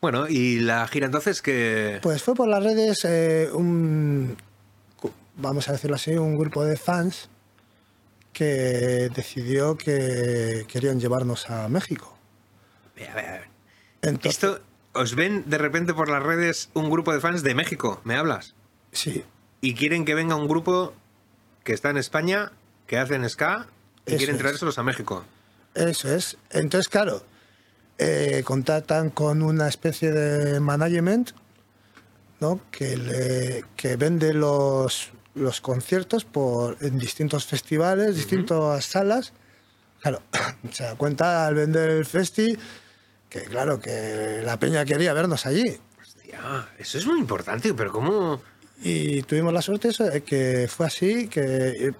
Bueno, 0.00 0.28
y 0.28 0.60
la 0.60 0.86
gira 0.88 1.06
entonces 1.06 1.42
que. 1.42 1.98
Pues 2.02 2.22
fue 2.22 2.34
por 2.34 2.48
las 2.48 2.62
redes 2.62 3.04
un, 3.52 4.36
cu- 4.96 5.12
vamos 5.36 5.68
a 5.68 5.72
decirlo 5.72 5.96
así, 5.96 6.12
un 6.12 6.38
grupo 6.38 6.64
de 6.64 6.76
fans 6.76 7.28
que 8.32 9.10
decidió 9.14 9.76
que 9.76 10.64
querían 10.68 11.00
llevarnos 11.00 11.50
a 11.50 11.68
México. 11.68 12.16
A 13.10 13.14
ver, 13.14 13.26
a 13.28 13.32
ver. 13.32 13.44
Entonces, 14.02 14.32
Esto, 14.32 14.60
¿os 14.92 15.14
ven 15.14 15.44
de 15.46 15.58
repente 15.58 15.92
por 15.94 16.08
las 16.08 16.22
redes 16.22 16.70
un 16.74 16.90
grupo 16.90 17.12
de 17.12 17.20
fans 17.20 17.42
de 17.42 17.54
México? 17.54 18.00
¿Me 18.04 18.16
hablas? 18.16 18.54
sí, 18.92 19.24
Y 19.60 19.74
quieren 19.74 20.04
que 20.04 20.14
venga 20.14 20.34
un 20.36 20.48
grupo 20.48 20.94
que 21.64 21.72
está 21.74 21.90
en 21.90 21.98
España, 21.98 22.52
que 22.90 22.98
hacen 22.98 23.28
ska, 23.30 23.68
y 24.04 24.10
Eso 24.10 24.18
quieren 24.18 24.36
traérselos 24.36 24.76
a 24.78 24.82
México. 24.82 25.24
eso 25.74 26.12
es. 26.12 26.36
Entonces, 26.50 26.88
claro, 26.88 27.22
eh, 27.98 28.42
contactan 28.44 29.10
con 29.10 29.42
una 29.42 29.68
especie 29.68 30.10
de 30.10 30.58
management 30.58 31.30
¿no? 32.40 32.60
que, 32.72 32.96
le- 32.96 33.64
que 33.76 33.94
vende 33.94 34.34
los, 34.34 35.10
los 35.36 35.60
conciertos 35.60 36.24
por, 36.24 36.78
en 36.80 36.98
distintos 36.98 37.46
festivales, 37.46 38.16
distintas 38.16 38.84
salas. 38.86 39.32
Claro, 40.02 40.20
se 40.72 40.82
da 40.82 40.96
cuenta 40.96 41.46
al 41.46 41.54
vender 41.54 41.90
el 41.90 42.04
festi 42.06 42.58
que, 43.28 43.42
claro, 43.42 43.78
que 43.78 44.42
la 44.44 44.58
peña 44.58 44.84
quería 44.84 45.12
vernos 45.12 45.46
allí. 45.46 45.78
Hostia, 46.02 46.68
eso 46.76 46.98
es 46.98 47.06
muy 47.06 47.20
importante, 47.20 47.72
pero 47.72 47.92
¿cómo...? 47.92 48.42
Y 48.82 49.22
tuvimos 49.22 49.52
la 49.52 49.62
suerte 49.62 49.88
eso, 49.90 50.06
que 50.26 50.66
fue 50.68 50.86
así, 50.86 51.28
que 51.28 51.92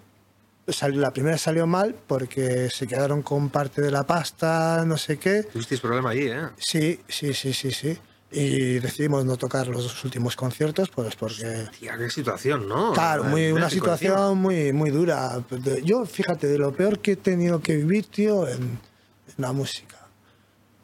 la 0.92 1.12
primera 1.12 1.38
salió 1.38 1.66
mal 1.66 1.94
porque 2.06 2.68
se 2.70 2.86
quedaron 2.86 3.22
con 3.22 3.50
parte 3.50 3.82
de 3.82 3.90
la 3.90 4.04
pasta, 4.06 4.84
no 4.86 4.96
sé 4.96 5.18
qué. 5.18 5.42
Tuvisteis 5.44 5.80
problema 5.80 6.10
allí, 6.10 6.28
¿eh? 6.28 6.48
Sí, 6.58 7.00
sí, 7.08 7.34
sí, 7.34 7.52
sí, 7.52 7.70
sí. 7.72 7.98
Y 8.32 8.78
decidimos 8.78 9.24
no 9.24 9.36
tocar 9.36 9.66
los 9.66 9.82
dos 9.82 10.04
últimos 10.04 10.36
conciertos, 10.36 10.88
pues 10.88 11.16
porque... 11.16 11.66
Tía, 11.80 11.96
qué 11.98 12.08
situación, 12.10 12.68
¿no? 12.68 12.92
Claro, 12.92 13.24
muy, 13.24 13.50
una 13.50 13.68
situación 13.68 14.12
encima. 14.12 14.34
muy, 14.34 14.72
muy 14.72 14.90
dura. 14.90 15.42
Yo, 15.82 16.06
fíjate, 16.06 16.46
de 16.46 16.56
lo 16.58 16.72
peor 16.72 17.00
que 17.00 17.12
he 17.12 17.16
tenido 17.16 17.60
que 17.60 17.76
vivir, 17.76 18.06
tío, 18.06 18.46
en, 18.46 18.60
en 18.62 19.34
la 19.38 19.50
música. 19.52 19.96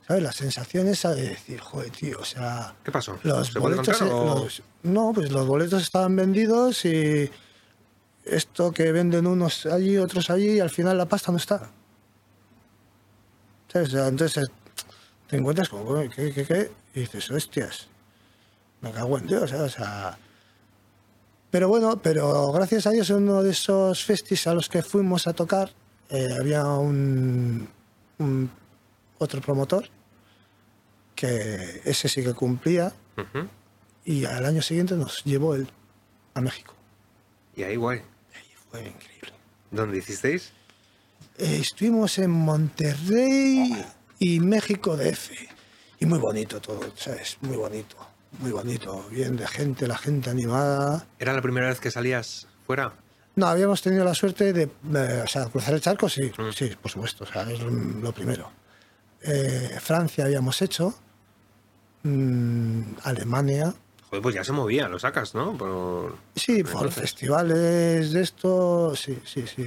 ¿Sabes? 0.09 0.23
La 0.25 0.33
sensación 0.33 0.89
esa 0.89 1.15
de 1.15 1.23
decir, 1.31 1.61
joder, 1.61 1.91
tío, 1.91 2.19
o 2.21 2.25
sea... 2.25 2.75
¿Qué 2.85 2.91
pasó? 2.91 3.17
Los 3.23 3.49
¿Se 3.49 3.61
puede 3.61 3.77
boletos, 3.77 3.99
contar 3.99 4.17
o- 4.17 4.39
los- 4.45 4.63
no, 4.83 5.13
pues 5.15 5.31
los 5.31 5.47
boletos 5.47 5.83
estaban 5.83 6.15
vendidos 6.17 6.85
y 6.85 7.31
esto 8.27 8.73
que 8.73 8.93
venden 8.93 9.27
unos 9.27 9.67
allí, 9.67 9.97
otros 9.99 10.31
allí, 10.31 10.53
y 10.57 10.61
al 10.61 10.71
final 10.71 10.99
la 10.99 11.07
pasta 11.07 11.31
no 11.33 11.39
está. 11.39 11.71
Entonces 13.73 14.37
eh, 14.39 14.47
te 15.29 15.37
encuentras 15.37 15.73
"Uy, 15.73 16.09
¿qué, 16.09 16.33
qué, 16.33 16.45
qué? 16.45 16.71
Y 16.95 17.01
dices, 17.01 17.31
hostias, 17.31 17.89
me 18.81 18.91
cago 18.91 19.19
en 19.19 19.27
Dios, 19.27 19.53
¿eh? 19.53 19.57
o 19.61 19.69
sea... 19.69 20.19
Pero 21.51 21.69
bueno, 21.69 21.97
pero 22.03 22.51
gracias 22.53 22.87
a 22.87 22.91
Dios 22.91 23.09
en 23.11 23.17
uno 23.17 23.43
de 23.43 23.51
esos 23.51 24.05
festis 24.05 24.47
a 24.47 24.55
los 24.55 24.69
que 24.69 24.83
fuimos 24.83 25.27
a 25.27 25.33
tocar, 25.33 25.71
eh, 26.11 26.29
había 26.39 26.65
un, 26.67 27.69
un- 28.19 28.51
otro 29.19 29.41
promotor 29.41 29.89
que 31.15 31.81
ese 31.85 32.09
sí 32.09 32.23
que 32.23 32.35
cumplía. 32.35 32.93
Y 34.05 34.25
al 34.27 34.45
año 34.45 34.61
siguiente 34.61 34.95
nos 34.97 35.25
llevó 35.25 35.55
él 35.55 35.69
a 36.35 36.41
México. 36.41 36.75
Y 37.55 37.63
ahí, 37.63 37.77
guay. 37.77 38.03
Fue 38.79 38.89
increíble. 38.89 39.33
¿Dónde 39.71 39.99
hicisteis? 39.99 40.53
Eh, 41.39 41.59
estuvimos 41.61 42.19
en 42.19 42.31
Monterrey 42.31 43.85
y 44.19 44.41
México 44.41 44.97
DF. 44.97 45.31
Y 45.99 46.07
muy 46.07 46.19
bonito 46.19 46.61
todo, 46.61 46.81
¿sabes? 46.97 47.39
Muy 47.41 47.57
bonito, 47.57 47.97
muy 48.39 48.51
bonito. 48.53 49.07
Bien 49.11 49.37
de 49.37 49.47
gente, 49.47 49.87
la 49.87 49.97
gente 49.97 50.31
animada. 50.31 51.07
¿Era 51.19 51.33
la 51.33 51.43
primera 51.43 51.69
vez 51.69 51.81
que 51.81 51.91
salías 51.91 52.47
fuera? 52.67 52.93
No, 53.35 53.47
habíamos 53.47 53.83
tenido 53.83 54.05
la 54.05 54.15
suerte 54.15 54.53
de, 54.53 54.63
eh, 54.63 55.23
o 55.25 55.27
sea, 55.27 55.47
cruzar 55.47 55.75
el 55.75 55.81
charco, 55.81 56.09
sí, 56.09 56.31
Mm. 56.39 56.53
sí, 56.55 56.71
por 56.81 56.91
supuesto, 56.91 57.25
o 57.25 57.27
sea, 57.27 57.43
es 57.51 57.61
lo 57.61 58.13
primero. 58.13 58.51
Eh, 59.23 59.77
Francia 59.81 60.25
habíamos 60.25 60.61
hecho, 60.63 60.95
mm, 62.03 62.83
Alemania, 63.03 63.75
Joder, 64.17 64.23
pues 64.23 64.35
ya 64.35 64.45
se 64.45 64.53
movía, 64.53 64.89
lo 64.89 64.99
sacas, 64.99 65.35
¿no? 65.35 65.57
Por... 65.59 66.17
sí, 66.35 66.65
por 66.65 66.91
festivales 66.91 68.13
de 68.13 68.23
esto, 68.23 68.97
sí, 68.97 69.19
sí, 69.27 69.45
sí. 69.47 69.67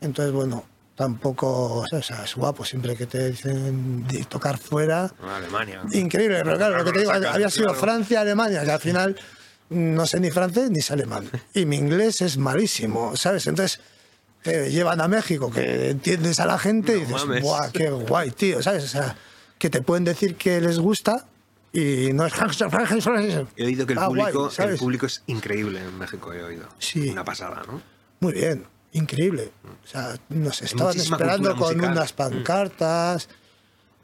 Entonces, 0.00 0.32
bueno, 0.32 0.64
tampoco, 0.94 1.84
o 1.92 2.02
sea, 2.02 2.24
es 2.24 2.34
guapo 2.34 2.64
siempre 2.64 2.96
que 2.96 3.04
te 3.04 3.30
dicen 3.30 4.06
de 4.06 4.24
tocar 4.24 4.56
fuera. 4.56 5.12
Alemania. 5.22 5.82
Increíble, 5.92 6.40
pero 6.42 6.56
claro, 6.56 6.78
lo 6.78 6.84
que 6.84 6.92
te 6.92 7.00
digo, 7.00 7.12
había 7.12 7.50
sido. 7.50 7.74
Francia, 7.74 8.22
Alemania, 8.22 8.64
y 8.64 8.70
al 8.70 8.80
final 8.80 9.14
no 9.68 10.06
sé 10.06 10.20
ni 10.20 10.30
francés 10.30 10.70
ni 10.70 10.80
sé 10.80 10.94
alemán. 10.94 11.28
Y 11.52 11.66
mi 11.66 11.76
inglés 11.76 12.22
es 12.22 12.38
malísimo, 12.38 13.14
¿sabes? 13.14 13.46
Entonces 13.46 13.80
te 14.42 14.70
llevan 14.70 15.02
a 15.02 15.08
México, 15.08 15.50
que 15.50 15.90
entiendes 15.90 16.40
a 16.40 16.46
la 16.46 16.58
gente 16.58 16.96
y 16.96 17.00
dices, 17.00 17.12
mames. 17.12 17.42
¡buah, 17.42 17.70
qué 17.72 17.90
guay, 17.90 18.30
tío! 18.30 18.62
¿Sabes? 18.62 18.84
O 18.84 18.88
sea, 18.88 19.16
que 19.58 19.68
te 19.68 19.82
pueden 19.82 20.04
decir 20.04 20.36
que 20.36 20.62
les 20.62 20.78
gusta 20.78 21.26
y 21.78 22.12
no 22.12 22.26
es... 22.26 22.32
He 23.56 23.64
oído 23.64 23.86
que 23.86 23.92
el, 23.92 23.98
Ah, 23.98 24.06
guay, 24.06 24.32
público, 24.32 24.50
el 24.58 24.76
público 24.78 25.06
es 25.06 25.22
increíble 25.26 25.80
en 25.80 25.98
México, 25.98 26.32
he 26.32 26.42
oído. 26.42 26.66
Sí. 26.78 27.08
Una 27.10 27.24
pasada, 27.24 27.62
¿no? 27.66 27.80
Muy 28.20 28.32
bien, 28.32 28.64
increíble. 28.92 29.50
O 29.84 29.86
sea, 29.86 30.16
nos 30.30 30.62
estaban 30.62 30.96
esperando 30.96 31.50
con 31.56 31.68
musical. 31.76 31.92
unas 31.92 32.12
pancartas. 32.12 33.28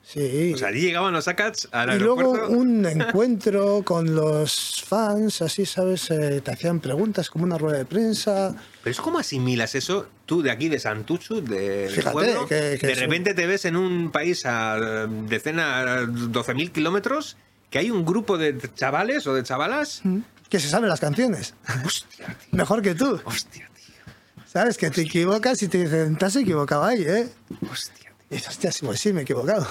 Sí. 0.05 0.53
O 0.53 0.59
sea, 0.59 0.69
allí 0.69 0.81
llegaban 0.81 1.13
los 1.15 1.25
Sacats 1.27 1.69
al 1.71 1.95
y 1.97 2.01
luego 2.01 2.49
un 2.49 2.85
encuentro 2.87 3.83
con 3.85 4.15
los 4.17 4.83
fans, 4.85 5.41
así, 5.43 5.65
¿sabes? 5.65 6.11
Eh, 6.11 6.41
te 6.45 6.51
hacían 6.51 6.81
preguntas 6.81 7.31
como 7.31 7.45
una 7.45 7.57
rueda 7.57 7.79
de 7.79 7.85
prensa. 7.85 8.55
Pero 8.83 8.91
es 8.91 9.01
como 9.01 9.21
asimilas 9.21 9.77
eso, 9.77 10.09
tú 10.27 10.43
de 10.43 10.51
aquí 10.51 10.69
de 10.69 10.81
Santuchu, 10.81 11.41
de 11.41 11.89
Fíjate, 11.95 12.11
pueblo, 12.13 12.47
que- 12.49 12.79
que 12.81 12.87
de 12.89 12.95
repente 12.97 13.33
te 13.33 13.47
ves 13.47 13.65
en 13.65 13.77
un 13.77 14.11
país 14.11 14.45
a 14.45 15.07
decenas, 15.29 15.87
a 15.87 16.01
12.000 16.03 16.73
kilómetros, 16.73 17.37
que 17.73 17.79
hay 17.81 17.91
un 17.91 18.05
grupo 18.05 18.39
de 18.39 18.57
chavales 18.75 19.27
o 19.27 19.35
de 19.35 19.43
chavalas. 19.43 20.03
Que 20.49 20.61
se 20.61 20.69
saben 20.69 20.89
las 20.91 21.01
canciones. 21.01 21.55
Hostia, 21.85 22.27
tío. 22.27 22.49
Mejor 22.53 22.83
que 22.83 22.95
tú. 22.95 23.19
Hostia, 23.25 23.69
tío. 23.75 24.45
¿Sabes? 24.47 24.77
Que 24.77 24.91
te 24.91 25.01
equivocas 25.01 25.63
y 25.63 25.69
te 25.69 25.79
dicen, 25.83 26.17
te 26.17 26.27
has 26.27 26.37
equivocado 26.37 26.85
ahí, 26.85 27.03
¿eh? 27.03 27.29
Hostia, 27.71 27.95
tío. 28.19 28.27
Y 28.31 28.35
dices, 28.37 28.51
hostia, 28.51 28.71
sí, 28.71 28.85
pues 28.87 29.01
sí, 29.01 29.13
me 29.15 29.21
he 29.21 29.23
equivocado. 29.25 29.67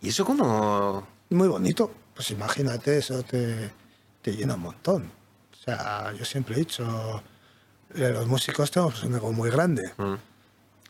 ¿Y 0.00 0.08
eso 0.10 0.24
como...? 0.24 1.06
Muy 1.30 1.48
bonito. 1.48 1.92
Pues 2.14 2.30
imagínate, 2.30 2.98
eso 2.98 3.22
te, 3.24 3.70
te 4.22 4.32
llena 4.36 4.54
un 4.54 4.60
montón. 4.60 5.10
O 5.52 5.56
sea, 5.64 6.12
yo 6.16 6.24
siempre 6.24 6.54
he 6.54 6.58
dicho, 6.60 7.22
eh, 7.94 8.10
los 8.12 8.26
músicos 8.28 8.70
tenemos 8.70 9.02
un 9.02 9.14
ego 9.16 9.32
muy 9.32 9.50
grande. 9.50 9.92
Mm. 9.96 10.02
Y 10.12 10.14
hay 10.14 10.18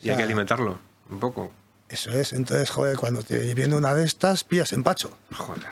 sea- 0.03 0.17
que 0.19 0.23
alimentarlo, 0.25 0.79
un 1.11 1.19
poco. 1.19 1.51
Eso 1.89 2.11
es. 2.11 2.35
Entonces, 2.35 2.71
joder, 2.71 2.97
cuando 2.99 3.23
te 3.23 3.55
viene 3.55 3.75
una 3.75 3.95
de 3.95 4.05
estas, 4.05 4.45
pillas 4.45 4.73
empacho. 4.75 5.17
Joder. 5.35 5.67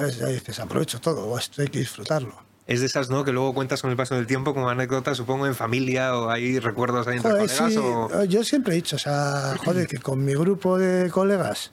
¿Sabes? 0.00 0.18
Ya 0.18 0.26
dices, 0.26 0.58
aprovecho 0.60 1.00
todo, 1.00 1.36
esto 1.38 1.62
hay 1.62 1.68
que 1.68 1.78
disfrutarlo. 1.80 2.34
Es 2.66 2.80
de 2.80 2.86
esas, 2.86 3.10
¿no? 3.10 3.24
Que 3.24 3.30
luego 3.32 3.54
cuentas 3.54 3.80
con 3.80 3.90
el 3.90 3.96
paso 3.96 4.16
del 4.16 4.26
tiempo 4.26 4.52
como 4.52 4.68
anécdota, 4.68 5.14
supongo, 5.14 5.46
en 5.46 5.54
familia 5.54 6.16
o 6.16 6.30
hay 6.30 6.58
recuerdos 6.58 7.06
ahí 7.06 7.16
entre 7.16 7.30
Joder, 7.30 7.48
colegas 7.48 7.72
sí, 7.72 7.78
o... 7.78 8.24
yo 8.24 8.42
siempre 8.42 8.72
he 8.72 8.76
dicho, 8.76 8.96
o 8.96 8.98
sea, 8.98 9.54
joder, 9.64 9.86
que 9.86 9.98
con 9.98 10.24
mi 10.24 10.34
grupo 10.34 10.76
de 10.76 11.08
colegas 11.10 11.70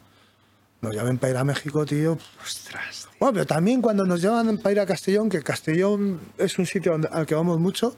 nos 0.82 0.93
llamen 0.93 1.17
para 1.17 1.32
ir 1.32 1.38
a 1.38 1.43
México, 1.43 1.86
tío. 1.86 2.17
Ostras, 2.43 3.07
tío. 3.09 3.17
Bueno, 3.19 3.34
pero 3.34 3.45
también 3.47 3.82
cuando 3.82 4.05
nos 4.05 4.21
llaman 4.21 4.59
para 4.59 4.74
ir 4.74 4.80
a 4.82 4.86
Castellón, 4.86 5.30
que 5.30 5.41
Castellón 5.41 6.19
es 6.38 6.59
un 6.59 6.67
sitio 6.67 6.99
al 7.11 7.26
que 7.26 7.34
vamos 7.34 7.59
mucho, 7.59 7.95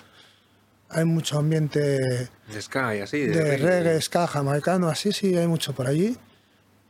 hay 0.88 1.04
mucho 1.04 1.40
ambiente 1.40 2.30
De 2.54 2.62
ska 2.62 2.96
y 2.96 3.02
así. 3.02 3.20
De, 3.22 3.44
de 3.44 3.58
reggae, 3.58 4.02
ska, 4.02 4.28
jamaicano, 4.28 4.88
así, 4.88 5.12
sí, 5.12 5.36
hay 5.36 5.48
mucho 5.48 5.74
por 5.74 5.88
allí. 5.88 6.16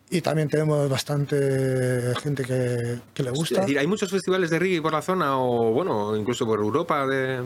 Y 0.10 0.22
también 0.22 0.48
tenemos 0.50 0.88
bastante 0.88 2.14
gente 2.22 2.44
que, 2.44 3.00
que 3.14 3.24
le 3.24 3.32
Es 3.32 3.36
gusta. 3.38 3.62
decir, 3.62 3.80
hay 3.80 3.88
muchos 3.88 4.10
festivales 4.12 4.50
de 4.52 4.60
reggae 4.60 4.82
por 4.82 4.94
la 4.94 5.02
zona 5.02 5.38
o, 5.40 5.72
bueno, 5.72 6.16
incluso 6.16 6.46
por 6.46 6.60
Europa, 6.60 7.08
de, 7.08 7.42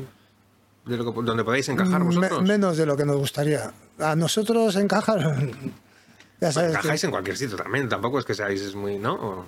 de 0.85 0.97
lo 0.97 1.05
que- 1.13 1.21
donde 1.23 1.43
podéis 1.43 1.69
encajar 1.69 1.99
Me- 2.03 2.15
vosotros. 2.17 2.41
menos 2.43 2.75
de 2.77 2.85
lo 2.85 2.97
que 2.97 3.05
nos 3.05 3.15
gustaría. 3.15 3.71
A 3.99 4.15
nosotros 4.15 4.75
encajar, 4.75 5.19
ya 6.41 6.51
sabes. 6.51 6.71
que- 6.71 6.77
Encajáis 6.77 7.03
en 7.05 7.11
cualquier 7.11 7.37
sitio 7.37 7.55
también, 7.55 7.87
tampoco 7.87 8.19
es 8.19 8.25
que 8.25 8.33
seáis 8.33 8.75
muy, 8.75 8.99
¿no? 8.99 9.13
O- 9.15 9.45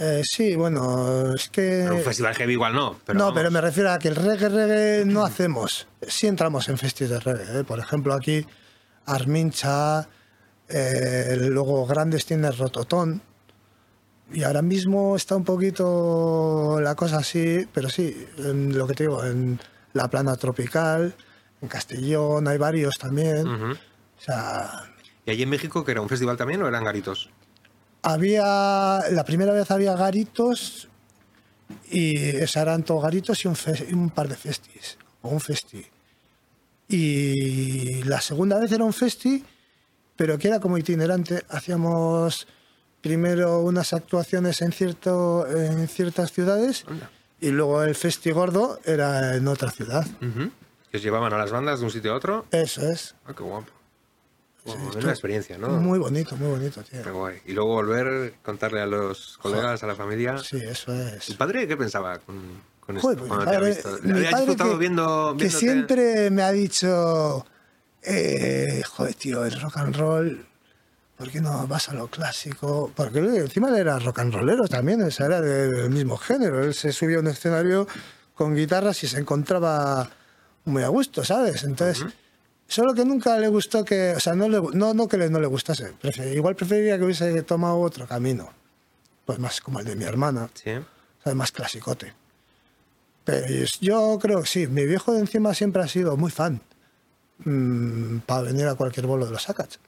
eh, 0.00 0.22
sí, 0.24 0.54
bueno, 0.54 1.34
es 1.34 1.48
que... 1.48 1.82
pero 1.84 1.96
un 1.96 2.02
festival 2.02 2.34
heavy 2.34 2.52
igual 2.52 2.72
no. 2.74 2.96
Pero 3.06 3.18
no, 3.18 3.24
vamos. 3.26 3.38
pero 3.38 3.50
me 3.50 3.60
refiero 3.60 3.90
a 3.90 3.98
que 3.98 4.08
el 4.08 4.16
reggae, 4.16 4.48
reggae 4.48 5.04
no 5.04 5.24
hacemos. 5.24 5.86
Sí 6.06 6.26
entramos 6.28 6.68
en 6.68 6.76
festivales 6.78 7.24
de 7.24 7.32
reggae. 7.32 7.60
¿eh? 7.60 7.64
Por 7.64 7.78
ejemplo, 7.80 8.14
aquí 8.14 8.44
Armincha, 9.06 10.08
eh, 10.68 11.36
luego 11.40 11.86
grandes 11.86 12.26
tiendas 12.26 12.58
Rototón. 12.58 13.22
Y 14.32 14.42
ahora 14.42 14.60
mismo 14.62 15.16
está 15.16 15.36
un 15.36 15.44
poquito 15.44 16.78
la 16.82 16.94
cosa 16.94 17.18
así, 17.18 17.66
pero 17.72 17.88
sí, 17.88 18.26
en 18.38 18.76
lo 18.76 18.86
que 18.86 18.94
te 18.94 19.04
digo, 19.04 19.24
en 19.24 19.58
la 19.94 20.08
plana 20.08 20.36
tropical, 20.36 21.14
en 21.62 21.68
Castellón 21.68 22.46
hay 22.46 22.58
varios 22.58 22.98
también. 22.98 23.48
Ujú. 23.48 23.72
O 23.72 24.20
sea, 24.20 24.84
¿Y 25.24 25.30
allí 25.30 25.42
en 25.44 25.48
México 25.50 25.84
que 25.84 25.92
era 25.92 26.00
un 26.02 26.08
festival 26.08 26.36
también 26.36 26.62
o 26.62 26.68
eran 26.68 26.84
garitos? 26.84 27.30
había, 28.02 29.00
la 29.10 29.24
primera 29.26 29.52
vez 29.52 29.70
había 29.70 29.94
garitos 29.94 30.88
y 31.90 32.16
eran 32.54 32.82
todos 32.82 33.02
garitos 33.02 33.44
y 33.44 33.48
un, 33.48 33.56
fe- 33.56 33.86
y 33.90 33.92
un 33.92 34.10
par 34.10 34.28
de 34.28 34.36
festis, 34.36 34.96
o 35.22 35.28
un 35.30 35.40
festi. 35.40 35.84
Y 36.88 38.02
la 38.04 38.20
segunda 38.20 38.58
vez 38.58 38.72
era 38.72 38.84
un 38.84 38.92
festi, 38.92 39.44
pero 40.18 40.36
que 40.36 40.48
era 40.48 40.58
como 40.60 40.76
itinerante. 40.76 41.44
Hacíamos 41.48 42.46
primero 43.00 43.60
unas 43.60 43.92
actuaciones 43.92 44.60
en, 44.60 44.72
cierto, 44.72 45.46
en 45.46 45.86
ciertas 45.88 46.32
ciudades 46.32 46.84
y 47.40 47.50
luego 47.50 47.82
el 47.84 47.94
festi 47.94 48.32
gordo 48.32 48.80
era 48.84 49.36
en 49.36 49.46
otra 49.46 49.70
ciudad. 49.70 50.04
Ujú. 50.20 50.50
Que 50.90 50.96
os 50.96 51.02
llevaban 51.02 51.32
a 51.32 51.38
las 51.38 51.52
bandas 51.52 51.78
de 51.78 51.84
un 51.86 51.92
sitio 51.92 52.12
a 52.12 52.16
otro. 52.16 52.46
Eso 52.50 52.82
es. 52.90 53.14
Ah, 53.26 53.32
qué 53.36 53.42
guapo. 53.44 53.70
Esto- 54.66 54.98
una 54.98 55.10
experiencia, 55.10 55.56
¿no? 55.56 55.68
Muy 55.68 55.98
bonito, 55.98 56.36
muy 56.36 56.48
bonito, 56.48 56.82
tío. 56.82 57.00
Qué 57.02 57.10
guay. 57.10 57.38
Y 57.46 57.52
luego 57.52 57.74
volver, 57.74 58.34
contarle 58.42 58.80
a 58.82 58.86
los 58.86 59.38
colegas, 59.38 59.82
a 59.82 59.86
la 59.86 59.94
familia. 59.94 60.36
Sí, 60.38 60.56
eso 60.58 60.92
es. 60.92 61.26
¿Tu 61.26 61.36
padre 61.36 61.66
qué 61.68 61.76
pensaba 61.76 62.18
con, 62.18 62.36
con 62.80 62.96
esto? 62.96 63.06
Joder, 63.08 63.18
pues 63.18 63.30
mi 63.30 63.36
cuando 63.36 63.50
te 63.50 63.56
ha 63.56 63.60
padre, 63.60 63.74
visto? 63.74 63.98
mi 64.02 64.10
¿Había 64.12 64.30
padre 64.30 64.56
que, 64.56 64.76
viendo, 64.76 65.36
que 65.38 65.48
siempre 65.50 66.30
me 66.30 66.42
ha 66.42 66.52
dicho, 66.52 67.46
eh, 68.02 68.82
joder, 68.86 69.14
tío, 69.14 69.44
el 69.44 69.60
rock 69.60 69.76
and 69.78 69.96
roll, 69.96 70.46
¿por 71.16 71.30
qué 71.30 71.40
no 71.40 71.66
vas 71.66 71.88
a 71.88 71.94
lo 71.94 72.08
clásico? 72.08 72.92
Porque 72.94 73.18
él 73.18 73.34
encima 73.36 73.68
él 73.70 73.76
era 73.76 73.98
rock 73.98 74.20
and 74.20 74.32
rollero 74.34 74.66
también, 74.68 75.02
o 75.02 75.10
sea, 75.10 75.26
era 75.26 75.40
del 75.40 75.90
mismo 75.90 76.16
género. 76.16 76.62
Él 76.64 76.74
se 76.74 76.92
subía 76.92 77.16
a 77.16 77.20
un 77.20 77.26
escenario 77.28 77.86
con 78.34 78.54
guitarras 78.54 79.02
y 79.04 79.08
se 79.08 79.18
encontraba 79.18 80.10
muy 80.64 80.82
a 80.82 80.88
gusto, 80.88 81.24
¿sabes? 81.24 81.64
Entonces, 81.64 82.04
solo 82.68 82.94
que 82.94 83.04
nunca 83.04 83.36
le 83.38 83.48
gustó 83.48 83.84
que, 83.84 84.12
o 84.16 84.20
sea, 84.20 84.34
no, 84.34 84.48
le, 84.48 84.60
no, 84.74 84.94
no 84.94 85.08
que 85.08 85.16
le- 85.16 85.30
no 85.30 85.40
le 85.40 85.46
gustase, 85.48 85.94
igual 86.34 86.54
preferiría 86.54 86.98
que 86.98 87.04
hubiese 87.04 87.42
tomado 87.42 87.78
otro 87.80 88.06
camino, 88.06 88.50
pues 89.24 89.38
más 89.38 89.60
como 89.60 89.80
el 89.80 89.86
de 89.86 89.96
mi 89.96 90.04
hermana. 90.04 90.48
Sí. 90.54 90.72
más 91.34 91.52
clasicote. 91.52 92.14
Pero 93.24 93.46
yo 93.80 94.18
creo 94.20 94.40
que 94.40 94.46
sí, 94.46 94.66
mi 94.66 94.86
viejo 94.86 95.12
de 95.12 95.20
encima 95.20 95.52
siempre 95.52 95.82
ha 95.82 95.88
sido 95.88 96.16
muy 96.16 96.30
fan 96.30 96.60
mm, 97.44 98.18
para 98.26 98.42
venir 98.42 98.66
a 98.66 98.74
cualquier 98.74 99.06
bolo 99.06 99.26
de 99.26 99.32
los 99.32 99.42
Sacats. 99.42 99.78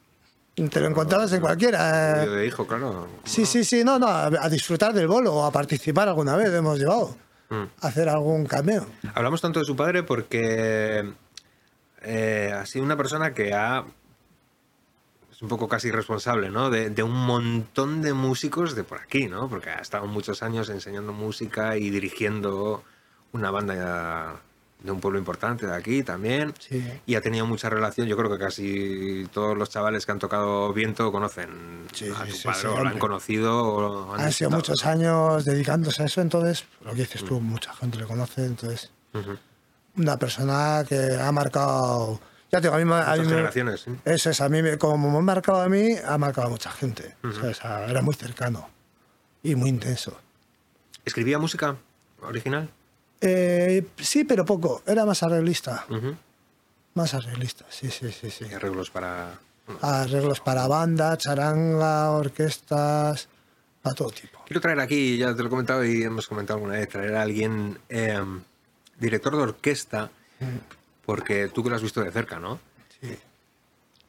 Te 0.55 0.81
lo 0.81 0.89
encontrabas 0.89 1.33
en 1.33 1.41
cualquiera. 1.41 2.23
eh. 2.25 2.29
de 2.29 2.47
hijo, 2.47 2.67
claro. 2.67 3.09
Sí, 3.25 3.47
sí, 3.47 3.65
sí, 3.65 3.83
no, 3.85 3.99
no, 3.99 4.09
a, 4.09 4.49
disfrutar 4.49 4.93
del 4.93 5.07
bolo 5.07 5.33
o 5.35 5.45
a 5.45 5.51
participar 5.51 6.09
alguna 6.09 6.37
vez 6.37 6.53
hemos 6.53 6.79
llevado. 6.79 7.17
Mm. 7.49 7.63
A 7.81 7.89
hacer 7.89 8.09
algún 8.09 8.45
cameo. 8.47 8.87
Hablamos 9.15 9.41
tanto 9.41 9.59
de 9.61 9.65
su 9.65 9.75
padre 9.75 10.03
porque 10.03 11.13
eh, 12.03 12.53
ha 12.55 12.67
sido 12.67 12.85
una 12.85 12.97
persona 12.97 13.33
que 13.33 13.55
ha. 13.55 13.85
Es 15.33 15.41
un 15.43 15.49
poco 15.49 15.67
casi 15.67 15.91
responsable, 15.91 16.51
¿no? 16.51 16.69
De, 16.69 16.91
de 16.91 17.03
un 17.03 17.15
montón 17.27 18.03
de 18.03 18.13
músicos 18.13 18.75
de 18.75 18.85
por 18.85 18.99
aquí, 19.01 19.27
¿no? 19.29 19.49
Porque 19.49 19.71
ha 19.71 19.79
estado 19.81 20.07
muchos 20.07 20.43
años 20.43 20.69
enseñando 20.69 21.13
música 21.13 21.77
y 21.79 21.89
dirigiendo 21.91 22.85
una 23.33 23.51
banda 23.51 24.41
de 24.83 24.91
un 24.91 25.01
pueblo 25.01 25.19
importante 25.19 25.67
de 25.67 25.75
aquí 25.75 26.03
también. 26.03 26.55
Sí. 26.59 26.83
Y 27.07 27.15
ha 27.15 27.21
tenido 27.21 27.47
mucha 27.47 27.69
relación. 27.69 28.07
Yo 28.07 28.17
creo 28.17 28.31
que 28.31 28.39
casi 28.39 29.27
todos 29.33 29.57
los 29.57 29.71
chavales 29.71 30.07
que 30.07 30.13
han 30.13 30.19
tocado 30.19 30.73
viento 30.73 31.13
conocen 31.13 31.87
Sí, 31.93 32.09
a 32.09 32.25
tu 32.25 32.33
sí, 32.33 32.45
padre 32.49 32.69
o 32.69 32.83
lo 32.83 32.89
han 32.89 32.99
conocido. 32.99 33.65
O 33.65 33.81
lo 33.81 34.15
han 34.15 34.21
Han 34.21 34.33
sido 34.33 34.51
muchos 34.51 34.85
años 34.87 35.45
dedicándose 35.45 36.03
a 36.03 36.07
eso, 36.07 36.21
entonces, 36.21 36.65
lo 36.85 36.93
que 36.93 37.03
dices 37.03 37.25
tú, 37.25 37.41
mucha 37.41 37.75
gente 37.75 37.99
le 37.99 38.07
conoce, 38.07 38.47
entonces, 38.47 38.91
una 39.97 40.17
persona 40.19 40.85
que 40.89 41.19
ha 41.21 41.31
marcado, 41.33 42.21
ya 42.51 42.61
tengo, 42.61 42.75
a 42.75 42.79
mí, 42.79 42.91
a 42.93 43.17
mí 43.17 43.25
generaciones. 43.29 43.81
¿sí? 43.83 43.91
eso 44.05 44.31
es, 44.31 44.41
a 44.41 44.49
mí, 44.49 44.61
como 44.79 45.11
me 45.11 45.19
ha 45.19 45.21
marcado 45.21 45.61
a 45.61 45.69
mí, 45.69 45.95
ha 46.07 46.17
marcado 46.17 46.47
a 46.47 46.51
mucha 46.51 46.71
gente, 46.71 47.17
o 47.23 47.55
sea, 47.55 47.87
era 47.87 48.03
muy 48.03 48.15
cercano 48.15 48.69
y 49.43 49.55
muy 49.55 49.69
intenso. 49.69 50.19
¿Escribía 51.05 51.39
música 51.39 51.77
original? 52.23 52.71
Eh, 53.21 53.87
sí, 53.99 54.25
pero 54.25 54.45
poco, 54.45 54.83
era 54.87 55.05
más 55.05 55.23
arreglista, 55.23 55.87
más 56.95 57.15
arreglista, 57.15 57.67
sí, 57.69 57.91
sí, 57.91 58.11
sí, 58.13 58.31
sí. 58.31 58.47
Y 58.51 58.55
arreglos 58.55 58.91
para. 58.91 59.39
Arreglos 59.83 60.41
para 60.41 60.67
banda, 60.67 61.17
charanga, 61.17 62.11
orquestas, 62.11 63.29
para 63.83 63.95
todo 63.95 64.11
tipo. 64.11 64.43
Quiero 64.47 64.61
traer 64.61 64.81
aquí, 64.81 65.17
ya 65.17 65.35
te 65.35 65.43
lo 65.43 65.49
he 65.49 65.51
comentado 65.51 65.85
y 65.85 66.03
hemos 66.03 66.27
comentado 66.27 66.57
alguna 66.57 66.75
vez, 66.75 66.89
traer 66.89 67.15
a 67.15 67.23
alguien 67.23 67.79
eh, 67.89 68.19
director 68.99 69.37
de 69.37 69.43
orquesta, 69.43 70.11
porque 71.05 71.49
tú 71.49 71.63
que 71.63 71.71
lo 71.71 71.77
has 71.77 71.83
visto 71.83 72.03
de 72.03 72.11
cerca, 72.11 72.41
¿no? 72.41 72.59
Sí. 73.01 73.17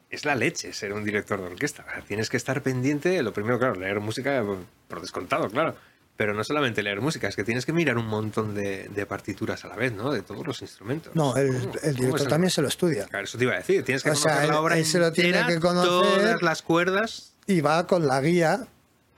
Es 0.09 0.25
la 0.25 0.35
leche 0.35 0.73
ser 0.73 0.93
un 0.93 1.03
director 1.03 1.39
de 1.39 1.47
orquesta. 1.47 1.85
Tienes 2.07 2.29
que 2.29 2.37
estar 2.37 2.63
pendiente, 2.63 3.21
lo 3.21 3.33
primero, 3.33 3.59
claro, 3.59 3.75
leer 3.75 3.99
música 3.99 4.43
por 4.87 5.01
descontado, 5.01 5.49
claro. 5.49 5.75
Pero 6.21 6.35
no 6.35 6.43
solamente 6.43 6.83
leer 6.83 7.01
música, 7.01 7.27
es 7.27 7.35
que 7.35 7.43
tienes 7.43 7.65
que 7.65 7.73
mirar 7.73 7.97
un 7.97 8.05
montón 8.05 8.53
de, 8.53 8.87
de 8.89 9.05
partituras 9.07 9.65
a 9.65 9.69
la 9.69 9.75
vez, 9.75 9.91
¿no? 9.91 10.11
De 10.11 10.21
todos 10.21 10.45
los 10.45 10.61
instrumentos. 10.61 11.15
No, 11.15 11.35
el, 11.35 11.47
¿Cómo- 11.47 11.73
el 11.81 11.95
cómo 11.95 12.05
director 12.05 12.27
también 12.27 12.51
se 12.51 12.61
lo 12.61 12.67
estudia. 12.67 13.05
Claro, 13.07 13.25
eso 13.25 13.39
te 13.39 13.45
iba 13.45 13.53
a 13.53 13.57
decir. 13.57 13.83
Tienes 13.83 14.03
que 14.03 14.11
O 14.11 14.13
conocer 14.13 14.31
sea, 14.37 14.45
la 14.45 14.61
obra 14.61 14.77
él 14.77 14.85
se 14.85 14.99
lo 14.99 15.11
tiene 15.11 15.43
que 15.47 15.59
conocer. 15.59 15.89
todas 15.89 16.41
las 16.43 16.61
cuerdas. 16.61 17.33
Y 17.47 17.61
va 17.61 17.87
con 17.87 18.05
la 18.05 18.21
guía 18.21 18.67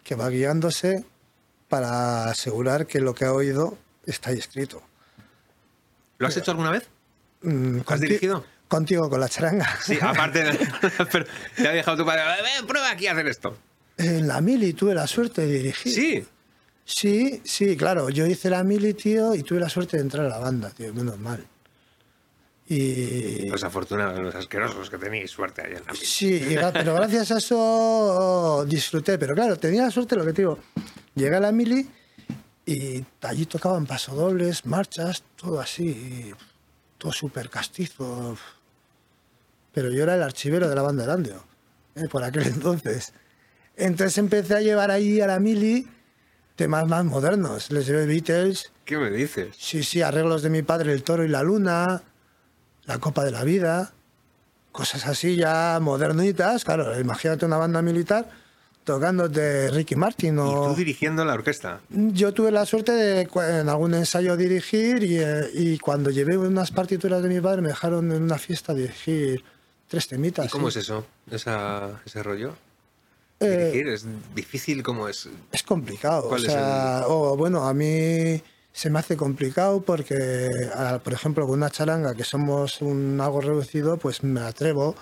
que 0.06 0.16
va 0.16 0.30
guiándose 0.30 1.04
para 1.68 2.30
asegurar 2.30 2.88
que 2.88 3.02
lo 3.02 3.14
que 3.14 3.26
ha 3.26 3.34
oído 3.34 3.78
está 4.06 4.30
ahí 4.30 4.38
escrito. 4.38 4.82
¿Lo 6.20 6.28
has 6.28 6.38
hecho 6.38 6.52
alguna 6.52 6.72
vez? 6.72 6.88
Mm, 7.42 7.80
¿Has 7.86 8.00
dirigido? 8.00 8.46
Contigo, 8.70 9.10
con 9.10 9.20
la 9.20 9.28
charanga. 9.28 9.78
Sí, 9.84 9.98
aparte 10.02 10.42
de... 10.42 10.68
pero 11.12 11.26
te 11.58 11.68
ha 11.68 11.72
dejado 11.74 11.98
tu 11.98 12.06
padre. 12.06 12.22
"Ven, 12.42 12.66
prueba 12.66 12.92
aquí 12.92 13.08
a 13.08 13.12
hacer 13.12 13.28
esto. 13.28 13.58
En 13.98 14.26
la 14.26 14.40
mili 14.40 14.72
tuve 14.72 14.96
la 14.96 15.06
suerte 15.06 15.42
de 15.46 15.48
dirigir. 15.54 15.94
Sí. 15.94 16.28
Sí, 16.86 17.42
sí, 17.44 17.78
claro. 17.78 18.10
Yo 18.10 18.26
hice 18.26 18.50
la 18.50 18.64
mili, 18.64 18.94
tío, 18.94 19.36
y 19.36 19.44
tuve 19.44 19.60
la 19.60 19.70
suerte 19.70 19.98
de 19.98 20.04
entrar 20.04 20.26
a 20.26 20.30
la 20.30 20.38
banda, 20.40 20.70
tío, 20.70 20.94
menos 20.94 21.18
mal. 21.18 21.46
Y... 22.68 23.48
Los 23.50 23.64
afortunados, 23.64 24.20
los 24.20 24.36
asquerosos 24.36 24.90
que 24.90 24.98
tenéis 24.98 25.32
suerte 25.32 25.62
ahí 25.62 25.74
en 25.74 25.86
la. 25.86 25.94
Sí, 25.94 26.58
pero 26.74 26.96
gracias 26.96 27.32
a 27.32 27.38
eso 27.38 28.66
disfruté. 28.68 29.18
Pero 29.18 29.36
claro, 29.36 29.58
tenía 29.58 29.84
la 29.84 29.92
suerte, 29.92 30.16
lo 30.16 30.26
que 30.26 30.34
te 30.34 30.42
digo. 30.44 30.60
Llegué 31.16 31.36
a 31.36 31.40
la 31.40 31.52
mili 31.52 31.88
y 32.66 33.04
allí 33.22 33.46
tocaban 33.46 33.86
pasodobles, 33.86 34.66
marchas, 34.66 35.24
todo 35.36 35.60
así, 35.60 36.32
todo 36.98 37.12
súper 37.12 37.50
castizo. 37.50 38.38
Pero 39.74 39.92
yo 39.92 40.04
era 40.04 40.16
el 40.16 40.24
archivero 40.24 40.70
de 40.70 40.76
la 40.76 40.82
banda 40.82 41.04
de 41.04 41.08
Landeo, 41.10 41.44
¿eh? 41.96 42.08
por 42.10 42.24
aquel 42.24 42.44
entonces. 42.48 43.14
Entonces 43.76 44.18
empecé 44.18 44.56
a 44.56 44.62
llevar 44.62 44.92
ahí 44.92 45.20
a 45.20 45.28
la 45.28 45.40
mili 45.40 45.88
temas 46.56 46.88
más 46.88 47.06
modernos. 47.06 47.72
Les 47.72 47.86
llevé 47.86 48.06
Beatles, 48.06 48.72
¿Qué 48.86 48.98
me 48.98 49.10
dices? 49.10 49.56
Sí, 49.58 49.84
sí, 49.84 50.02
arreglos 50.02 50.42
de 50.42 50.50
mi 50.50 50.62
padre, 50.62 50.92
El 50.92 51.04
Toro 51.04 51.24
y 51.24 51.30
la 51.30 51.42
Luna, 51.42 52.04
La 52.86 52.98
Copa 53.00 53.24
de 53.24 53.32
la 53.32 53.44
Vida, 53.44 53.94
cosas 54.72 55.08
así 55.08 55.36
ya 55.38 55.80
modernitas. 55.82 56.66
Claro, 56.66 57.00
imagínate 57.00 57.46
una 57.46 57.58
banda 57.58 57.82
militar 57.82 58.30
tocando 58.84 59.30
de 59.30 59.72
Ricky 59.72 59.96
Martin 59.96 60.36
Y 60.36 60.40
o... 60.40 60.68
tú 60.68 60.76
dirigiendo 60.76 61.24
la 61.24 61.34
orquesta. 61.36 61.80
Yo 61.90 62.34
tuve 62.34 62.52
la 62.52 62.66
suerte 62.66 62.92
de 62.92 63.30
en 63.62 63.70
algún 63.70 63.94
ensayo 63.94 64.36
dirigir 64.36 65.02
y, 65.04 65.20
eh, 65.20 65.50
y 65.54 65.78
cuando 65.78 66.10
llevé 66.10 66.38
unas 66.38 66.72
partituras 66.72 67.24
de 67.24 67.30
mi 67.30 67.40
padre 67.40 67.62
me 67.62 67.70
dejaron 67.70 68.12
en 68.12 68.22
una 68.24 68.38
fiesta 68.38 68.74
dirigir 68.74 69.46
tres 69.88 70.10
temitas. 70.10 70.48
¿Y 70.48 70.50
cómo 70.50 70.70
sí. 70.70 70.80
es 70.80 70.86
eso? 70.86 71.06
Esa, 71.32 72.02
¿Ese 72.06 72.22
rollo? 72.22 72.56
Eh, 73.44 73.72
Dirigir 73.72 73.88
es 73.90 74.06
difícil, 74.36 74.84
¿cómo 74.84 75.08
es? 75.08 75.30
Es 75.52 75.64
complicado. 75.64 76.26
O 76.26 76.30
¿Cuál 76.30 76.46
es 76.46 76.52
sea, 76.52 77.04
o, 77.08 77.36
bueno, 77.38 77.68
a 77.68 77.74
mí 77.74 78.42
se 78.72 78.90
me 78.90 79.00
hace 79.00 79.16
complicado 79.16 79.82
porque, 79.82 80.50
por 81.04 81.14
ejemplo, 81.14 81.46
con 81.46 81.60
una 81.60 81.70
charanga 81.70 82.16
que 82.16 82.24
somos 82.24 82.82
un 82.82 83.20
algo 83.22 83.42
reducido, 83.42 83.98
pues 83.98 84.24
me 84.24 84.42
atrevo, 84.42 84.96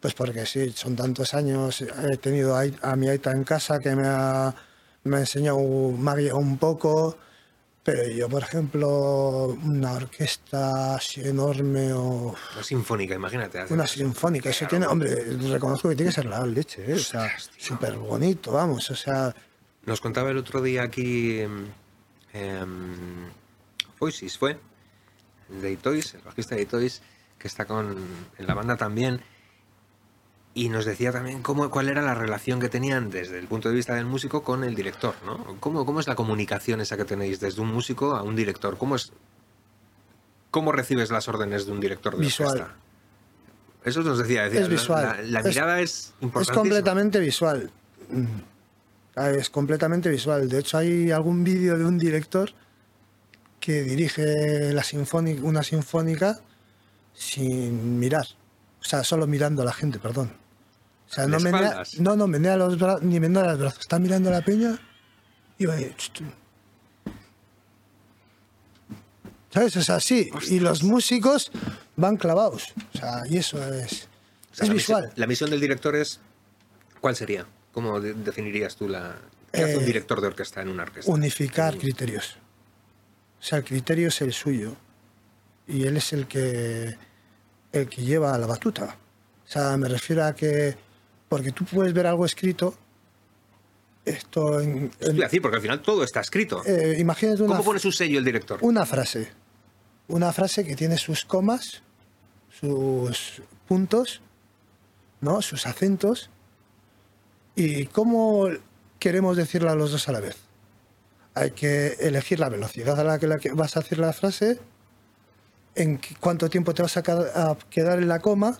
pues 0.00 0.14
porque 0.14 0.46
sí, 0.46 0.70
son 0.74 0.96
tantos 0.96 1.34
años, 1.34 1.80
he 1.82 2.16
tenido 2.16 2.56
a, 2.56 2.64
a 2.82 2.96
mi 2.96 3.08
Aita 3.08 3.32
en 3.32 3.44
casa 3.44 3.80
que 3.80 3.94
me 3.96 4.06
ha, 4.06 4.54
me 5.04 5.16
ha 5.16 5.20
enseñado, 5.20 5.58
me 5.58 6.10
ha 6.10 6.14
guiado 6.14 6.38
un 6.38 6.56
poco, 6.58 7.16
pero 7.82 8.06
yo, 8.08 8.28
por 8.28 8.42
ejemplo, 8.42 9.46
una 9.64 9.92
orquesta 9.92 10.96
así 10.96 11.22
enorme 11.22 11.92
o 11.92 12.34
Una 12.54 12.62
sinfónica, 12.62 13.14
imagínate. 13.14 13.64
una 13.72 13.86
sinfónica, 13.86 14.50
eso 14.50 14.66
tiene, 14.66 14.86
hombre, 14.86 15.24
reconozco 15.50 15.88
que 15.88 15.96
tiene 15.96 16.10
que 16.10 16.14
ser 16.14 16.26
la 16.26 16.44
leche, 16.46 16.84
¿eh? 16.90 16.94
o 16.94 16.98
sea, 16.98 17.30
súper 17.56 17.96
bonito, 17.96 18.52
vamos, 18.52 18.90
o 18.90 18.94
sea... 18.94 19.34
Nos 19.86 20.00
contaba 20.00 20.30
el 20.30 20.36
otro 20.36 20.60
día 20.60 20.82
aquí. 20.82 21.40
em, 21.40 21.66
em, 22.34 23.30
Foisis 23.98 24.36
fue. 24.38 24.58
De 25.48 25.72
Itois, 25.72 26.14
el 26.14 26.20
bajista 26.20 26.54
de 26.54 26.62
Itois, 26.62 27.02
que 27.38 27.48
está 27.48 27.64
con, 27.64 27.96
en 28.38 28.46
la 28.46 28.54
banda 28.54 28.76
también. 28.76 29.20
Y 30.52 30.68
nos 30.68 30.84
decía 30.84 31.12
también 31.12 31.42
cómo, 31.42 31.70
cuál 31.70 31.88
era 31.88 32.02
la 32.02 32.14
relación 32.14 32.58
que 32.58 32.68
tenían 32.68 33.08
desde 33.10 33.38
el 33.38 33.46
punto 33.46 33.68
de 33.68 33.74
vista 33.76 33.94
del 33.94 34.04
músico 34.06 34.42
con 34.42 34.64
el 34.64 34.74
director, 34.74 35.14
¿no? 35.24 35.56
¿Cómo, 35.60 35.86
cómo 35.86 36.00
es 36.00 36.08
la 36.08 36.16
comunicación 36.16 36.80
esa 36.80 36.96
que 36.96 37.04
tenéis 37.04 37.38
desde 37.38 37.60
un 37.62 37.68
músico 37.72 38.16
a 38.16 38.22
un 38.22 38.34
director? 38.34 38.76
¿Cómo 38.76 38.96
es 38.96 39.12
cómo 40.50 40.72
recibes 40.72 41.10
las 41.10 41.28
órdenes 41.28 41.66
de 41.66 41.72
un 41.72 41.78
director 41.80 42.14
de 42.16 42.20
Visual. 42.22 42.50
orquesta? 42.50 42.74
Eso 43.84 44.02
nos 44.02 44.18
decía, 44.18 44.42
decía 44.44 44.60
Es 44.62 44.66
la- 44.68 44.72
visual. 44.74 45.02
La, 45.04 45.22
la 45.22 45.40
Es- 45.40 45.46
mirada 45.54 45.80
es, 45.80 45.90
Es 45.90 46.12
importante. 46.22 46.58
completamente 46.58 47.20
visual. 47.20 47.70
Mm. 48.10 48.26
Es 49.36 49.50
completamente 49.50 50.08
visual. 50.08 50.48
De 50.48 50.58
hecho, 50.58 50.78
hay 50.78 51.10
algún 51.12 51.44
vídeo 51.44 51.78
de 51.78 51.84
un 51.84 51.96
director 51.98 52.50
que 53.60 53.82
dirige 53.82 54.72
la 54.72 54.82
sinfónica, 54.82 55.42
una 55.44 55.62
sinfónica 55.62 56.40
sin 57.14 57.98
mirar. 58.00 58.26
O 58.80 58.84
sea, 58.84 59.04
solo 59.04 59.26
mirando 59.26 59.62
a 59.62 59.64
la 59.64 59.72
gente, 59.72 59.98
perdón. 59.98 60.32
O 61.08 61.12
sea, 61.12 61.24
¿De 61.26 61.30
no 61.30 61.40
menea, 61.40 61.82
no, 61.98 62.16
no 62.16 62.26
menea 62.28 62.56
los 62.56 62.78
brazos, 62.78 63.02
ni 63.02 63.18
menea 63.20 63.44
los 63.44 63.58
brazos. 63.58 63.80
Está 63.80 63.98
mirando 63.98 64.30
a 64.30 64.32
la 64.32 64.42
peña 64.42 64.78
y 65.58 65.66
va 65.66 65.74
ahí. 65.74 65.94
¿Sabes? 69.52 69.76
O 69.76 69.82
sea, 69.82 70.00
sí. 70.00 70.30
Y 70.48 70.60
los 70.60 70.82
músicos 70.82 71.50
van 71.96 72.16
clavados. 72.16 72.72
O 72.94 72.98
sea, 72.98 73.22
y 73.28 73.38
eso 73.38 73.58
es, 73.74 74.08
O 74.52 74.54
sea, 74.54 74.64
es 74.64 74.68
la 74.68 74.74
visual. 74.74 75.02
Misión, 75.02 75.12
la 75.20 75.26
misión 75.26 75.50
del 75.50 75.60
director 75.60 75.96
es. 75.96 76.20
¿Cuál 77.00 77.16
sería? 77.16 77.46
¿Cómo 77.72 78.00
de- 78.00 78.14
definirías 78.14 78.76
tú 78.76 78.88
la. 78.88 79.16
¿Qué 79.52 79.64
hace 79.64 79.76
un 79.78 79.82
Eh, 79.82 79.86
director 79.86 80.20
de 80.20 80.28
orquesta 80.28 80.62
en 80.62 80.68
una 80.68 80.84
orquesta? 80.84 81.10
unificar 81.10 81.76
criterios. 81.76 82.36
O 83.40 83.42
sea, 83.42 83.58
el 83.58 83.64
criterio 83.64 84.08
es 84.08 84.20
el 84.20 84.32
suyo 84.32 84.76
y 85.66 85.84
él 85.86 85.96
es 85.96 86.12
el 86.12 86.28
que 86.28 86.96
el 87.72 87.88
que 87.88 88.02
lleva 88.02 88.36
la 88.38 88.46
batuta. 88.46 88.96
O 89.46 89.48
sea, 89.50 89.76
me 89.76 89.88
refiero 89.88 90.24
a 90.24 90.34
que 90.34 90.76
porque 91.28 91.52
tú 91.52 91.64
puedes 91.64 91.92
ver 91.92 92.06
algo 92.06 92.24
escrito 92.26 92.74
esto 94.04 94.60
en, 94.60 94.90
en- 95.00 95.22
así, 95.22 95.40
porque 95.40 95.56
al 95.56 95.62
final 95.62 95.82
todo 95.82 96.02
está 96.04 96.20
escrito. 96.20 96.62
eh, 96.66 96.96
imagínate 96.98 97.42
una, 97.42 97.52
¿Cómo 97.54 97.64
pone 97.64 97.78
su 97.80 97.92
sello 97.92 98.18
el 98.18 98.24
director? 98.24 98.58
una 98.62 98.86
frase, 98.86 99.28
una 100.08 100.32
frase 100.32 100.64
que 100.64 100.74
tiene 100.74 100.96
sus 100.96 101.24
comas, 101.24 101.82
sus 102.50 103.42
puntos, 103.68 104.20
¿no? 105.20 105.42
Sus 105.42 105.66
acentos 105.66 106.30
y 107.54 107.86
cómo 107.86 108.48
queremos 108.98 109.36
decirla 109.36 109.74
los 109.74 109.92
dos 109.92 110.08
a 110.08 110.12
la 110.12 110.20
vez. 110.20 110.36
Hay 111.34 111.52
que 111.52 111.88
elegir 112.00 112.40
la 112.40 112.48
velocidad 112.48 112.98
a 112.98 113.04
la 113.04 113.18
que, 113.18 113.26
la 113.26 113.38
que 113.38 113.52
vas 113.52 113.76
a 113.76 113.80
decir 113.80 113.98
la 113.98 114.12
frase, 114.12 114.58
en 115.74 116.00
cuánto 116.20 116.48
tiempo 116.50 116.74
te 116.74 116.82
vas 116.82 116.96
a, 116.96 117.02
quedar 117.02 117.98
en 117.98 118.08
la 118.08 118.18
coma, 118.20 118.58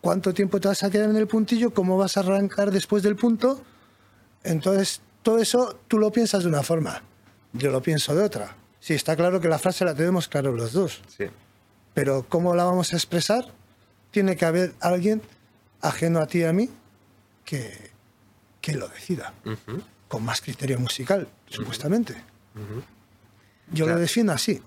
cuánto 0.00 0.34
tiempo 0.34 0.60
te 0.60 0.68
vas 0.68 0.82
a 0.82 0.90
quedar 0.90 1.10
en 1.10 1.16
el 1.16 1.26
puntillo, 1.26 1.72
cómo 1.72 1.96
vas 1.96 2.16
a 2.16 2.20
arrancar 2.20 2.70
después 2.70 3.02
del 3.02 3.16
punto. 3.16 3.62
Entonces, 4.42 5.00
todo 5.22 5.38
eso 5.38 5.78
tú 5.88 5.98
lo 5.98 6.12
piensas 6.12 6.42
de 6.42 6.48
una 6.50 6.62
forma, 6.62 7.02
yo 7.52 7.70
lo 7.70 7.80
pienso 7.82 8.14
de 8.14 8.22
otra. 8.22 8.56
Sí, 8.80 8.92
está 8.94 9.16
claro 9.16 9.40
que 9.40 9.48
la 9.48 9.58
frase 9.58 9.84
la 9.84 9.94
tenemos 9.94 10.28
claro 10.28 10.52
los 10.52 10.72
dos, 10.72 11.00
Sí. 11.16 11.24
pero 11.94 12.26
cómo 12.28 12.54
la 12.54 12.64
vamos 12.64 12.92
a 12.92 12.96
expresar, 12.96 13.46
tiene 14.10 14.36
que 14.36 14.44
haber 14.44 14.74
alguien 14.80 15.22
ajeno 15.80 16.20
a 16.20 16.26
ti 16.26 16.40
y 16.40 16.44
a 16.44 16.52
mí 16.52 16.68
que, 17.44 17.90
que 18.60 18.74
lo 18.74 18.88
decida 18.88 19.32
con 20.08 20.22
más 20.24 20.40
criterio 20.42 20.78
musical, 20.78 21.26
supuestamente. 21.48 22.14
Yo 23.72 23.84
Claro. 23.86 23.94
lo 23.94 24.00
defino 24.02 24.32
así. 24.32 24.62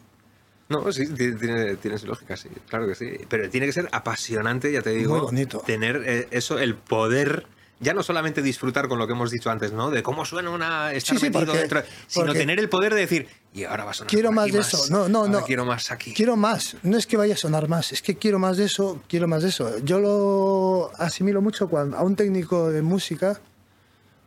No, 0.70 0.92
sí, 0.92 1.08
tiene, 1.08 1.98
su 1.98 2.08
lógica, 2.08 2.36
sí, 2.36 2.50
claro 2.68 2.88
que 2.88 2.96
sí. 2.96 3.12
Pero 3.30 3.50
tiene 3.50 3.68
que 3.68 3.74
ser 3.74 3.88
apasionante, 3.92 4.72
ya 4.72 4.82
te 4.82 4.90
digo. 4.92 5.14
Muy 5.16 5.22
bonito. 5.26 5.60
Tener 5.66 6.04
eh, 6.06 6.28
eso, 6.32 6.60
el 6.60 6.76
poder. 6.76 7.46
Ya 7.80 7.94
no 7.94 8.02
solamente 8.02 8.42
disfrutar 8.42 8.88
con 8.88 8.98
lo 8.98 9.06
que 9.06 9.14
hemos 9.14 9.30
dicho 9.30 9.52
antes, 9.52 9.72
¿no? 9.72 9.92
De 9.92 10.02
cómo 10.02 10.26
suena 10.26 10.50
una. 10.50 10.94
Estar 10.94 11.18
Sí, 11.20 11.26
sí, 11.28 11.32
porque- 11.32 11.52
dentro. 11.58 11.84
Sino 12.08 12.34
tener 12.34 12.60
el 12.60 12.70
poder 12.70 12.94
de 12.96 13.02
decir, 13.02 13.28
y 13.54 13.66
ahora 13.66 13.86
va 13.86 13.92
a 13.92 13.94
sonar. 13.94 14.10
Quiero 14.10 14.32
más 14.32 14.52
de 14.52 14.60
eso. 14.60 14.84
No, 14.90 15.08
no, 15.08 15.28
no. 15.28 15.44
Quiero 15.46 15.64
más 15.64 15.92
aquí. 15.92 16.12
Quiero 16.14 16.36
más. 16.36 16.76
No 16.82 16.98
es 16.98 17.06
que 17.06 17.18
vaya 17.18 17.36
a 17.36 17.38
sonar 17.38 17.68
más, 17.70 17.92
es 17.94 18.02
que 18.02 18.18
quiero 18.18 18.40
más 18.40 18.58
de 18.58 18.66
eso, 18.66 19.02
quiero 19.08 19.28
más 19.28 19.44
de 19.44 19.50
eso. 19.50 19.78
Yo 19.84 20.00
lo 20.00 20.92
asimilo 20.98 21.40
mucho 21.42 21.70
cuando 21.70 21.98
a 21.98 22.02
un 22.02 22.16
técnico 22.16 22.72
de 22.72 22.82
música 22.82 23.40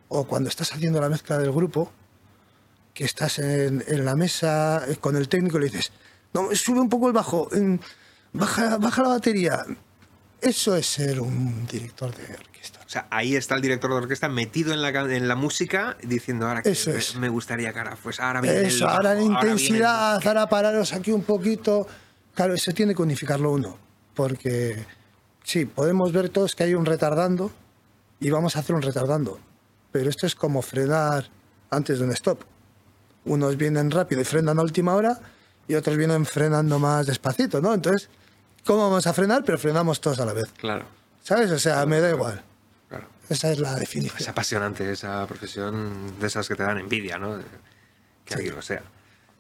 o 0.09 0.25
cuando 0.29 0.49
estás 0.49 0.73
haciendo 0.73 1.01
la 1.01 1.09
mezcla 1.09 1.37
del 1.39 1.51
grupo, 1.51 1.91
que 2.95 3.05
estás 3.05 3.41
en, 3.41 3.83
en 3.89 4.05
la 4.05 4.15
mesa 4.15 4.85
eh, 4.89 4.97
con 4.97 5.17
el 5.17 5.29
técnico 5.29 5.59
y 5.59 5.61
le 5.63 5.67
dices, 5.67 5.93
no, 6.35 6.55
sube 6.55 6.81
un 6.81 6.89
poco 6.89 7.07
el 7.09 7.13
bajo, 7.13 7.49
baja, 8.33 8.79
baja 8.79 9.03
la 9.03 9.09
batería. 9.09 9.65
Eso 10.41 10.75
es 10.77 10.87
ser 10.87 11.21
un 11.21 11.67
director 11.67 12.15
de 12.17 12.23
orquesta. 12.35 12.81
O 12.87 12.89
sea, 12.89 13.07
ahí 13.11 13.37
está 13.37 13.55
el 13.57 13.61
director 13.61 13.91
de 13.91 13.97
orquesta 13.97 14.29
metido 14.29 14.73
en 14.73 14.81
la, 14.83 14.89
en 14.89 15.29
la 15.29 15.35
música 15.37 15.97
diciendo 16.03 16.47
ahora 16.49 16.63
que 16.63 16.71
Eso 16.71 16.91
me- 16.91 16.97
es. 16.97 17.15
me 17.17 17.29
gustaría 17.29 17.73
que 17.73 17.79
ahora, 17.79 17.97
pues 18.03 18.21
ahora 18.21 18.41
viene 18.41 18.61
el 18.61 18.67
Eso, 18.67 18.87
bajo, 18.87 18.97
ahora 18.97 19.15
la 19.15 19.21
viene 19.21 19.35
el- 19.41 19.49
intensidad, 19.49 20.27
ahora 20.27 20.49
pararos 20.49 20.93
aquí 20.93 21.13
un 21.13 21.23
poquito. 21.23 21.87
Claro, 22.35 22.55
eso 22.55 22.73
tiene 22.73 22.95
que 22.95 23.03
unificarlo 23.03 23.53
uno, 23.53 23.77
porque 24.15 24.83
sí, 25.45 25.67
podemos 25.67 26.13
ver 26.13 26.31
todos 26.31 26.55
que 26.55 26.65
hay 26.65 26.75
un 26.75 26.87
retardando 26.87 27.51
y 28.19 28.31
vamos 28.31 28.57
a 28.57 28.61
hacer 28.61 28.75
un 28.75 28.83
retardando, 28.83 29.39
pero 29.93 30.09
esto 30.09 30.27
es 30.27 30.35
como 30.35 30.63
frenar 30.63 31.29
antes 31.71 31.99
de 31.99 32.05
un 32.07 32.13
stop. 32.13 32.41
Unos 33.27 33.57
vienen 33.59 33.91
rápido 33.91 34.23
y 34.23 34.25
frenan 34.25 34.59
a 34.59 34.63
última 34.63 34.95
hora 34.95 35.19
y 35.71 35.75
otros 35.77 35.97
vienen 35.97 36.27
frenando 36.27 36.79
más 36.79 37.07
despacito, 37.07 37.61
¿no? 37.61 37.73
Entonces, 37.75 38.09
¿cómo 38.65 38.83
vamos 38.89 39.07
a 39.07 39.13
frenar? 39.13 39.43
Pero 39.45 39.59
frenamos 39.59 40.01
todos 40.01 40.19
a 40.21 40.25
la 40.27 40.33
vez, 40.33 40.49
Claro, 40.59 40.85
¿sabes? 41.23 41.51
O 41.51 41.59
sea, 41.59 41.85
me 41.87 42.01
da 42.01 42.11
igual. 42.11 42.43
claro. 42.89 43.07
Esa 43.29 43.53
es 43.53 43.59
la 43.61 43.75
Es 43.75 43.81
definición. 43.81 44.29
apasionante 44.31 44.91
esa 44.91 45.25
profesión 45.27 46.19
de 46.19 46.27
esas 46.27 46.49
que 46.49 46.55
te 46.57 46.63
dan 46.65 46.79
envidia, 46.79 47.19
¿no? 47.19 47.39
Que 48.25 48.35
alguien 48.35 48.55
lo 48.57 48.63
sea. 48.63 48.83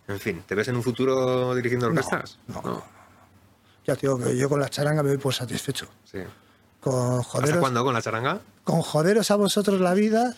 En 0.08 0.18
fin, 0.20 0.42
¿te 0.46 0.54
ves 0.54 0.68
en 0.68 0.76
un 0.76 0.82
futuro 0.82 1.54
dirigiendo 1.54 1.86
orquestas? 1.86 2.38
no, 2.48 2.62
no. 2.62 2.84
Ya 3.86 3.94
te 3.96 4.02
digo 4.02 4.18
que 4.18 4.36
yo 4.36 4.48
con 4.48 4.60
la 4.60 4.68
charanga 4.68 5.02
me 5.02 5.08
doy 5.08 5.18
por 5.18 5.34
satisfecho. 5.34 5.86
Sí. 6.04 6.18
Con 6.80 7.20
¿Hasta 7.20 7.22
joderos, 7.24 7.58
cuándo 7.58 7.82
con 7.84 7.94
la 7.94 8.02
charanga? 8.02 8.40
con 8.64 8.82
joderos 8.82 9.30
a 9.30 9.36
vosotros 9.36 9.80
la 9.80 9.94
vida 9.94 10.34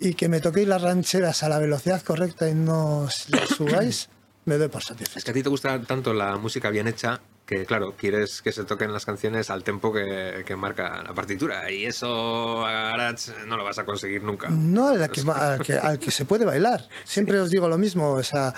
y 0.00 0.14
que 0.14 0.28
me 0.28 0.40
toquéis 0.40 0.66
las 0.68 0.82
rancheras 0.82 1.42
a 1.42 1.48
la 1.48 1.58
velocidad 1.58 2.02
correcta 2.02 2.48
y 2.48 2.54
no 2.54 2.98
os 3.02 3.28
las 3.30 3.48
subáis, 3.50 4.08
me 4.46 4.56
doy 4.58 4.68
por 4.68 4.80
Es 4.82 4.88
satisfecho. 4.88 5.24
que 5.24 5.30
a 5.30 5.34
ti 5.34 5.42
te 5.42 5.48
gusta 5.48 5.80
tanto 5.82 6.12
la 6.12 6.36
música 6.36 6.70
bien 6.70 6.86
hecha 6.88 7.20
que, 7.46 7.64
claro, 7.66 7.94
quieres 7.96 8.40
que 8.42 8.52
se 8.52 8.64
toquen 8.64 8.92
las 8.92 9.04
canciones 9.04 9.50
al 9.50 9.64
tempo 9.64 9.92
que, 9.92 10.44
que 10.46 10.56
marca 10.56 11.02
la 11.02 11.12
partitura. 11.14 11.70
Y 11.70 11.84
eso, 11.86 12.64
Arach, 12.64 13.28
no 13.46 13.56
lo 13.56 13.64
vas 13.64 13.78
a 13.78 13.84
conseguir 13.84 14.22
nunca. 14.22 14.48
No 14.50 14.88
al 14.88 15.10
que, 15.10 15.20
al 15.34 15.62
que, 15.62 15.74
al 15.74 15.98
que 15.98 16.10
se 16.10 16.24
puede 16.24 16.44
bailar. 16.44 16.88
Siempre 17.04 17.38
os 17.40 17.50
digo 17.50 17.68
lo 17.68 17.76
mismo. 17.78 18.12
O 18.12 18.22
sea, 18.22 18.54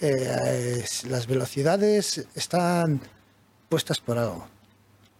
eh, 0.00 0.80
es- 0.82 1.04
las 1.04 1.26
velocidades 1.26 2.26
están 2.34 3.00
puestas 3.68 4.00
por 4.00 4.18
algo. 4.18 4.48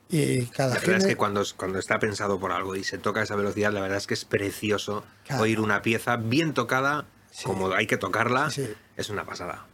Y 0.09 0.46
cada 0.46 0.74
La 0.74 0.80
verdad 0.80 0.98
es 0.98 1.07
que 1.07 1.16
cuando, 1.16 1.42
cuando 1.57 1.78
está 1.80 1.98
pensado 1.98 2.38
por 2.38 2.52
algo 2.52 2.76
y 2.76 2.84
se 2.84 2.96
toca 2.98 3.20
a 3.20 3.22
esa 3.24 3.34
velocidad, 3.34 3.72
la 3.72 3.80
verdad 3.80 3.98
es 3.98 4.07
que 4.07 4.14
es 4.14 4.24
precioso 4.24 5.04
oír 5.40 5.59
una 5.61 5.82
pieza 5.82 6.16
bien 6.16 6.54
tocada, 6.54 7.07
Sí. 7.32 7.44
como 7.44 7.72
hay 7.72 7.86
que 7.86 7.96
tocarla, 7.98 8.50
sí. 8.50 8.66
es 8.96 9.11
una 9.11 9.24
pasada. 9.26 9.66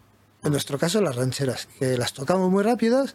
En 0.45 0.51
nuestro 0.51 0.79
caso, 0.79 1.01
las 1.01 1.17
rancheras, 1.17 1.69
que 1.79 1.97
las 1.97 2.13
tocamos 2.13 2.51
muy 2.51 2.65
rápidas, 2.65 3.15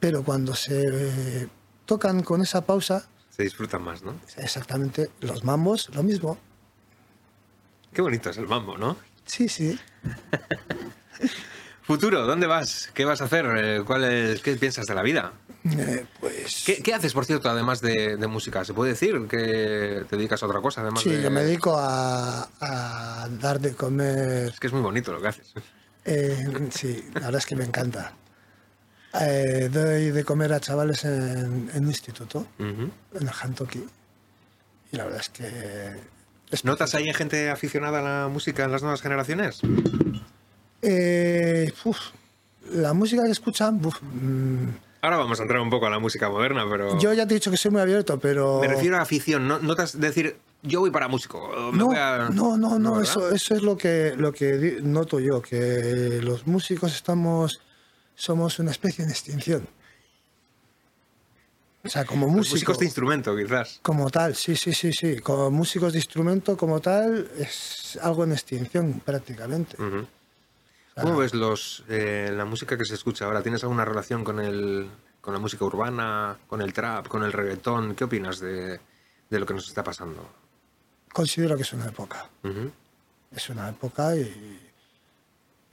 pero 0.00 0.22
cuando 0.24 0.54
se 0.54 1.48
tocan 1.84 2.22
con 2.22 2.40
esa 2.42 2.62
pausa, 2.64 3.06
Se 3.30 3.42
disfrutan 3.42 3.82
más, 3.82 4.02
¿no? 4.02 4.14
exactamente 4.38 5.10
los 5.20 5.44
mambos, 5.44 5.90
lo 5.94 6.02
mismo. 6.02 6.38
Qué 7.92 8.00
bonito 8.00 8.30
es 8.30 8.38
el 8.38 8.46
mambo, 8.48 8.78
¿no? 8.78 8.96
Sí, 9.26 9.48
sí. 9.48 9.78
Futuro, 11.82 12.24
¿dónde 12.26 12.46
vas? 12.46 12.90
¿Qué 12.94 13.04
vas 13.04 13.20
a 13.20 13.24
hacer? 13.24 13.44
Eh, 13.56 13.82
¿Cuál 13.84 14.04
es- 14.04 14.40
¿Qué 14.40 14.54
piensas 14.56 14.86
de 14.86 14.94
la 14.94 15.02
vida? 15.02 15.32
Eh, 15.64 16.06
pues. 16.20 16.62
¿Qué, 16.64 16.82
qué 16.82 16.94
haces, 16.94 17.12
por 17.12 17.24
cierto, 17.26 17.50
además 17.50 17.80
de, 17.80 18.16
de 18.16 18.26
música? 18.28 18.64
¿Se 18.64 18.72
puede 18.72 18.92
decir 18.92 19.26
que 19.28 20.04
te 20.08 20.16
dedicas 20.16 20.42
a 20.42 20.46
otra 20.46 20.60
cosa? 20.60 20.80
Además 20.80 21.02
Sí, 21.02 21.10
de... 21.10 21.22
yo 21.22 21.30
me 21.30 21.42
dedico 21.42 21.76
a, 21.76 22.48
a 22.60 23.28
dar 23.40 23.60
de 23.60 23.74
comer. 23.74 24.48
Es 24.52 24.60
que 24.60 24.68
es 24.68 24.72
muy 24.72 24.82
bonito 24.82 25.12
lo 25.12 25.20
que 25.20 25.28
haces. 25.28 25.52
Eh, 26.04 26.68
sí, 26.70 27.04
la 27.14 27.20
verdad 27.20 27.36
es 27.36 27.46
que 27.46 27.56
me 27.56 27.64
encanta. 27.64 28.12
Eh, 29.20 29.68
doy 29.70 30.10
de 30.10 30.24
comer 30.24 30.52
a 30.54 30.60
chavales 30.60 31.04
en, 31.04 31.70
en 31.74 31.82
un 31.84 31.88
instituto, 31.88 32.46
Ujú. 32.58 32.90
en 33.14 33.22
el 33.22 33.30
Hantoki. 33.30 33.84
Y 34.92 34.96
la 34.96 35.04
verdad 35.04 35.20
es 35.20 35.28
que. 35.28 36.00
es- 36.50 36.64
¿Notas 36.64 36.94
ahí 36.94 37.12
gente 37.14 37.50
aficionada 37.50 37.98
a 37.98 38.02
la 38.22 38.28
música 38.28 38.64
en 38.64 38.72
las 38.72 38.82
nuevas 38.82 39.02
generaciones? 39.02 39.60
Eh, 40.82 41.72
uf, 41.84 41.98
la 42.70 42.92
música 42.94 43.24
que 43.24 43.30
escuchan. 43.30 43.84
uf, 43.84 44.00
mm, 44.02 44.68
Ahora 45.04 45.16
vamos 45.16 45.40
a 45.40 45.42
entrar 45.42 45.60
un 45.60 45.68
poco 45.68 45.86
a 45.86 45.90
la 45.90 45.98
música 45.98 46.30
moderna, 46.30 46.64
pero... 46.70 46.96
yo 47.00 47.12
ya 47.12 47.26
te 47.26 47.34
he 47.34 47.36
dicho 47.36 47.50
que 47.50 47.56
soy 47.56 47.72
muy 47.72 47.80
abierto, 47.80 48.20
pero. 48.20 48.60
Me 48.60 48.68
refiero 48.68 48.96
a 48.96 49.00
afición, 49.00 49.48
no 49.48 49.58
notas 49.58 49.98
decir, 49.98 50.36
yo 50.62 50.78
voy 50.78 50.90
para 50.92 51.08
músico. 51.08 51.50
me 51.72 51.78
No, 51.78 51.86
voy 51.86 51.96
a- 51.96 52.28
no, 52.32 52.56
no, 52.56 52.78
no, 52.78 53.00
eso, 53.00 53.30
eso 53.34 53.56
es 53.56 53.62
lo 53.62 53.76
que, 53.76 54.14
lo 54.16 54.32
que 54.32 54.78
noto 54.80 55.18
yo, 55.18 55.42
que 55.42 56.20
los 56.22 56.46
músicos 56.46 56.94
estamos, 56.94 57.60
somos 58.14 58.60
una 58.60 58.70
especie 58.70 59.04
en 59.04 59.10
extinción. 59.10 59.66
O 61.84 61.88
sea, 61.88 62.04
como 62.04 62.28
músicos, 62.28 62.50
músicos 62.52 62.78
de 62.78 62.84
instrumento, 62.84 63.36
quizás. 63.36 63.80
como 63.82 64.08
tal, 64.08 64.36
sí, 64.36 64.54
sí, 64.54 64.72
sí, 64.72 64.92
sí, 64.92 65.18
como 65.18 65.50
músicos 65.50 65.92
de 65.92 65.98
instrumento 65.98 66.56
como 66.56 66.80
tal, 66.80 67.28
es 67.36 67.98
algo 68.00 68.22
en 68.22 68.30
extinción 68.30 69.02
prácticamente. 69.04 69.74
Ujú. 69.82 70.06
¿Cómo 71.00 71.16
ves 71.18 71.34
los, 71.34 71.84
eh, 71.88 72.30
la 72.32 72.44
música 72.44 72.76
que 72.76 72.84
se 72.84 72.94
escucha 72.94 73.24
ahora? 73.24 73.42
¿Tienes 73.42 73.62
alguna 73.62 73.84
relación 73.84 74.24
con, 74.24 74.38
el, 74.40 74.88
con 75.20 75.32
la 75.32 75.40
música 75.40 75.64
urbana, 75.64 76.36
con 76.46 76.60
el 76.60 76.72
trap, 76.72 77.08
con 77.08 77.22
el 77.22 77.32
reggaetón? 77.32 77.94
¿Qué 77.94 78.04
opinas 78.04 78.40
de, 78.40 78.78
de 79.30 79.40
lo 79.40 79.46
que 79.46 79.54
nos 79.54 79.66
está 79.68 79.82
pasando? 79.82 80.28
Considero 81.12 81.56
que 81.56 81.62
es 81.62 81.72
una 81.72 81.86
época, 81.86 82.28
Ujú. 82.44 82.70
es 83.34 83.48
una 83.50 83.68
época 83.70 84.16
y 84.16 84.70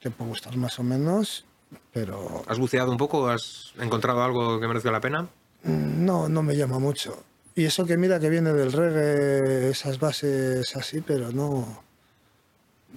te 0.01 0.09
puede 0.11 0.30
gustar 0.32 0.55
más 0.57 0.78
o 0.80 0.84
menos, 0.84 1.45
pero 1.93 2.43
¿Has 2.47 2.57
buceado 2.59 2.91
un 2.91 2.97
poco? 2.97 3.28
¿Has 3.30 3.74
encontrado 3.80 4.24
algo 4.24 4.59
que 4.59 4.67
merezca 4.67 4.91
la 4.91 5.01
pena? 5.01 5.24
Mm, 5.63 6.05
No, 6.05 6.28
no 6.30 6.41
me 6.43 6.55
llama 6.55 6.80
mucho. 6.80 7.24
Y 7.55 7.65
eso 7.65 7.86
que 7.86 7.97
mira 7.97 8.20
que 8.20 8.30
viene 8.30 8.53
del 8.53 8.72
reggae, 8.72 9.70
esas 9.70 9.99
bases 9.99 10.74
así, 10.78 11.01
pero 11.01 11.32
no. 11.32 11.84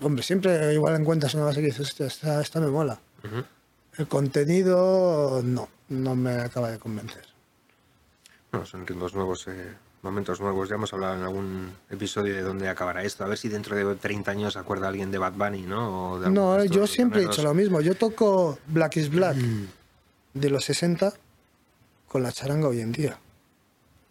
Hombre, 0.01 0.23
siempre 0.23 0.73
igual 0.75 1.01
encuentras 1.01 1.35
una 1.35 1.45
base 1.45 1.61
que 1.61 1.67
dices, 1.67 1.95
esta, 2.01 2.41
esta 2.41 2.61
me 2.61 2.69
mola. 2.69 2.99
El 3.97 4.09
contenido, 4.09 5.43
no, 5.45 5.69
no 5.91 6.17
me 6.17 6.33
acaba 6.33 6.71
de 6.71 6.79
convencer. 6.79 7.25
No, 8.53 8.65
son 8.67 8.87
ritmos 8.87 9.15
nuevos, 9.15 9.47
eh, 9.49 9.73
momentos 10.03 10.41
nuevos. 10.41 10.69
Ya 10.69 10.75
hemos 10.75 10.93
hablado 10.93 11.15
en 11.17 11.23
algún 11.23 11.73
episodio 11.91 12.35
de 12.35 12.43
dónde 12.43 12.69
acabará 12.69 13.03
esto. 13.05 13.25
A 13.25 13.29
ver 13.29 13.39
si 13.39 13.49
dentro 13.49 13.77
de 13.77 13.95
30 13.95 14.31
años 14.31 14.53
se 14.55 14.59
acuerda 14.59 14.89
alguien 14.89 15.11
de 15.11 15.19
Bad 15.19 15.35
Bunny, 15.35 15.63
¿no? 15.63 16.13
O 16.13 16.19
de 16.21 16.31
No, 16.31 16.65
yo 16.65 16.87
siempre 16.87 17.23
he 17.23 17.27
dicho 17.27 17.43
lo 17.43 17.55
mismo. 17.55 17.81
Yo 17.81 17.95
toco 17.95 18.59
Black 18.67 18.97
is 18.97 19.11
Black 19.11 19.37
Mm. 19.37 19.67
de 20.35 20.51
los 20.51 20.65
60 20.65 21.13
con 22.09 22.23
la 22.23 22.33
charanga 22.33 22.69
hoy 22.69 22.81
en 22.81 22.93
día. 22.93 23.19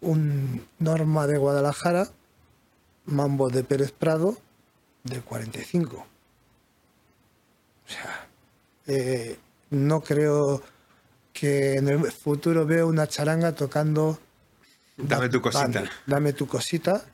Un 0.00 0.64
Norma 0.78 1.26
de 1.26 1.38
Guadalajara, 1.38 2.08
Mambo 3.06 3.50
de 3.50 3.62
Pérez 3.64 3.92
Prado 3.92 4.36
del 5.04 5.22
45. 5.22 5.96
O 5.96 7.90
sea, 7.90 8.26
eh, 8.86 9.38
no 9.70 10.00
creo 10.00 10.62
que 11.32 11.76
en 11.76 11.88
el 11.88 12.12
futuro 12.12 12.66
vea 12.66 12.84
una 12.84 13.06
charanga 13.06 13.52
tocando 13.52 14.18
Dame 14.96 15.28
tu 15.28 15.40
cosita. 15.40 15.84
Dame 16.06 16.32
tu 16.32 16.46
cosita. 16.46 17.04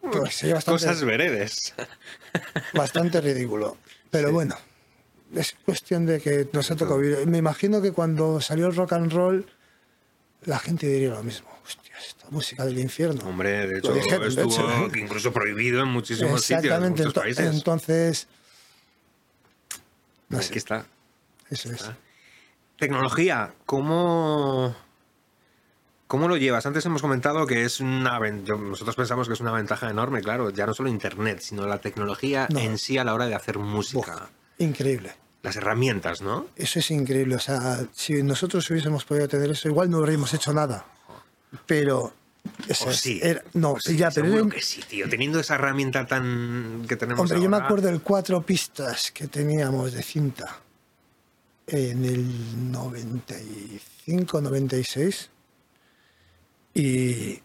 Pues 0.00 0.42
bastante, 0.50 0.64
Cosas 0.64 1.04
veredes. 1.04 1.74
bastante 2.74 3.20
ridículo. 3.20 3.76
Pero 4.10 4.32
bueno, 4.32 4.56
es 5.34 5.54
cuestión 5.64 6.06
de 6.06 6.20
que 6.20 6.48
nos 6.52 6.70
ha 6.70 6.76
tocado 6.76 6.98
vivir. 6.98 7.26
Me 7.26 7.38
imagino 7.38 7.82
que 7.82 7.92
cuando 7.92 8.40
salió 8.40 8.66
el 8.68 8.76
rock 8.76 8.94
and 8.94 9.12
roll, 9.12 9.46
la 10.44 10.58
gente 10.58 10.86
diría 10.86 11.10
lo 11.10 11.22
mismo. 11.22 11.50
Hostia, 11.64 11.89
esta 12.00 12.26
música 12.30 12.64
del 12.64 12.78
infierno. 12.78 13.22
Hombre, 13.28 13.66
de 13.66 13.78
hecho, 13.78 13.88
Lo 13.90 13.94
dijeron, 13.94 14.22
de 14.22 14.28
estuvo 14.28 14.70
hecho. 14.70 14.90
incluso 14.98 15.32
prohibido 15.32 15.82
en 15.82 15.88
muchísimos 15.88 16.40
sitios, 16.42 16.64
en 16.64 16.66
Exactamente. 16.66 17.02
muchos 17.04 17.14
países. 17.22 17.54
Entonces, 17.54 18.28
no 20.28 20.38
Aquí 20.38 20.46
sé, 20.48 20.58
está. 20.58 20.86
eso 21.50 21.72
es. 21.72 21.90
Tecnología, 22.78 23.52
¿cómo, 23.66 24.74
¿cómo 26.06 26.28
lo 26.28 26.36
llevas? 26.36 26.64
Antes 26.66 26.86
hemos 26.86 27.02
comentado 27.02 27.46
que 27.46 27.64
es 27.64 27.80
una... 27.80 28.18
Nosotros 28.18 28.96
pensamos 28.96 29.26
que 29.28 29.34
es 29.34 29.40
una 29.40 29.52
ventaja 29.52 29.90
enorme, 29.90 30.22
claro, 30.22 30.50
ya 30.50 30.66
no 30.66 30.72
solo 30.74 30.88
Internet, 30.88 31.40
sino 31.40 31.66
la 31.66 31.78
tecnología 31.80 32.46
No. 32.50 32.58
en 32.58 32.78
sí 32.78 32.96
a 32.96 33.04
la 33.04 33.12
hora 33.14 33.26
de 33.26 33.34
hacer 33.34 33.58
música. 33.58 34.30
Increíble. 34.58 35.12
las 35.42 35.56
herramientas, 35.56 36.20
¿no? 36.22 36.46
Eso 36.56 36.78
es 36.80 36.90
increíble. 36.90 37.34
O 37.34 37.38
sea, 37.40 37.80
si 37.92 38.22
nosotros 38.22 38.68
hubiésemos 38.70 39.04
podido 39.06 39.26
tener 39.26 39.50
eso, 39.50 39.68
igual 39.68 39.90
no 39.90 39.96
habríamos 39.98 40.32
hecho 40.34 40.52
nada. 40.52 40.84
Pero. 41.66 42.12
eso 42.68 42.86
O 42.86 42.90
es- 42.90 42.96
sí. 43.00 43.20
era- 43.22 43.42
no, 43.54 43.72
O 43.72 43.80
sí, 43.80 43.96
ya, 43.96 44.10
pero. 44.10 44.26
era- 44.28 44.48
que 44.48 44.62
sí, 44.62 44.82
tío. 44.88 45.08
Teniendo 45.08 45.40
esa 45.40 45.56
herramienta 45.56 46.06
tan 46.06 46.84
que 46.88 46.96
tenemos 46.96 47.20
Hombre, 47.20 47.42
yo 47.42 47.48
me 47.50 47.56
ahora. 47.56 47.66
acuerdo 47.66 47.88
del 47.88 48.00
cuatro 48.00 48.40
pistas 48.42 49.10
que 49.10 49.26
teníamos 49.28 49.92
de 49.92 50.02
cinta 50.02 50.58
en 51.66 52.04
el 52.04 52.70
95, 52.72 54.40
96 54.40 55.30
y 56.74 57.40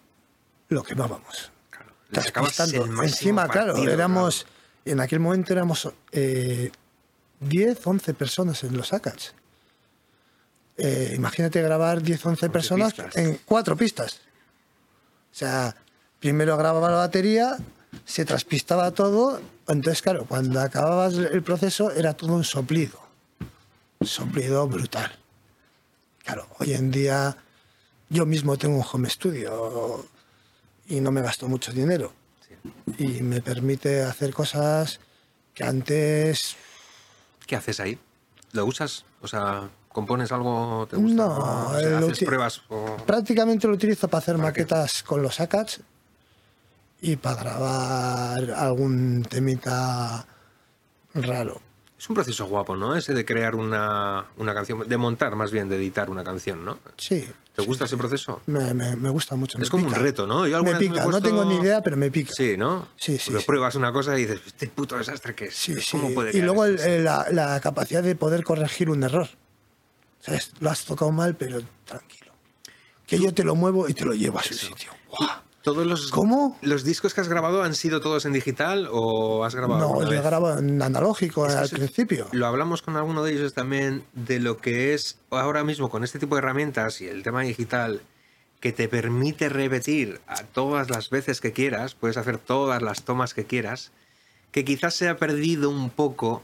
lo 0.70 0.84
quemábamos. 0.84 1.52
Claro, 1.70 1.94
Encima, 3.04 3.48
claro, 3.50 3.74
partido, 3.74 3.92
éramos, 3.94 4.46
en 4.86 5.00
aquel 5.00 5.20
momento 5.20 5.52
éramos 5.54 5.92
eh, 6.12 6.72
10, 7.40 7.86
11 7.86 8.14
personas 8.14 8.64
en 8.64 8.78
los 8.78 8.94
ACATS. 8.94 9.34
Eh, 10.78 11.14
imagínate 11.16 11.62
grabar 11.62 12.02
10, 12.02 12.26
11 12.26 12.50
personas 12.50 12.94
pistas. 12.94 13.16
en 13.16 13.40
cuatro 13.46 13.78
pistas. 13.78 14.20
O 15.32 15.36
sea, 15.36 15.76
primero 16.20 16.58
grababa 16.58 16.90
la 16.90 16.98
batería, 16.98 17.58
se 18.06 18.26
traspistaba 18.26 18.92
todo, 18.92 19.40
entonces 19.68 20.02
claro, 20.02 20.26
cuando 20.26 20.60
acababas 20.60 21.14
el 21.14 21.44
proceso 21.44 21.92
era 21.92 22.14
todo 22.14 22.34
un 22.34 22.44
soplido. 22.44 23.00
Soplido 24.02 24.68
brutal. 24.68 25.12
Claro, 26.24 26.48
hoy 26.60 26.74
en 26.74 26.92
día 26.92 27.38
yo 28.10 28.26
mismo 28.26 28.58
tengo 28.58 28.78
un 28.78 28.86
home 28.92 29.10
studio 29.10 30.06
y 30.88 31.00
no 31.00 31.12
me 31.12 31.22
gasto 31.22 31.48
mucho 31.48 31.72
dinero. 31.72 32.14
Y 32.98 33.22
me 33.22 33.42
permite 33.42 34.04
hacer 34.04 34.34
cosas 34.34 35.00
que 35.54 35.64
antes 35.64 36.58
¿Qué 37.46 37.56
haces 37.56 37.80
ahí? 37.80 38.00
¿Lo 38.54 38.66
usas? 38.66 39.06
O 39.22 39.28
sea, 39.28 39.70
¿compones 39.96 40.30
algo? 40.34 40.86
¿Te 40.90 40.98
gusta? 40.98 41.16
No, 41.16 41.70
O 41.70 41.80
sea, 41.80 41.80
eh, 41.80 42.00
lo 42.02 42.08
¿Haces 42.10 42.26
pruebas? 42.28 42.62
o- 42.68 42.98
prácticamente 43.06 43.66
lo 43.66 43.74
utilizo 43.76 44.10
para 44.10 44.20
hacer 44.20 44.36
¿Para 44.36 44.52
qué? 44.52 44.62
maquetas 44.64 45.02
con 45.04 45.24
los 45.24 45.40
ACATS 45.40 45.80
y 47.02 47.16
para 47.16 47.38
grabar 47.44 48.52
algún 48.52 49.24
temita 49.30 50.26
raro. 51.14 51.62
Es 51.98 52.10
un 52.10 52.16
proceso 52.16 52.46
guapo, 52.46 52.76
¿no? 52.76 52.94
Ese 52.96 53.14
de 53.14 53.24
crear 53.24 53.56
una, 53.56 54.26
una 54.38 54.54
canción, 54.54 54.86
de 54.88 54.98
montar 54.98 55.36
más 55.38 55.52
bien, 55.52 55.70
de 55.70 55.78
editar 55.78 56.10
una 56.10 56.26
canción, 56.26 56.66
¿no? 56.66 56.78
Sí. 56.98 57.26
¿Te 57.56 57.62
gusta 57.62 57.86
ese 57.86 57.96
proceso? 57.96 58.42
Me, 58.48 58.74
me- 58.74 58.98
me 58.98 59.10
gusta 59.10 59.38
mucho. 59.38 59.58
Es 59.60 59.70
como 59.70 59.88
un 59.88 59.94
reto, 59.96 60.28
¿no? 60.28 60.46
Yo 60.46 60.62
Me 60.62 60.76
pica, 60.76 61.06
no 61.06 61.22
tengo 61.22 61.46
ni 61.46 61.56
idea, 61.56 61.82
pero 61.82 61.96
me 61.96 62.12
pica. 62.12 62.34
Sí, 62.36 62.58
¿no? 62.58 62.90
Sí, 62.98 63.18
sí, 63.18 63.28
Porque 63.28 63.40
sí. 63.40 63.46
pruebas 63.48 63.76
una 63.76 63.94
cosa 63.94 64.14
y 64.20 64.24
dices, 64.26 64.42
este 64.46 64.68
puto 64.68 64.98
desastre 64.98 65.34
que 65.36 65.46
es. 65.46 65.56
Sí, 65.56 65.74
sí. 65.80 65.92
¿Cómo 65.98 66.14
puede 66.14 66.38
Y 66.38 66.42
luego 66.42 66.66
el- 66.66 67.06
la, 67.06 67.28
la 67.32 67.58
capacidad 67.62 68.04
de 68.04 68.14
poder 68.18 68.44
corregir 68.44 68.90
un 68.90 69.02
error. 69.04 69.30
¿Sabes? 70.26 70.52
Lo 70.60 70.70
has 70.70 70.86
tocado 70.86 71.12
mal, 71.12 71.36
pero 71.36 71.60
tranquilo. 71.86 72.32
Que 73.06 73.20
yo 73.20 73.34
te 73.34 73.44
lo 73.44 73.56
muevo 73.56 73.88
y 73.88 73.94
te 73.94 74.06
lo 74.06 74.14
llevo 74.14 74.40
a 74.40 74.44
su 74.44 74.54
sitio. 74.56 74.92
¿Todos 75.62 75.86
los, 75.88 76.12
¿Cómo? 76.12 76.58
¿Los 76.62 76.84
discos 76.84 77.16
que 77.16 77.22
has 77.22 77.28
grabado 77.28 77.64
han 77.64 77.74
sido 77.74 78.00
todos 78.00 78.26
en 78.26 78.34
digital 78.34 78.88
o 78.92 79.44
has 79.46 79.56
grabado 79.56 79.80
No, 79.96 80.04
yo 80.04 80.10
vez? 80.10 80.22
grabo 80.24 80.54
en 80.54 80.80
analógico 80.82 81.48
Es 81.48 81.56
al 81.56 81.66
eso- 81.66 81.76
principio. 81.78 82.28
Lo 82.34 82.46
hablamos 82.46 82.84
con 82.84 82.96
alguno 82.98 83.24
de 83.24 83.34
ellos 83.34 83.54
también 83.56 84.04
de 84.14 84.40
lo 84.40 84.58
que 84.58 84.94
es 84.94 85.18
ahora 85.32 85.64
mismo 85.64 85.90
con 85.90 86.04
este 86.04 86.20
tipo 86.20 86.36
de 86.36 86.40
herramientas 86.40 87.02
y 87.02 87.08
el 87.08 87.24
tema 87.24 87.42
digital 87.42 88.02
que 88.60 88.74
te 88.74 88.88
permite 88.88 89.50
repetir 89.50 90.22
a 90.28 90.44
todas 90.44 90.90
las 90.92 91.10
veces 91.10 91.42
que 91.42 91.52
quieras, 91.52 91.96
puedes 91.96 92.18
hacer 92.18 92.38
todas 92.38 92.82
las 92.84 93.04
tomas 93.04 93.34
que 93.34 93.46
quieras, 93.46 93.92
que 94.52 94.66
quizás 94.66 94.94
se 94.94 95.10
ha 95.10 95.18
perdido 95.18 95.72
un 95.72 95.90
poco 95.90 96.44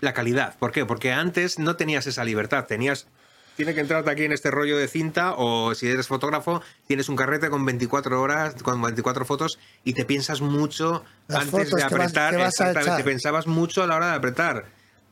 la 0.00 0.12
calidad. 0.12 0.56
¿Por 0.58 0.72
qué? 0.72 0.84
Porque 0.86 1.12
antes 1.12 1.58
no 1.58 1.76
tenías 1.76 2.06
esa 2.06 2.24
libertad, 2.24 2.66
tenías 2.66 3.06
tiene 3.56 3.74
que 3.74 3.80
entrarte 3.80 4.10
aquí 4.10 4.24
en 4.24 4.32
este 4.32 4.50
rollo 4.50 4.78
de 4.78 4.88
cinta 4.88 5.34
o 5.36 5.74
si 5.74 5.86
eres 5.86 6.06
fotógrafo 6.06 6.62
tienes 6.86 7.10
un 7.10 7.16
carrete 7.16 7.50
con 7.50 7.62
24 7.66 8.18
horas, 8.18 8.54
con 8.62 8.80
24 8.80 9.26
fotos 9.26 9.58
y 9.84 9.92
te 9.92 10.06
piensas 10.06 10.40
mucho 10.40 11.04
Las 11.26 11.42
antes 11.42 11.70
de 11.70 11.82
apretar, 11.82 12.38
vas 12.38 12.54
exactamente, 12.54 12.92
echar. 12.92 13.04
pensabas 13.04 13.46
mucho 13.46 13.82
a 13.82 13.86
la 13.86 13.96
hora 13.96 14.10
de 14.12 14.16
apretar. 14.16 14.64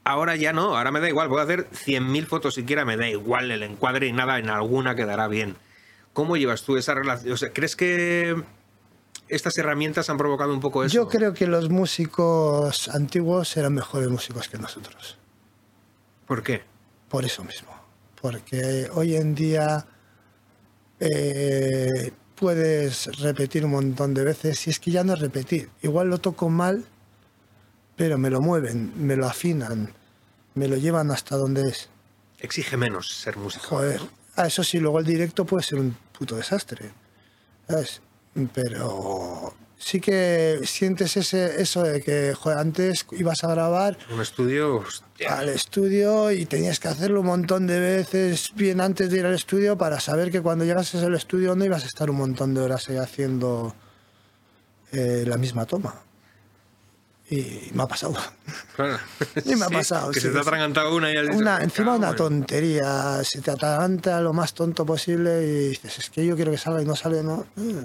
Ahora 0.03 0.35
ya 0.37 0.55
no, 0.55 0.79
ahora 0.79 0.91
me 0.91 1.01
da 1.01 1.09
igual, 1.11 1.29
puedo 1.29 1.43
hacer 1.43 1.69
100.000 1.71 2.27
fotos 2.27 2.55
siquiera, 2.55 2.87
me 2.87 2.97
da 2.97 3.07
igual 3.07 3.51
el 3.51 3.63
encuadre 3.63 4.07
y 4.07 4.13
nada, 4.13 4.39
en 4.39 4.49
alguna 4.49 4.95
quedará 4.95 5.29
bien. 5.29 5.57
¿Cómo 6.15 6.39
llevas 6.39 6.63
tú 6.63 6.79
esa 6.79 6.95
relación? 6.95 7.35
O 7.35 7.37
sea, 7.37 7.53
¿crees 7.53 7.77
que 7.77 8.35
estas 9.29 9.57
herramientas 9.59 10.11
han 10.11 10.17
provocado 10.17 10.53
un 10.53 10.61
poco 10.61 10.85
eso? 10.85 10.95
Yo 10.95 11.09
creo 11.09 11.35
que 11.35 11.47
los 11.47 11.71
músicos 11.71 12.89
antiguos 12.89 13.57
eran 13.57 13.75
mejores 13.75 14.09
músicos 14.09 14.49
que 14.49 14.59
nosotros. 14.59 15.19
¿Por 16.27 16.43
qué? 16.43 16.63
Por 17.09 17.25
eso 17.25 17.45
mismo. 17.45 17.71
Porque 18.21 18.89
hoy 18.93 19.17
en 19.17 19.35
día 19.35 19.87
eh, 21.01 22.13
puedes 22.35 23.07
repetir 23.21 23.65
un 23.65 23.73
montón 23.73 24.15
de 24.15 24.25
veces 24.25 24.67
y 24.67 24.71
es 24.71 24.81
que 24.81 24.91
ya 24.91 25.05
no 25.05 25.15
es 25.15 25.21
repetir. 25.21 25.71
Igual 25.83 26.09
lo 26.09 26.19
toco 26.19 26.49
mal, 26.49 26.85
pero 27.97 28.19
me 28.19 28.31
lo 28.31 28.41
mueven, 28.41 28.93
me 28.97 29.17
lo 29.17 29.27
afinan, 29.27 29.93
me 30.55 30.69
lo 30.69 30.77
llevan 30.77 31.11
hasta 31.11 31.37
donde 31.37 31.69
es. 31.69 31.89
Exige 32.39 32.77
menos 32.77 33.09
ser 33.09 33.37
músico. 33.37 33.67
Joder. 33.67 34.01
Ah, 34.37 34.47
eso 34.47 34.63
sí, 34.63 34.79
luego 34.79 35.01
el 35.01 35.05
directo 35.05 35.45
puede 35.45 35.65
ser 35.65 35.81
un 35.81 35.97
puto 36.17 36.37
desastre. 36.37 36.93
¿Sabes? 37.69 38.01
Pero 38.55 39.55
sí 39.79 40.01
que 40.01 40.61
sientes 40.65 41.17
ese, 41.17 41.61
eso 41.63 41.83
de 41.83 42.01
que 42.03 42.35
joder, 42.35 42.59
antes 42.59 43.07
ibas 43.13 43.43
a 43.45 43.49
grabar 43.49 43.97
Un 44.13 44.21
estudio, 44.21 44.77
hostia. 44.77 45.39
al 45.39 45.49
estudio 45.49 46.31
y 46.33 46.47
tenías 46.47 46.79
que 46.81 46.89
hacerlo 46.89 47.21
un 47.21 47.27
montón 47.27 47.67
de 47.67 47.79
veces 47.81 48.53
bien 48.55 48.81
antes 48.81 49.11
de 49.11 49.19
ir 49.19 49.27
al 49.27 49.35
estudio 49.35 49.77
para 49.79 50.01
saber 50.01 50.31
que 50.31 50.41
cuando 50.41 50.65
llegases 50.65 51.03
al 51.03 51.15
estudio 51.15 51.55
no 51.55 51.65
ibas 51.65 51.85
a 51.85 51.87
estar 51.87 52.11
un 52.11 52.17
montón 52.17 52.55
de 52.55 52.61
horas 52.61 52.89
ahí 52.89 52.97
haciendo 52.97 53.75
eh, 54.93 55.25
la 55.27 55.37
misma 55.37 55.67
toma. 55.67 55.95
Y 57.31 57.71
me 57.75 57.83
ha 57.83 57.87
pasado. 57.87 58.17
Claro. 58.75 58.99
Y 59.45 59.55
me 59.55 59.65
ha 59.67 59.69
Sí, 59.69 59.75
pasado, 59.75 60.11
Que 60.13 60.21
sí, 60.21 60.27
se 60.29 60.33
te 60.33 60.39
ha 60.39 60.41
atragantado 60.41 60.97
una 60.97 61.13
y 61.13 61.21
dicho, 61.21 61.37
Una, 61.37 61.63
encima 61.63 61.89
"Cago 61.89 61.99
una 61.99 62.09
en-". 62.11 62.17
tontería, 62.17 63.23
se 63.23 63.43
te 63.43 63.51
atraganta 63.51 64.21
lo 64.23 64.33
más 64.33 64.55
tonto 64.55 64.87
posible 64.87 65.43
y 65.47 65.69
dices, 65.69 65.99
es 65.99 66.09
que 66.11 66.25
yo 66.25 66.37
quiero 66.37 66.51
que 66.53 66.57
salga 66.59 66.81
y 66.81 66.87
no 66.87 66.97
sale, 66.97 67.23
no. 67.23 67.45
Eh, 67.59 67.83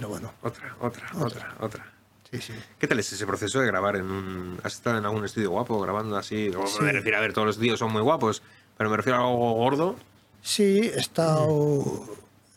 Pero 0.00 0.08
bueno, 0.08 0.32
Otra, 0.42 0.74
otra, 0.80 1.10
otra, 1.20 1.54
otra. 1.60 1.92
sí, 2.30 2.40
sí. 2.40 2.54
¿Qué 2.78 2.86
tal 2.88 2.98
es 3.00 3.12
ese 3.12 3.26
proceso 3.26 3.60
de 3.60 3.66
grabar 3.66 3.96
en 3.96 4.10
un... 4.10 4.58
¿Has 4.64 4.72
estado 4.76 4.96
en 4.96 5.04
algún 5.04 5.26
estudio 5.26 5.50
guapo 5.50 5.78
grabando 5.78 6.16
así? 6.16 6.48
O 6.56 6.64
Me 6.80 6.92
refiero 6.92 7.18
a 7.18 7.20
ver, 7.20 7.34
todos 7.34 7.46
los 7.48 7.58
tíos 7.58 7.78
son 7.78 7.92
muy 7.92 8.00
guapos, 8.00 8.42
pero 8.78 8.88
me 8.88 8.96
refiero 8.96 9.18
a 9.18 9.20
algo 9.28 9.52
gordo. 9.52 9.96
Sí, 10.40 10.90
he 10.94 10.98
estado 10.98 12.06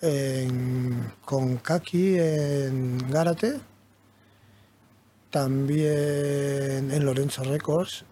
en- 0.01 1.11
con 1.25 1.57
Kaki 1.57 2.15
en 2.17 3.11
Gárate, 3.11 3.59
también 5.31 6.91
en 6.91 7.05
Lorenzo 7.05 7.43
Records, 7.43 8.05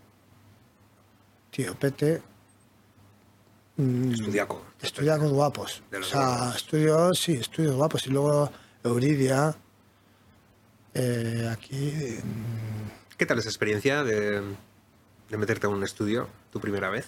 Tío 1.52 1.74
Pete, 1.76 2.22
mm, 3.78 4.12
Estudiaco. 4.12 4.62
estudios 4.82 5.20
guapos. 5.32 5.84
O 5.98 6.04
sea, 6.04 6.52
estudios, 6.54 7.18
sí, 7.18 7.34
estudios 7.36 7.76
guapos. 7.76 8.06
Y 8.08 8.10
luego 8.10 8.52
Euridia, 8.84 9.56
eh, 10.94 11.50
aquí, 11.52 11.90
en- 11.90 12.92
¿Qué 13.18 13.26
tal 13.26 13.38
esa 13.40 13.50
experiencia 13.50 14.04
de, 14.04 14.42
de 15.30 15.38
meterte 15.38 15.68
a 15.68 15.70
un 15.70 15.84
estudio 15.84 16.28
tu 16.52 16.60
primera 16.60 16.90
vez? 16.90 17.08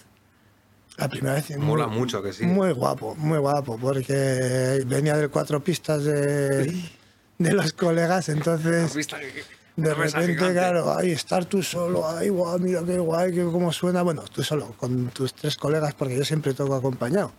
la 0.96 1.08
primera 1.08 1.34
vez. 1.34 1.50
Mola 1.58 1.88
muy- 1.88 1.98
mucho 1.98 2.22
que 2.22 2.32
sí. 2.32 2.46
Muy 2.46 2.72
guapo, 2.72 3.16
muy 3.16 3.38
guapo, 3.38 3.76
porque 3.78 4.84
venía 4.86 5.16
de 5.16 5.26
cuatro 5.28 5.58
pistas 5.62 6.04
de, 6.04 6.72
de 7.38 7.52
los 7.52 7.72
colegas, 7.72 8.28
entonces 8.28 8.94
de 9.76 9.92
repente, 9.92 10.36
claro, 10.52 10.96
ahí 10.96 11.10
estar 11.10 11.44
tú 11.46 11.64
solo, 11.64 12.08
ay, 12.08 12.28
guau, 12.28 12.60
mira 12.60 12.80
qué 12.86 12.96
guay, 12.98 13.32
que 13.34 13.42
cómo 13.42 13.72
suena. 13.72 14.02
Bueno, 14.02 14.22
tú 14.32 14.44
solo, 14.44 14.72
con 14.76 15.08
tus 15.08 15.34
tres 15.34 15.56
colegas, 15.56 15.94
porque 15.94 16.16
yo 16.16 16.24
siempre 16.24 16.54
toco 16.54 16.76
acompañado. 16.76 17.32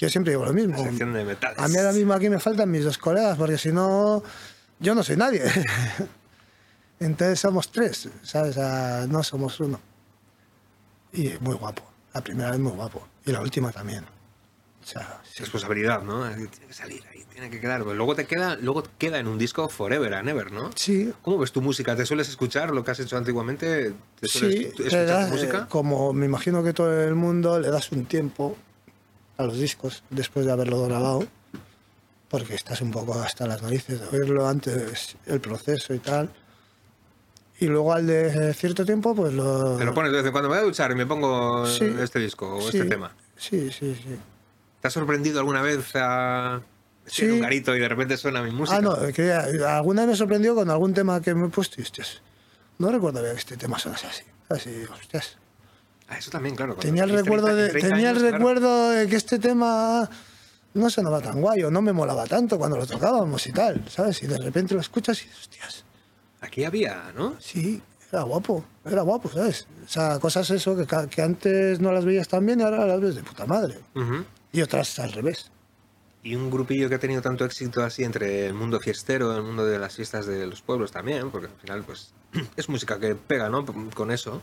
Yo 0.00 0.08
siempre 0.08 0.32
digo 0.32 0.46
lo 0.46 0.54
mismo. 0.54 0.82
Sección 0.82 1.12
de 1.12 1.24
metales. 1.24 1.58
A 1.58 1.68
mí 1.68 1.76
ahora 1.76 1.92
mismo 1.92 2.14
aquí 2.14 2.30
me 2.30 2.40
faltan 2.40 2.70
mis 2.70 2.84
dos 2.84 2.96
colegas, 2.96 3.36
porque 3.36 3.58
si 3.58 3.70
no, 3.70 4.22
yo 4.78 4.94
no 4.94 5.02
soy 5.02 5.18
nadie. 5.18 5.42
Entonces 7.00 7.38
somos 7.38 7.70
tres, 7.70 8.08
¿sabes? 8.22 8.56
No 9.08 9.22
somos 9.22 9.60
uno. 9.60 9.78
Y 11.12 11.34
muy 11.40 11.54
guapo. 11.54 11.82
La 12.14 12.22
primera 12.22 12.50
vez 12.50 12.60
muy 12.60 12.72
guapo. 12.72 13.06
Y 13.26 13.32
la 13.32 13.42
última 13.42 13.72
también. 13.72 14.04
O 14.82 14.86
sea, 14.86 15.20
sí. 15.22 15.40
Responsabilidad, 15.40 16.02
¿no? 16.02 16.26
Tiene 16.30 16.48
que 16.48 16.72
salir 16.72 17.04
ahí, 17.12 17.22
tiene 17.30 17.50
que 17.50 17.60
quedar. 17.60 17.84
Pues 17.84 17.94
luego 17.94 18.14
te 18.14 18.26
queda, 18.26 18.56
luego 18.56 18.82
queda 18.96 19.18
en 19.18 19.28
un 19.28 19.36
disco 19.36 19.68
forever 19.68 20.14
and 20.14 20.30
ever, 20.30 20.50
¿no? 20.50 20.70
Sí, 20.74 21.12
¿Cómo 21.20 21.36
ves 21.36 21.52
tu 21.52 21.60
música? 21.60 21.94
¿Te 21.94 22.06
sueles 22.06 22.30
escuchar 22.30 22.70
lo 22.70 22.82
que 22.82 22.90
has 22.90 23.00
hecho 23.00 23.18
antiguamente? 23.18 23.92
¿Te 24.18 24.28
sueles 24.28 24.58
sí, 24.58 24.64
escuchar 24.64 25.06
das, 25.06 25.28
tu 25.28 25.34
música? 25.34 25.58
eh, 25.58 25.66
como 25.68 26.14
me 26.14 26.24
imagino 26.24 26.64
que 26.64 26.72
todo 26.72 27.02
el 27.04 27.14
mundo, 27.14 27.60
le 27.60 27.70
das 27.70 27.92
un 27.92 28.06
tiempo 28.06 28.56
a 29.40 29.44
los 29.46 29.58
discos 29.58 30.02
después 30.10 30.46
de 30.46 30.52
haberlo 30.52 30.82
grabado, 30.86 31.24
porque 32.28 32.54
estás 32.54 32.80
un 32.80 32.90
poco 32.90 33.14
hasta 33.14 33.46
las 33.46 33.62
narices 33.62 34.00
de 34.00 34.18
oírlo 34.18 34.46
antes, 34.46 35.16
el 35.26 35.40
proceso 35.40 35.92
y 35.94 35.98
tal. 35.98 36.30
Y 37.58 37.66
luego 37.66 37.92
al 37.92 38.06
de 38.06 38.54
cierto 38.54 38.84
tiempo, 38.86 39.14
pues 39.14 39.32
lo... 39.34 39.76
Te 39.76 39.84
lo 39.84 39.92
pones 39.92 40.12
de 40.12 40.18
vez 40.18 40.26
en 40.26 40.32
cuando 40.32 40.48
me 40.48 40.54
voy 40.56 40.62
a 40.62 40.66
duchar 40.66 40.90
y 40.92 40.94
me 40.94 41.04
pongo 41.06 41.66
Sí. 41.66 41.84
este 42.00 42.18
disco 42.18 42.56
o 42.56 42.60
Sí, 42.62 42.78
este 42.78 42.88
tema. 42.88 43.14
Sí, 43.36 43.70
sí, 43.70 43.94
sí. 43.94 44.16
¿Te 44.80 44.88
has 44.88 44.94
sorprendido 44.94 45.40
alguna 45.40 45.60
vez 45.60 45.90
a... 45.94 46.62
Estoy 47.04 47.24
en 47.26 47.30
Sí. 47.32 47.36
un 47.36 47.42
garito 47.42 47.76
y 47.76 47.80
de 47.80 47.88
repente 47.88 48.16
suena 48.16 48.42
mi 48.42 48.50
música? 48.50 48.78
Ah, 48.78 48.80
no, 48.80 48.96
que 49.12 49.32
alguna 49.32 50.02
vez 50.02 50.10
me 50.12 50.16
sorprendió 50.16 50.54
con 50.54 50.70
algún 50.70 50.94
tema 50.94 51.20
que 51.20 51.34
me 51.34 51.48
he 51.48 51.50
puesto 51.50 51.80
y, 51.80 51.82
hostias, 51.84 52.22
no 52.78 52.90
recuerdo 52.90 53.20
bien 53.20 53.34
que 53.34 53.40
este 53.40 53.56
tema 53.58 53.78
sonase 53.78 54.06
así. 54.06 54.22
Así, 54.48 54.70
hostias. 54.84 55.36
Ah, 56.10 56.18
eso 56.18 56.30
también, 56.30 56.56
claro. 56.56 56.74
Tenía 56.74 57.04
el 57.04 57.10
recuerdo 57.10 57.46
30, 57.46 57.62
de, 57.62 57.68
30 57.70 57.88
tenía 57.88 58.10
el 58.10 58.18
claro. 58.18 58.36
recuerdo 58.36 58.90
de 58.90 59.06
que 59.06 59.16
este 59.16 59.38
tema 59.38 60.10
no 60.74 60.90
sonaba 60.90 61.20
tan 61.20 61.40
guay 61.40 61.62
o 61.62 61.70
no 61.70 61.80
me 61.82 61.92
molaba 61.92 62.26
tanto 62.26 62.58
cuando 62.58 62.76
lo 62.76 62.86
tocábamos 62.86 63.46
y 63.46 63.52
tal, 63.52 63.88
¿sabes? 63.88 64.22
Y 64.22 64.26
de 64.26 64.38
repente 64.38 64.74
lo 64.74 64.80
escuchas 64.80 65.24
y 65.24 65.28
hostias, 65.30 65.84
Aquí 66.40 66.64
había, 66.64 67.12
¿no? 67.14 67.36
sí, 67.38 67.80
era 68.10 68.22
guapo, 68.22 68.64
era 68.84 69.02
guapo, 69.02 69.28
¿sabes? 69.28 69.68
O 69.84 69.88
sea, 69.88 70.18
cosas 70.18 70.50
eso 70.50 70.76
que, 70.76 71.22
antes 71.22 71.80
no 71.80 71.92
las 71.92 72.04
veías 72.04 72.26
tan 72.26 72.44
bien 72.44 72.60
y 72.60 72.62
ahora 72.64 72.86
las 72.86 73.00
ves 73.00 73.14
de 73.14 73.22
puta 73.22 73.46
madre. 73.46 73.78
Y 74.52 74.62
otras 74.62 74.98
al 74.98 75.12
revés. 75.12 75.52
Y 76.22 76.34
un 76.34 76.50
grupillo 76.50 76.88
que 76.88 76.96
ha 76.96 76.98
tenido 76.98 77.22
tanto 77.22 77.44
éxito 77.44 77.82
así 77.82 78.02
entre 78.02 78.46
el 78.46 78.54
mundo 78.54 78.80
fiestero, 78.80 79.34
el 79.36 79.42
mundo 79.42 79.64
de 79.64 79.78
las 79.78 79.94
fiestas 79.94 80.26
de 80.26 80.46
los 80.46 80.60
pueblos 80.60 80.90
también, 80.90 81.30
porque 81.30 81.46
al 81.46 81.60
final, 81.60 81.84
pues, 81.84 82.12
es 82.56 82.68
música 82.68 82.98
que 82.98 83.14
pega, 83.14 83.48
¿no? 83.48 83.64
Con 83.94 84.10
eso. 84.10 84.42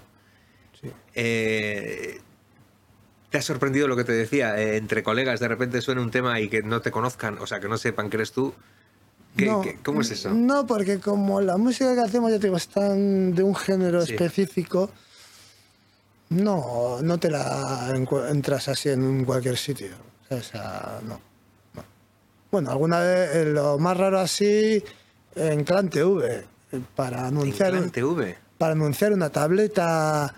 Sí. 0.81 0.91
Eh, 1.15 2.19
¿Te 3.29 3.37
ha 3.37 3.41
sorprendido 3.41 3.87
lo 3.87 3.95
que 3.95 4.03
te 4.05 4.11
decía? 4.13 4.57
Eh, 4.61 4.77
entre 4.77 5.03
colegas 5.03 5.39
de 5.39 5.47
repente 5.47 5.81
suena 5.81 6.01
un 6.01 6.11
tema 6.11 6.39
y 6.39 6.47
que 6.49 6.61
no 6.63 6.81
te 6.81 6.91
conozcan, 6.91 7.37
o 7.39 7.47
sea, 7.47 7.59
que 7.59 7.67
no 7.67 7.77
sepan 7.77 8.09
que 8.09 8.17
eres 8.17 8.31
tú. 8.31 8.53
¿Qué- 9.35 9.45
No, 9.47 9.61
qué- 9.61 9.77
¿Cómo 9.83 10.01
es 10.01 10.11
eso? 10.11 10.31
No, 10.33 10.65
porque 10.65 10.99
como 10.99 11.41
la 11.41 11.57
música 11.57 11.93
que 11.93 12.01
hacemos, 12.01 12.31
ya 12.31 12.37
te 12.39 12.47
digo, 12.47 12.57
es 12.57 12.67
tan 12.69 13.35
de 13.35 13.43
un 13.43 13.53
género 13.55 14.05
Sí. 14.05 14.13
específico, 14.13 14.89
no, 16.29 17.01
no 17.01 17.17
te 17.17 17.29
la 17.29 17.89
entras 18.29 18.67
así 18.67 18.89
en 18.89 19.23
cualquier 19.25 19.57
sitio. 19.57 19.89
O 20.29 20.41
sea, 20.41 20.99
no. 21.03 21.19
no. 21.75 21.83
Bueno, 22.51 22.71
alguna 22.71 22.99
vez 22.99 23.35
eh, 23.35 23.45
lo 23.45 23.77
más 23.77 23.95
raro 23.97 24.19
así 24.19 24.83
en 25.35 25.63
Clan 25.63 25.89
TV, 25.89 26.45
para 26.95 27.27
anunciar, 27.27 27.71
Clan 27.71 27.91
TV. 27.91 28.35
para 28.57 28.73
anunciar 28.73 29.13
una 29.13 29.29
tableta 29.29 30.33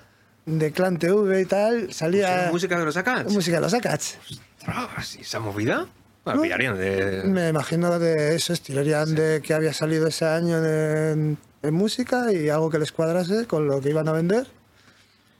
de 0.58 0.72
Clan 0.72 0.98
TV 0.98 1.42
y 1.42 1.46
tal, 1.46 1.94
salía 1.94 2.28
¿Pusieron 2.28 2.52
música 2.54 2.80
de 2.80 2.86
los 2.86 2.98
Acats? 2.98 3.32
música 3.34 3.58
de 3.58 3.62
los 3.62 3.74
Acats. 3.74 4.18
¿y 4.30 5.22
esa 5.22 5.40
movida? 5.40 5.88
Bueno, 6.26 6.38
No. 6.38 6.44
pillarían 6.44 6.78
de... 6.78 7.24
Me 7.26 7.50
imagino 7.50 7.98
de 8.00 8.36
eso, 8.36 8.54
estirarían 8.54 9.16
de 9.16 9.42
que 9.42 9.54
había 9.54 9.74
salido 9.74 10.08
ese 10.08 10.26
año 10.26 10.58
en, 10.64 11.38
música 11.64 12.32
y 12.32 12.50
algo 12.50 12.70
que 12.70 12.80
les 12.80 12.92
cuadrase 12.92 13.46
con 13.46 13.68
lo 13.68 13.82
que 13.82 13.90
iban 13.90 14.08
a 14.08 14.12
vender 14.14 14.48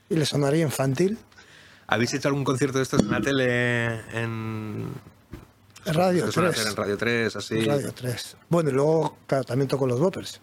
y 0.08 0.16
les 0.16 0.28
sonaría 0.28 0.62
infantil. 0.62 1.18
¿Habéis 1.86 2.14
hecho 2.14 2.28
algún 2.28 2.44
concierto 2.44 2.78
de 2.78 2.84
estos 2.84 3.00
en 3.00 3.10
la 3.10 3.20
tele 3.20 4.00
en... 4.12 4.88
Radio 5.86 6.26
Se 6.26 6.32
suele 6.32 6.50
3. 6.50 6.60
hacer 6.60 6.70
en 6.72 6.76
Radio 6.76 6.98
3, 6.98 7.36
así. 7.36 7.64
Radio 7.64 7.92
3. 7.92 8.36
Bueno, 8.50 8.68
y 8.70 8.72
luego, 8.74 9.16
claro, 9.26 9.44
también 9.44 9.66
toco 9.66 9.86
los 9.86 9.98
Boppers. 9.98 10.40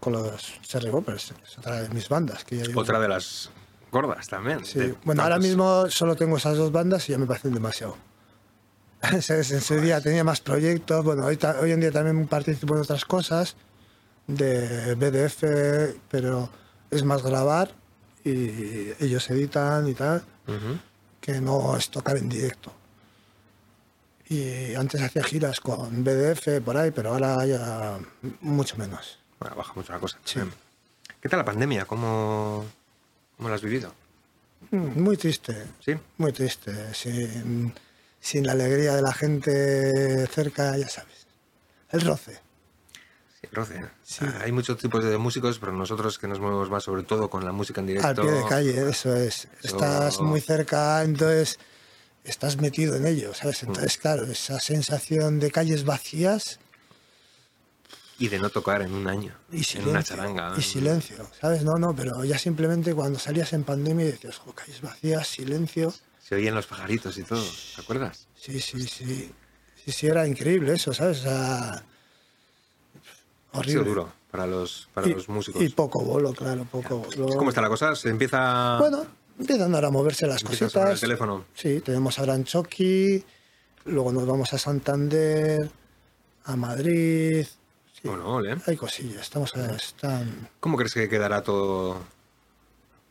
Con 0.00 0.12
los 0.12 0.60
Cherry 0.62 0.90
Boppers. 0.90 1.32
Es 1.44 1.58
otra 1.58 1.82
de 1.82 1.88
mis 1.90 2.08
bandas. 2.08 2.44
Que 2.44 2.58
ya 2.58 2.64
Otra 2.74 3.00
de 3.00 3.08
las 3.08 3.50
gordas 3.90 4.28
también. 4.28 4.64
Sí. 4.64 4.94
Bueno, 5.04 5.22
ahora 5.22 5.38
mismo 5.38 5.88
solo 5.88 6.16
tengo 6.16 6.36
esas 6.36 6.56
dos 6.56 6.72
bandas 6.72 7.08
y 7.08 7.12
ya 7.12 7.18
me 7.18 7.26
parecen 7.26 7.54
demasiado. 7.54 7.96
En 9.12 9.22
su 9.62 9.80
día 9.80 10.00
tenía 10.00 10.24
más 10.24 10.40
proyectos. 10.40 11.04
Bueno, 11.04 11.24
hoy, 11.24 11.38
hoy 11.60 11.72
en 11.72 11.80
día 11.80 11.90
también 11.90 12.26
participo 12.26 12.74
en 12.74 12.82
otras 12.82 13.04
cosas 13.06 13.56
de 14.26 14.94
BDF, 14.94 15.96
pero 16.10 16.50
es 16.90 17.02
más 17.04 17.22
grabar 17.22 17.72
y 18.24 18.92
ellos 19.02 19.28
editan 19.30 19.88
y 19.88 19.94
tal, 19.94 20.22
que 21.20 21.40
no 21.40 21.76
es 21.76 21.90
tocar 21.90 22.16
en 22.16 22.28
directo. 22.28 22.72
Y 24.28 24.74
antes 24.74 25.02
hacía 25.02 25.24
giras 25.24 25.60
con 25.60 26.04
BDF 26.04 26.60
por 26.64 26.76
ahí, 26.76 26.90
pero 26.90 27.12
ahora 27.12 27.44
ya 27.46 27.98
mucho 28.40 28.76
menos. 28.76 29.18
Bueno, 29.40 29.56
baja 29.56 29.72
mucho 29.74 29.92
la 29.92 29.98
cosa. 29.98 30.18
Sí. 30.24 30.40
¿Qué 31.20 31.28
tal 31.28 31.38
la 31.38 31.44
pandemia? 31.44 31.84
¿Cómo, 31.84 32.64
cómo 33.40 33.48
la 33.48 33.54
has 33.54 33.62
vivido? 33.62 33.94
Mm, 34.70 35.00
Muy 35.02 35.16
triste, 35.16 35.64
¿Sí? 35.82 35.94
muy 36.18 36.30
triste. 36.32 36.92
Sin, 36.94 37.72
sin 38.20 38.46
la 38.46 38.52
alegría 38.52 38.94
de 38.94 39.00
la 39.00 39.14
gente 39.14 40.26
cerca, 40.26 40.76
ya 40.76 40.88
sabes. 40.90 41.26
El 41.90 42.02
roce. 42.02 42.38
Sí, 43.40 43.48
roce. 43.50 43.80
Sí. 44.04 44.26
Ah, 44.28 44.42
Hay 44.44 44.52
muchos 44.52 44.76
tipos 44.76 45.02
de 45.02 45.16
músicos, 45.16 45.58
pero 45.58 45.72
nosotros 45.72 46.18
que 46.18 46.28
nos 46.28 46.38
movemos 46.38 46.68
más 46.68 46.84
sobre 46.84 47.02
todo 47.02 47.30
con 47.30 47.46
la 47.46 47.52
música 47.52 47.80
en 47.80 47.86
directo. 47.86 48.08
Al 48.08 48.14
pie 48.14 48.30
de 48.30 48.44
calle, 48.46 48.90
eso 48.90 49.16
es. 49.16 49.48
Eso- 49.62 49.76
Estás 49.76 50.20
muy 50.20 50.42
cerca, 50.42 51.02
entonces 51.02 51.58
estás 52.22 52.58
metido 52.58 52.94
en 52.96 53.06
ello, 53.06 53.32
¿sabes? 53.32 53.62
Entonces, 53.62 53.96
claro, 53.96 54.24
esa 54.26 54.60
sensación 54.60 55.40
de 55.40 55.50
calles 55.50 55.84
vacías 55.86 56.60
Y 58.20 58.28
de 58.28 58.38
no 58.38 58.50
tocar 58.50 58.82
en 58.82 58.92
un 58.92 59.08
año. 59.08 59.34
y 59.50 59.56
en 59.58 59.64
silencio. 59.64 59.90
una 59.90 60.02
charanga. 60.04 60.54
Y 60.56 60.62
silencio, 60.62 61.26
¿sabes? 61.40 61.64
No, 61.64 61.72
no, 61.78 61.94
pero 61.96 62.22
ya 62.24 62.38
simplemente 62.38 62.94
cuando 62.94 63.18
salías 63.18 63.52
en 63.54 63.64
pandemia 63.64 64.04
y 64.06 64.12
decías, 64.12 64.36
jo, 64.38 64.52
calles 64.54 64.80
vacías, 64.82 65.26
silencio. 65.26 65.92
Se 66.22 66.34
oían 66.36 66.54
los 66.54 66.66
pajaritos 66.66 67.16
y 67.18 67.24
todo. 67.24 67.42
¿Te 67.74 67.80
acuerdas? 67.80 68.28
Sí, 68.36 68.60
sí, 68.60 68.82
sí. 68.86 69.32
Sí, 69.84 69.90
sí, 69.92 70.06
era 70.06 70.26
increíble 70.28 70.74
eso, 70.74 70.92
¿sabes? 70.92 71.20
O 71.20 71.22
sea, 71.22 71.70
Ha 71.72 71.82
horrible. 73.58 73.72
sido 73.72 73.84
duro 73.84 74.12
para 74.30 74.46
los, 74.46 74.88
para 74.94 75.08
y, 75.08 75.14
los 75.14 75.28
músicos. 75.28 75.62
y 75.62 75.70
poco 75.70 76.04
bolo, 76.04 76.32
claro, 76.34 76.64
poco 76.70 76.98
bolo. 76.98 77.26
¿Cómo 77.36 77.48
está 77.48 77.62
la 77.62 77.68
cosa? 77.68 77.96
Se 77.96 78.10
empieza. 78.10 78.76
Bueno, 78.78 79.06
empiezan 79.38 79.74
ahora 79.74 79.88
a 79.88 79.90
moverse 79.90 80.26
las 80.26 80.42
empieza 80.42 80.64
a 80.66 80.66
el 80.66 80.72
cositas. 80.72 81.00
teléfono. 81.00 81.46
Sí, 81.54 81.80
tenemos 81.80 82.18
en 82.18 82.44
Chucky, 82.44 83.24
luego 83.86 84.12
nos 84.12 84.26
vamos 84.26 84.52
a 84.52 84.58
Santander, 84.58 85.70
a 86.44 86.54
Madrid. 86.56 87.46
Sí, 88.02 88.08
Bueno, 88.08 88.26
ole. 88.34 88.56
hay 88.66 88.76
cosillas, 88.76 89.22
estamos 89.22 89.52
están 89.54 90.48
¿Cómo 90.60 90.76
crees 90.76 90.94
que 90.94 91.08
quedará 91.08 91.42
todo 91.42 91.98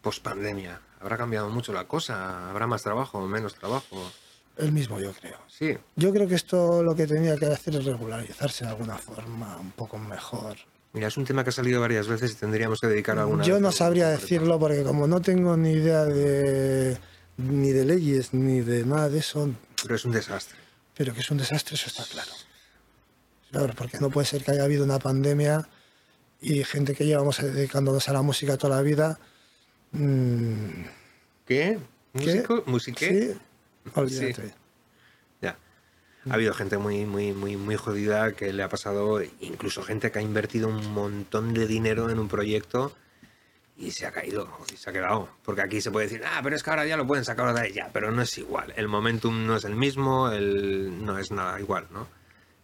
post 0.01 0.23
pandemia? 0.23 0.81
¿Habrá 0.99 1.17
cambiado 1.17 1.49
mucho 1.49 1.71
la 1.73 1.85
cosa? 1.87 2.49
¿Habrá 2.49 2.67
más 2.67 2.81
trabajo 2.83 3.19
o 3.19 3.27
menos 3.27 3.55
trabajo? 3.55 4.11
el 4.57 4.73
mismo, 4.73 4.99
yo 4.99 5.13
creo. 5.13 5.37
Sí. 5.47 5.77
Yo 5.95 6.11
creo 6.11 6.27
que 6.27 6.35
esto 6.35 6.83
lo 6.83 6.93
que 6.93 7.07
tenía 7.07 7.37
que 7.37 7.45
hacer 7.45 7.77
es 7.77 7.85
regularizarse 7.85 8.65
de 8.65 8.71
alguna 8.71 8.97
forma 8.97 9.55
un 9.57 9.71
poco 9.71 9.97
mejor. 9.97 10.57
Mira, 10.91 11.07
es 11.07 11.15
un 11.15 11.23
tema 11.23 11.43
que 11.45 11.51
ha 11.51 11.53
salido 11.53 11.79
varias 11.79 12.07
veces 12.09 12.33
y 12.33 12.35
tendríamos 12.35 12.81
que 12.81 12.87
dedicar 12.87 13.17
alguna 13.17 13.45
Yo 13.45 13.61
no 13.61 13.71
sabría 13.71 14.09
decirlo 14.09 14.59
porque 14.59 14.83
como 14.83 15.07
no 15.07 15.21
tengo 15.21 15.55
ni 15.55 15.71
idea 15.71 16.03
de 16.03 16.97
ni 17.37 17.71
de 17.71 17.85
leyes 17.85 18.33
ni 18.33 18.59
de 18.59 18.83
nada 18.85 19.07
de 19.07 19.19
eso, 19.19 19.49
Pero 19.81 19.95
es 19.95 20.03
un 20.03 20.11
desastre. 20.11 20.57
pero 20.93 21.13
que 21.13 21.21
es 21.21 21.31
un 21.31 21.37
desastre, 21.37 21.75
eso 21.75 21.87
está 21.87 22.03
claro. 22.03 22.31
Claro, 23.51 23.73
porque 23.75 23.99
no 23.99 24.09
puede 24.09 24.27
ser 24.27 24.43
que 24.43 24.51
haya 24.51 24.63
habido 24.63 24.83
una 24.83 24.99
pandemia 24.99 25.67
y 26.41 26.63
gente 26.63 26.95
que 26.95 27.05
llevamos 27.05 27.41
dedicándonos 27.41 28.07
a 28.09 28.13
la 28.13 28.21
música 28.21 28.57
toda 28.57 28.77
la 28.77 28.81
vida. 28.81 29.19
mm, 29.91 30.83
¿Qué? 31.45 31.79
¿Músico? 32.13 32.63
¿Musiqué? 32.65 33.33
Sí, 33.33 33.39
olvídate. 33.95 34.53
Ya. 35.41 35.57
Ha 36.29 36.33
habido 36.33 36.53
gente 36.53 36.77
muy, 36.77 37.05
muy, 37.05 37.33
muy, 37.33 37.57
muy 37.57 37.75
jodida 37.75 38.33
que 38.33 38.53
le 38.53 38.63
ha 38.63 38.69
pasado, 38.69 39.21
incluso 39.39 39.83
gente 39.83 40.11
que 40.11 40.19
ha 40.19 40.21
invertido 40.21 40.67
un 40.67 40.93
montón 40.93 41.53
de 41.53 41.65
dinero 41.65 42.09
en 42.09 42.19
un 42.19 42.27
proyecto 42.27 42.95
y 43.77 43.91
se 43.91 44.05
ha 44.05 44.11
caído 44.11 44.49
y 44.71 44.77
se 44.77 44.89
ha 44.89 44.93
quedado. 44.93 45.29
Porque 45.43 45.61
aquí 45.61 45.81
se 45.81 45.89
puede 45.89 46.07
decir, 46.07 46.21
ah, 46.25 46.41
pero 46.43 46.55
es 46.55 46.63
que 46.63 46.69
ahora 46.69 46.85
ya 46.85 46.97
lo 46.97 47.07
pueden 47.07 47.25
sacar 47.25 47.47
otra 47.47 47.63
vez, 47.63 47.73
ya, 47.73 47.89
pero 47.93 48.11
no 48.11 48.21
es 48.21 48.37
igual. 48.37 48.73
El 48.75 48.87
momentum 48.87 49.47
no 49.47 49.55
es 49.55 49.63
el 49.63 49.75
mismo, 49.75 50.29
el... 50.29 51.03
no 51.03 51.17
es 51.17 51.31
nada 51.31 51.59
igual, 51.59 51.87
¿no? 51.91 52.18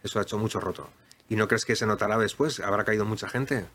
Eso 0.05 0.19
ha 0.19 0.21
hecho 0.21 0.37
mucho 0.37 0.61
roto. 0.61 0.87
¿Y 1.27 1.35
no 1.35 1.47
crees 1.47 1.65
que 1.65 1.75
se 1.75 1.85
notará 1.85 2.17
después? 2.17 2.61
¿Habrá 2.61 2.85
caído 2.85 3.03
mucha 3.03 3.27
gente? 3.27 3.65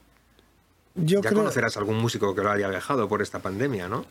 Yo 0.95 1.21
ya 1.21 1.29
creo, 1.29 1.41
conocerás 1.41 1.77
algún 1.77 1.99
músico 1.99 2.35
que 2.35 2.43
lo 2.43 2.51
haya 2.51 2.71
dejado 2.71 3.09
por 3.09 3.21
esta 3.21 3.41
pandemia, 3.41 3.89
¿no? 3.89 4.07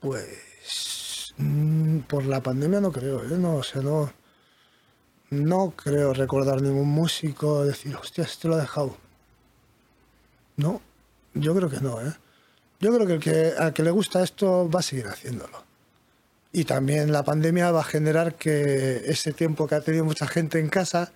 pues 0.00 1.34
mm, 1.36 1.98
por 2.00 2.24
la 2.24 2.42
pandemia 2.42 2.80
no 2.80 2.90
creo, 2.90 3.22
¿eh? 3.22 3.38
no, 3.38 3.56
o 3.56 3.62
sea, 3.62 3.82
no, 3.82 4.12
no 5.30 5.74
creo 5.76 6.12
recordar 6.12 6.60
ningún 6.62 6.88
músico 6.88 7.64
decir, 7.64 7.94
hostia, 7.96 8.24
este 8.24 8.48
lo 8.48 8.54
ha 8.54 8.60
dejado. 8.60 8.96
No, 10.56 10.80
yo 11.34 11.54
creo 11.54 11.70
que 11.70 11.80
no, 11.80 12.00
¿eh? 12.00 12.12
Yo 12.80 12.92
creo 12.94 13.06
que 13.06 13.14
el 13.14 13.20
que 13.20 13.52
al 13.58 13.74
que 13.74 13.82
le 13.82 13.90
gusta 13.90 14.22
esto 14.22 14.68
va 14.70 14.80
a 14.80 14.82
seguir 14.82 15.06
haciéndolo. 15.06 15.62
Y 16.52 16.64
también 16.64 17.12
la 17.12 17.22
pandemia 17.22 17.70
va 17.70 17.80
a 17.80 17.84
generar 17.84 18.34
que 18.34 19.02
ese 19.04 19.32
tiempo 19.32 19.68
que 19.68 19.74
ha 19.74 19.80
tenido 19.82 20.04
mucha 20.04 20.26
gente 20.26 20.58
en 20.58 20.68
casa 20.68 21.12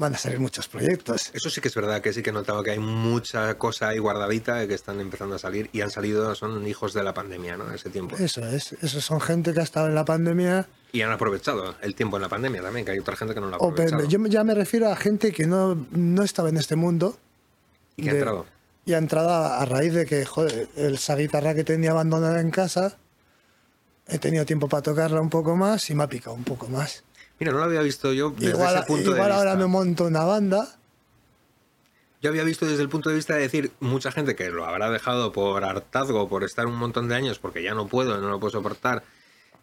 van 0.00 0.14
a 0.14 0.18
salir 0.18 0.40
muchos 0.40 0.66
proyectos. 0.66 1.30
Eso 1.34 1.50
sí 1.50 1.60
que 1.60 1.68
es 1.68 1.74
verdad, 1.74 2.00
que 2.00 2.14
sí 2.14 2.22
que 2.22 2.30
he 2.30 2.32
notado 2.32 2.62
que 2.62 2.70
hay 2.70 2.78
mucha 2.78 3.54
cosa 3.58 3.88
ahí 3.88 3.98
guardadita 3.98 4.66
que 4.66 4.72
están 4.72 4.98
empezando 4.98 5.36
a 5.36 5.38
salir 5.38 5.68
y 5.72 5.82
han 5.82 5.90
salido, 5.90 6.34
son 6.34 6.66
hijos 6.66 6.94
de 6.94 7.04
la 7.04 7.12
pandemia, 7.12 7.58
¿no? 7.58 7.70
Ese 7.70 7.90
tiempo. 7.90 8.16
Eso 8.16 8.44
es, 8.48 8.72
eso 8.80 9.00
son 9.02 9.20
gente 9.20 9.52
que 9.52 9.60
ha 9.60 9.62
estado 9.62 9.88
en 9.88 9.94
la 9.94 10.06
pandemia 10.06 10.66
Y 10.92 11.02
han 11.02 11.12
aprovechado 11.12 11.76
el 11.82 11.94
tiempo 11.94 12.16
en 12.16 12.22
la 12.22 12.30
pandemia 12.30 12.62
también, 12.62 12.86
que 12.86 12.92
hay 12.92 12.98
otra 12.98 13.14
gente 13.14 13.34
que 13.34 13.40
no 13.40 13.48
lo 13.48 13.54
ha 13.54 13.56
aprovechado. 13.58 14.08
yo 14.08 14.26
ya 14.26 14.42
me 14.42 14.54
refiero 14.54 14.90
a 14.90 14.96
gente 14.96 15.32
que 15.32 15.46
no, 15.46 15.86
no 15.90 16.22
estaba 16.22 16.48
en 16.48 16.56
este 16.56 16.76
mundo 16.76 17.18
y 17.96 18.04
que 18.04 18.10
ha 18.10 18.14
entrado. 18.14 18.46
y 18.86 18.94
ha 18.94 18.98
entrado 18.98 19.28
a, 19.28 19.60
a 19.60 19.64
raíz 19.66 19.92
de 19.92 20.06
que, 20.06 20.24
joder, 20.24 20.66
esa 20.76 21.14
guitarra 21.14 21.54
que 21.54 21.62
tenía 21.62 21.90
abandonada 21.90 22.40
en 22.40 22.50
casa, 22.50 22.96
he 24.08 24.18
tenido 24.18 24.46
tiempo 24.46 24.66
para 24.66 24.82
tocarla 24.82 25.20
un 25.20 25.28
poco 25.28 25.56
más 25.56 25.90
y 25.90 25.94
me 25.94 26.04
ha 26.04 26.08
picado 26.08 26.34
un 26.34 26.44
poco 26.44 26.68
más. 26.68 27.04
Mira, 27.40 27.52
no 27.52 27.58
lo 27.58 27.64
había 27.64 27.80
visto 27.82 28.12
yo 28.12 28.30
desde 28.30 28.50
Igual, 28.50 28.76
ese 28.76 28.86
punto 28.86 29.10
igual 29.10 29.28
de 29.30 29.34
ahora 29.34 29.52
vista. 29.54 29.66
me 29.66 29.72
monto 29.72 30.04
una 30.04 30.24
banda. 30.24 30.68
Yo 32.22 32.28
había 32.28 32.44
visto 32.44 32.66
desde 32.66 32.82
el 32.82 32.88
punto 32.90 33.08
de 33.08 33.14
vista 33.16 33.34
de 33.34 33.40
decir, 33.40 33.72
mucha 33.80 34.12
gente 34.12 34.36
que 34.36 34.50
lo 34.50 34.66
habrá 34.66 34.90
dejado 34.90 35.32
por 35.32 35.64
hartazgo, 35.64 36.28
por 36.28 36.44
estar 36.44 36.66
un 36.66 36.76
montón 36.76 37.08
de 37.08 37.14
años, 37.14 37.38
porque 37.38 37.62
ya 37.62 37.72
no 37.74 37.86
puedo, 37.86 38.18
no 38.20 38.28
lo 38.28 38.38
puedo 38.38 38.50
soportar, 38.50 39.02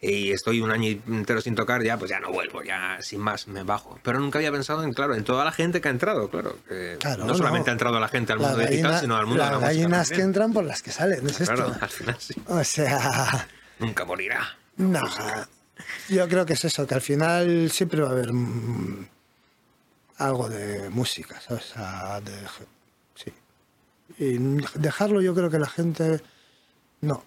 y 0.00 0.32
estoy 0.32 0.60
un 0.60 0.72
año 0.72 1.00
entero 1.06 1.40
sin 1.40 1.54
tocar, 1.54 1.84
ya 1.84 1.96
pues 1.98 2.10
ya 2.10 2.18
no 2.18 2.32
vuelvo, 2.32 2.64
ya 2.64 2.98
sin 3.00 3.20
más 3.20 3.46
me 3.46 3.62
bajo. 3.62 4.00
Pero 4.02 4.18
nunca 4.18 4.38
había 4.40 4.50
pensado 4.50 4.82
en, 4.82 4.92
claro, 4.92 5.14
en 5.14 5.22
toda 5.22 5.44
la 5.44 5.52
gente 5.52 5.80
que 5.80 5.86
ha 5.86 5.92
entrado, 5.92 6.28
claro. 6.30 6.56
que 6.68 6.96
Claro, 6.98 7.24
no 7.26 7.34
solamente 7.36 7.66
no. 7.66 7.70
ha 7.70 7.74
entrado 7.74 8.00
la 8.00 8.08
gente 8.08 8.32
al 8.32 8.40
mundo 8.40 8.56
digital, 8.58 8.76
gallina- 8.90 9.00
sino 9.00 9.16
al 9.16 9.26
mundo 9.26 9.44
de 9.44 9.50
las 9.50 9.52
la 9.52 9.58
música. 9.68 9.80
gallinas 9.82 10.08
que 10.08 10.14
también. 10.14 10.28
entran 10.28 10.52
por 10.52 10.64
las 10.64 10.82
que 10.82 10.90
salen, 10.90 11.26
es 11.28 11.40
esto. 11.40 11.54
Claro, 11.54 11.76
al 11.80 11.88
final 11.90 12.16
sí. 12.18 12.34
O 12.48 12.64
sea, 12.64 13.46
Nunca 13.78 14.04
morirá. 14.04 14.56
no. 14.78 15.00
Yo 16.08 16.28
creo 16.28 16.44
que 16.46 16.54
es 16.54 16.64
eso, 16.64 16.86
que 16.86 16.94
al 16.94 17.00
final 17.00 17.70
siempre 17.70 18.00
va 18.02 18.08
a 18.08 18.12
haber 18.12 18.32
mm, 18.32 19.08
algo 20.18 20.48
de 20.48 20.88
música, 20.90 21.40
¿sabes? 21.40 21.70
O 21.70 21.74
sea, 21.74 22.20
de- 22.20 22.46
sí. 23.14 23.32
Y 24.18 24.38
dejarlo 24.78 25.20
yo 25.20 25.34
creo 25.34 25.50
que 25.50 25.58
la 25.58 25.68
gente 25.68 26.20
no, 27.02 27.24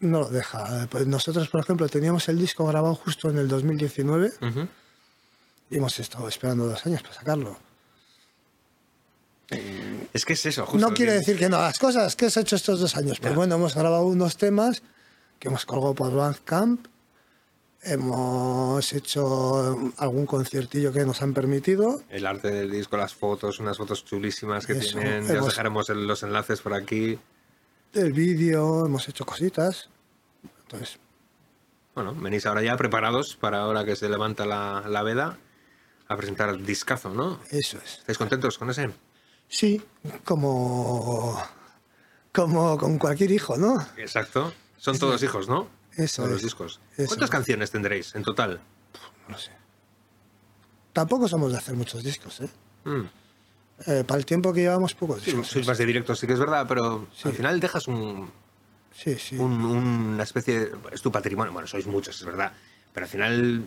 no 0.00 0.20
lo 0.20 0.28
deja. 0.30 0.86
Pues 0.90 1.06
nosotros, 1.06 1.48
por 1.48 1.60
ejemplo, 1.60 1.88
teníamos 1.88 2.28
el 2.28 2.38
disco 2.38 2.66
grabado 2.66 2.94
justo 2.94 3.28
en 3.30 3.38
el 3.38 3.48
2019 3.48 4.32
Ujú. 4.40 4.68
y 5.70 5.76
hemos 5.76 5.98
estado 5.98 6.28
esperando 6.28 6.66
dos 6.66 6.86
años 6.86 7.02
para 7.02 7.14
sacarlo. 7.14 7.58
Es 10.12 10.24
que 10.24 10.34
es 10.34 10.46
eso, 10.46 10.64
justo. 10.64 10.88
no 10.88 10.94
quiere 10.94 11.12
que- 11.12 11.18
decir 11.18 11.38
que 11.38 11.48
no 11.48 11.56
hagas 11.56 11.78
cosas. 11.78 12.14
¿Qué 12.14 12.26
has 12.26 12.36
hecho 12.36 12.54
estos 12.54 12.78
dos 12.78 12.96
años? 12.96 13.18
Pues 13.18 13.32
Ya. 13.32 13.36
bueno, 13.36 13.56
hemos 13.56 13.74
grabado 13.74 14.04
unos 14.06 14.36
temas 14.36 14.82
que 15.40 15.48
hemos 15.48 15.66
colgado 15.66 15.94
por 15.94 16.14
Bandcamp. 16.14 16.86
Hemos 17.82 18.92
hecho 18.92 19.92
algún 19.96 20.26
conciertillo 20.26 20.92
que 20.92 21.04
nos 21.04 21.22
han 21.22 21.32
permitido. 21.32 22.02
El 22.10 22.26
arte 22.26 22.50
del 22.50 22.70
disco, 22.70 22.96
las 22.98 23.14
fotos, 23.14 23.58
unas 23.58 23.78
fotos 23.78 24.04
chulísimas 24.04 24.66
que 24.66 24.74
Eso, 24.74 24.98
tienen. 24.98 25.26
Ya 25.26 25.40
os 25.40 25.46
dejaremos 25.46 25.88
los 25.88 26.22
enlaces 26.22 26.60
por 26.60 26.74
aquí. 26.74 27.18
El 27.94 28.12
vídeo, 28.12 28.84
hemos 28.86 29.08
hecho 29.08 29.24
cositas. 29.24 29.88
Entonces, 30.62 30.98
Bueno, 31.94 32.14
venís 32.14 32.44
ahora 32.46 32.62
ya 32.62 32.76
preparados 32.76 33.36
para 33.36 33.60
ahora 33.62 33.84
que 33.84 33.96
se 33.96 34.08
levanta 34.08 34.44
la, 34.44 34.84
la 34.86 35.02
veda 35.02 35.38
a 36.06 36.16
presentar 36.16 36.50
el 36.50 36.64
discazo, 36.66 37.10
¿no? 37.10 37.40
eso 37.50 37.78
es. 37.78 37.98
¿Estáis 37.98 38.18
contentos 38.18 38.58
con 38.58 38.68
ese? 38.70 38.90
Sí, 39.48 39.82
como, 40.24 41.42
como 42.32 42.76
con 42.78 42.98
cualquier 42.98 43.30
hijo, 43.32 43.56
¿no? 43.56 43.84
Exacto. 43.96 44.52
Son 44.76 44.98
todos 44.98 45.22
hijos, 45.22 45.48
¿no? 45.48 45.68
Eso 46.04 46.22
Todos 46.22 46.32
los 46.34 46.42
discos. 46.42 46.80
Eso 46.96 47.06
¿Cuántas 47.08 47.26
es. 47.28 47.30
canciones 47.30 47.70
tendréis 47.70 48.14
en 48.14 48.22
total? 48.22 48.60
No 49.28 49.38
sé. 49.38 49.50
Tampoco 50.92 51.28
somos 51.28 51.52
de 51.52 51.58
hacer 51.58 51.74
muchos 51.74 52.02
discos, 52.02 52.40
¿eh? 52.40 52.48
Mm. 52.84 53.02
Eh, 53.86 54.04
para 54.06 54.18
el 54.18 54.26
tiempo 54.26 54.52
que 54.52 54.60
llevamos, 54.60 54.94
pocos 54.94 55.22
Sí, 55.22 55.30
discos. 55.30 55.48
sois 55.48 55.66
más 55.66 55.78
de 55.78 55.86
directos, 55.86 56.18
sí 56.18 56.26
que 56.26 56.32
es 56.34 56.38
verdad, 56.38 56.66
pero 56.68 57.06
Sí. 57.14 57.28
al 57.28 57.34
final 57.34 57.60
dejas 57.60 57.86
un, 57.88 58.30
Sí, 58.92 59.16
sí. 59.18 59.36
un- 59.36 59.64
una 59.64 60.22
especie 60.22 60.58
de... 60.60 60.72
Es 60.92 61.00
tu 61.00 61.10
patrimonio. 61.12 61.52
Bueno, 61.52 61.66
sois 61.68 61.86
muchos, 61.86 62.16
es 62.18 62.24
verdad. 62.26 62.52
Pero 62.92 63.06
al 63.06 63.10
final 63.10 63.64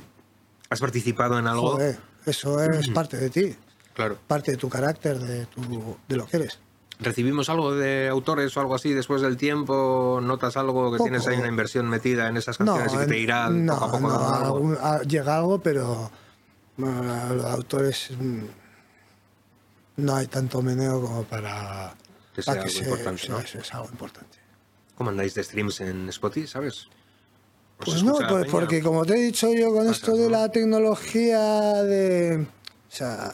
has 0.69 0.79
participado 0.79 1.39
en 1.39 1.47
algo... 1.47 1.71
Joder, 1.71 1.97
eso 2.25 2.61
es 2.61 2.89
parte 2.89 3.17
de 3.17 3.29
ti, 3.29 3.55
Claro. 3.93 4.17
parte 4.27 4.51
de 4.51 4.57
tu 4.57 4.69
carácter, 4.69 5.17
de, 5.19 5.45
tu, 5.47 5.97
de 6.07 6.15
lo 6.17 6.25
que 6.27 6.37
eres. 6.37 6.59
¿Recibimos 7.03 7.49
algo 7.49 7.75
de 7.75 8.07
autores 8.09 8.55
o 8.55 8.59
algo 8.61 8.75
así 8.75 8.93
después 8.93 9.21
del 9.21 9.37
tiempo? 9.37 10.19
¿Notas 10.21 10.57
algo 10.57 10.91
que 10.91 10.97
Poco. 10.97 11.03
tienes 11.09 11.27
ahí 11.27 11.37
una 11.37 11.47
inversión 11.47 11.87
metida 11.89 12.27
en 12.27 12.37
esas 12.37 12.59
No, 12.59 12.75
canciones 12.75 12.93
y 12.93 12.97
que 12.97 13.05
te 13.13 13.19
irá 13.19 13.49
no, 13.49 13.73
poco 13.73 13.85
a 13.85 13.91
poco 13.91 13.99
no, 14.07 14.09
dando 14.19 14.35
algo? 14.35 14.55
algún- 14.57 14.77
a- 14.81 15.01
llega 15.03 15.37
algo, 15.37 15.59
pero 15.59 16.11
bueno, 16.77 17.33
los 17.35 17.45
autores 17.45 18.09
mm, 18.19 18.43
no 19.97 20.15
hay 20.15 20.27
tanto 20.27 20.61
meneo 20.61 21.01
como 21.01 21.23
para 21.23 21.93
Que 22.33 22.41
sea 22.41 22.53
para 22.55 22.65
algo 22.65 22.79
importante, 22.79 23.21
sea- 23.21 23.35
¿no? 23.35 23.39
eso 23.41 23.57
es 23.59 23.73
algo 23.73 23.89
importante. 23.91 24.37
¿Cómo 24.95 25.09
andáis 25.09 25.33
de 25.35 25.43
streams 25.43 25.81
en 25.81 26.09
Spotify, 26.09 26.47
sabes? 26.47 26.87
¿Os 27.79 27.85
Pues 27.85 28.03
no, 28.03 28.15
pues 28.29 28.45
porque 28.49 28.81
como 28.81 29.05
te 29.05 29.13
he 29.15 29.21
dicho 29.25 29.51
yo 29.53 29.69
con 29.73 29.79
Pasas, 29.87 29.97
esto 29.97 30.15
de 30.15 30.29
la 30.29 30.49
tecnología 30.49 31.41
de... 31.83 32.45
O 32.91 32.95
sea, 32.95 33.33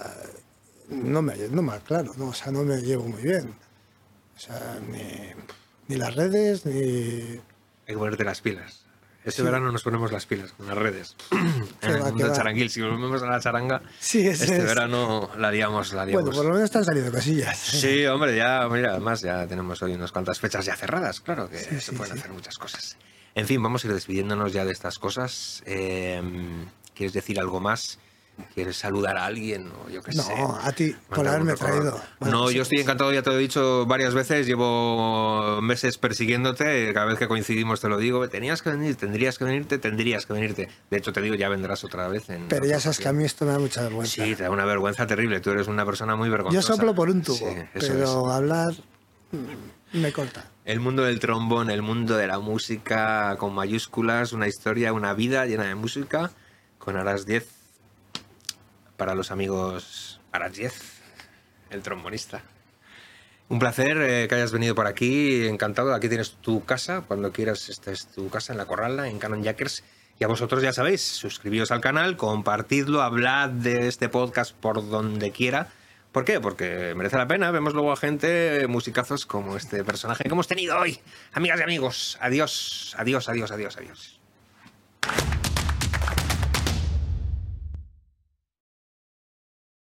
no 0.90 1.22
me, 1.22 1.36
no 1.50 1.62
me 1.62 1.74
aclaro, 1.74 2.14
¿no? 2.18 2.28
O 2.30 2.34
sea, 2.34 2.52
no 2.52 2.64
me 2.64 2.78
llevo 2.82 3.06
muy 3.08 3.22
bien. 3.22 3.54
O 4.36 4.40
sea, 4.40 4.80
ni, 4.90 5.32
ni 5.88 5.96
las 5.98 6.16
redes, 6.16 6.66
ni... 6.66 6.74
Hay 6.74 7.42
que 7.88 7.98
ponerte 7.98 8.24
las 8.24 8.42
pilas. 8.42 8.86
Este 9.26 9.42
Sí. 9.42 9.44
verano 9.44 9.72
nos 9.72 9.84
ponemos 9.84 10.12
las 10.14 10.26
pilas 10.26 10.54
con 10.54 10.66
las 10.68 10.78
redes. 10.78 11.16
en 11.82 11.92
el 11.92 12.02
mundo 12.04 12.34
charanguil, 12.34 12.70
si 12.70 12.82
volvemos 12.82 13.22
a 13.22 13.26
la 13.28 13.40
charanga, 13.42 13.82
Sí, 14.00 14.26
ese 14.26 14.46
este 14.46 14.58
es. 14.60 14.64
verano 14.64 15.30
la 15.38 15.52
liamos, 15.52 15.92
la 15.94 16.06
liamos. 16.06 16.24
Bueno, 16.24 16.36
por 16.38 16.46
lo 16.46 16.52
menos 16.54 16.66
están 16.66 16.86
saliendo 16.86 17.12
cosillas. 17.12 17.58
Sí, 17.60 18.06
hombre, 18.06 18.36
ya, 18.38 18.68
mira, 18.72 18.92
además 18.92 19.22
ya 19.22 19.46
tenemos 19.46 19.82
hoy 19.84 19.94
unas 19.94 20.12
cuantas 20.14 20.40
fechas 20.40 20.66
ya 20.66 20.76
cerradas, 20.78 21.20
claro 21.20 21.50
que 21.50 21.58
se 21.58 21.92
pueden 21.92 22.18
hacer 22.18 22.32
muchas 22.32 22.58
cosas. 22.58 22.98
En 23.36 23.46
fin, 23.46 23.62
vamos 23.62 23.84
a 23.84 23.88
ir 23.88 23.94
despidiéndonos 23.94 24.54
ya 24.54 24.64
de 24.66 24.72
estas 24.72 24.98
cosas. 25.00 25.62
Eh, 25.66 26.22
¿Quieres 26.96 27.14
decir 27.14 27.40
algo 27.40 27.60
más? 27.60 28.00
¿Quieres 28.54 28.78
saludar 28.78 29.18
a 29.18 29.26
alguien? 29.26 29.72
O 29.86 29.90
yo 29.90 30.02
qué 30.02 30.12
sé. 30.12 30.36
No, 30.36 30.58
a 30.62 30.72
ti, 30.72 30.96
por 31.10 31.28
haberme 31.28 31.54
traído. 31.56 32.00
Bueno, 32.20 32.42
no, 32.44 32.48
sí, 32.50 32.56
yo 32.56 32.64
estoy 32.64 32.80
encantado, 32.80 33.14
ya 33.14 33.22
te 33.22 33.30
lo 33.30 33.38
he 33.38 33.40
dicho 33.40 33.86
varias 33.86 34.14
veces, 34.14 34.48
llevo 34.48 35.62
meses 35.62 35.98
persiguiéndote, 35.98 36.94
cada 36.94 37.06
vez 37.06 37.20
que 37.20 37.28
coincidimos 37.28 37.82
te 37.82 37.90
lo 37.90 37.98
digo, 37.98 38.28
tenías 38.30 38.62
que 38.62 38.72
venir, 38.72 38.96
tendrías 38.96 39.38
que 39.38 39.46
venirte, 39.46 39.78
tendrías 39.78 40.26
que 40.26 40.34
venirte. 40.34 40.70
De 40.90 40.98
hecho, 40.98 41.14
te 41.14 41.22
digo, 41.22 41.36
ya 41.36 41.50
vendrás 41.50 41.84
otra 41.84 42.08
vez. 42.08 42.30
En 42.30 42.48
Pero 42.48 42.66
ya 42.66 42.80
sabes 42.80 43.00
que 43.00 43.08
a 43.08 43.14
mí 43.14 43.24
esto 43.26 43.46
me 43.46 43.52
da 43.52 43.60
mucha 43.60 43.82
vergüenza. 43.84 44.24
Sí, 44.24 44.36
te 44.36 44.44
da 44.44 44.52
una 44.52 44.66
vergüenza 44.66 45.08
terrible, 45.08 45.40
tú 45.40 45.52
eres 45.52 45.68
una 45.68 45.86
persona 45.86 46.16
muy 46.16 46.28
yo 46.28 46.34
vergonzosa. 46.34 46.74
soplo 46.76 46.94
por 46.96 47.10
un 47.10 47.22
tubo, 47.22 47.38
Sí, 47.38 47.56
pero 47.74 48.04
es. 48.04 48.34
hablar 48.36 48.74
mm, 49.32 50.00
me 50.00 50.12
corta. 50.12 50.46
El 50.66 50.80
mundo 50.80 51.04
del 51.04 51.20
trombón, 51.20 51.70
el 51.72 51.82
mundo 51.82 52.16
de 52.16 52.28
la 52.28 52.40
música 52.40 53.36
con 53.38 53.54
mayúsculas, 53.54 54.34
una 54.34 54.48
historia, 54.48 54.94
una 54.94 55.14
vida 55.14 55.46
llena 55.46 55.66
de 55.66 55.76
música, 55.76 56.32
con 56.78 56.96
Aras 56.96 57.26
10 57.26 57.59
para 59.00 59.16
los 59.16 59.32
amigos 59.32 60.20
Aras 60.32 60.54
10, 60.54 60.74
el 61.72 61.82
trombonista. 61.82 62.44
Un 63.48 63.58
placer 63.58 63.98
eh, 63.98 64.28
que 64.28 64.36
hayas 64.36 64.52
venido 64.52 64.76
por 64.76 64.86
aquí, 64.86 65.48
encantado. 65.48 65.96
Aquí 65.96 66.08
tienes 66.08 66.34
tu 66.34 66.64
casa, 66.66 67.02
cuando 67.08 67.32
quieras, 67.32 67.70
esta 67.70 67.92
es 67.92 68.06
tu 68.06 68.30
casa 68.30 68.54
en 68.54 68.60
la 68.60 68.66
Corrala, 68.66 69.08
en 69.08 69.18
Canon 69.18 69.42
Jackers. 69.42 69.84
Y 70.20 70.24
a 70.24 70.28
vosotros 70.28 70.62
ya 70.62 70.74
sabéis, 70.74 71.02
suscribíos 71.02 71.72
al 71.72 71.82
canal, 71.82 72.18
compartidlo, 72.18 73.02
hablad 73.02 73.50
de 73.50 73.88
este 73.88 74.10
podcast 74.10 74.54
por 74.54 74.88
donde 74.88 75.32
quiera. 75.32 75.70
¿Por 76.12 76.26
qué? 76.26 76.42
Porque 76.42 76.94
merece 76.96 77.18
la 77.18 77.28
pena. 77.28 77.50
Vemos 77.52 77.74
luego 77.74 77.94
a 77.94 77.96
gente, 77.96 78.68
musicazos 78.68 79.26
como 79.26 79.56
este 79.56 79.84
personaje 79.84 80.26
que 80.26 80.30
hemos 80.30 80.48
tenido 80.48 80.78
hoy. 80.78 81.00
Amigas 81.32 81.60
y 81.62 81.64
amigos, 81.64 82.18
adiós, 82.20 82.96
adiós, 83.00 83.30
adiós, 83.30 83.52
adiós, 83.52 83.78
adiós. 83.78 84.19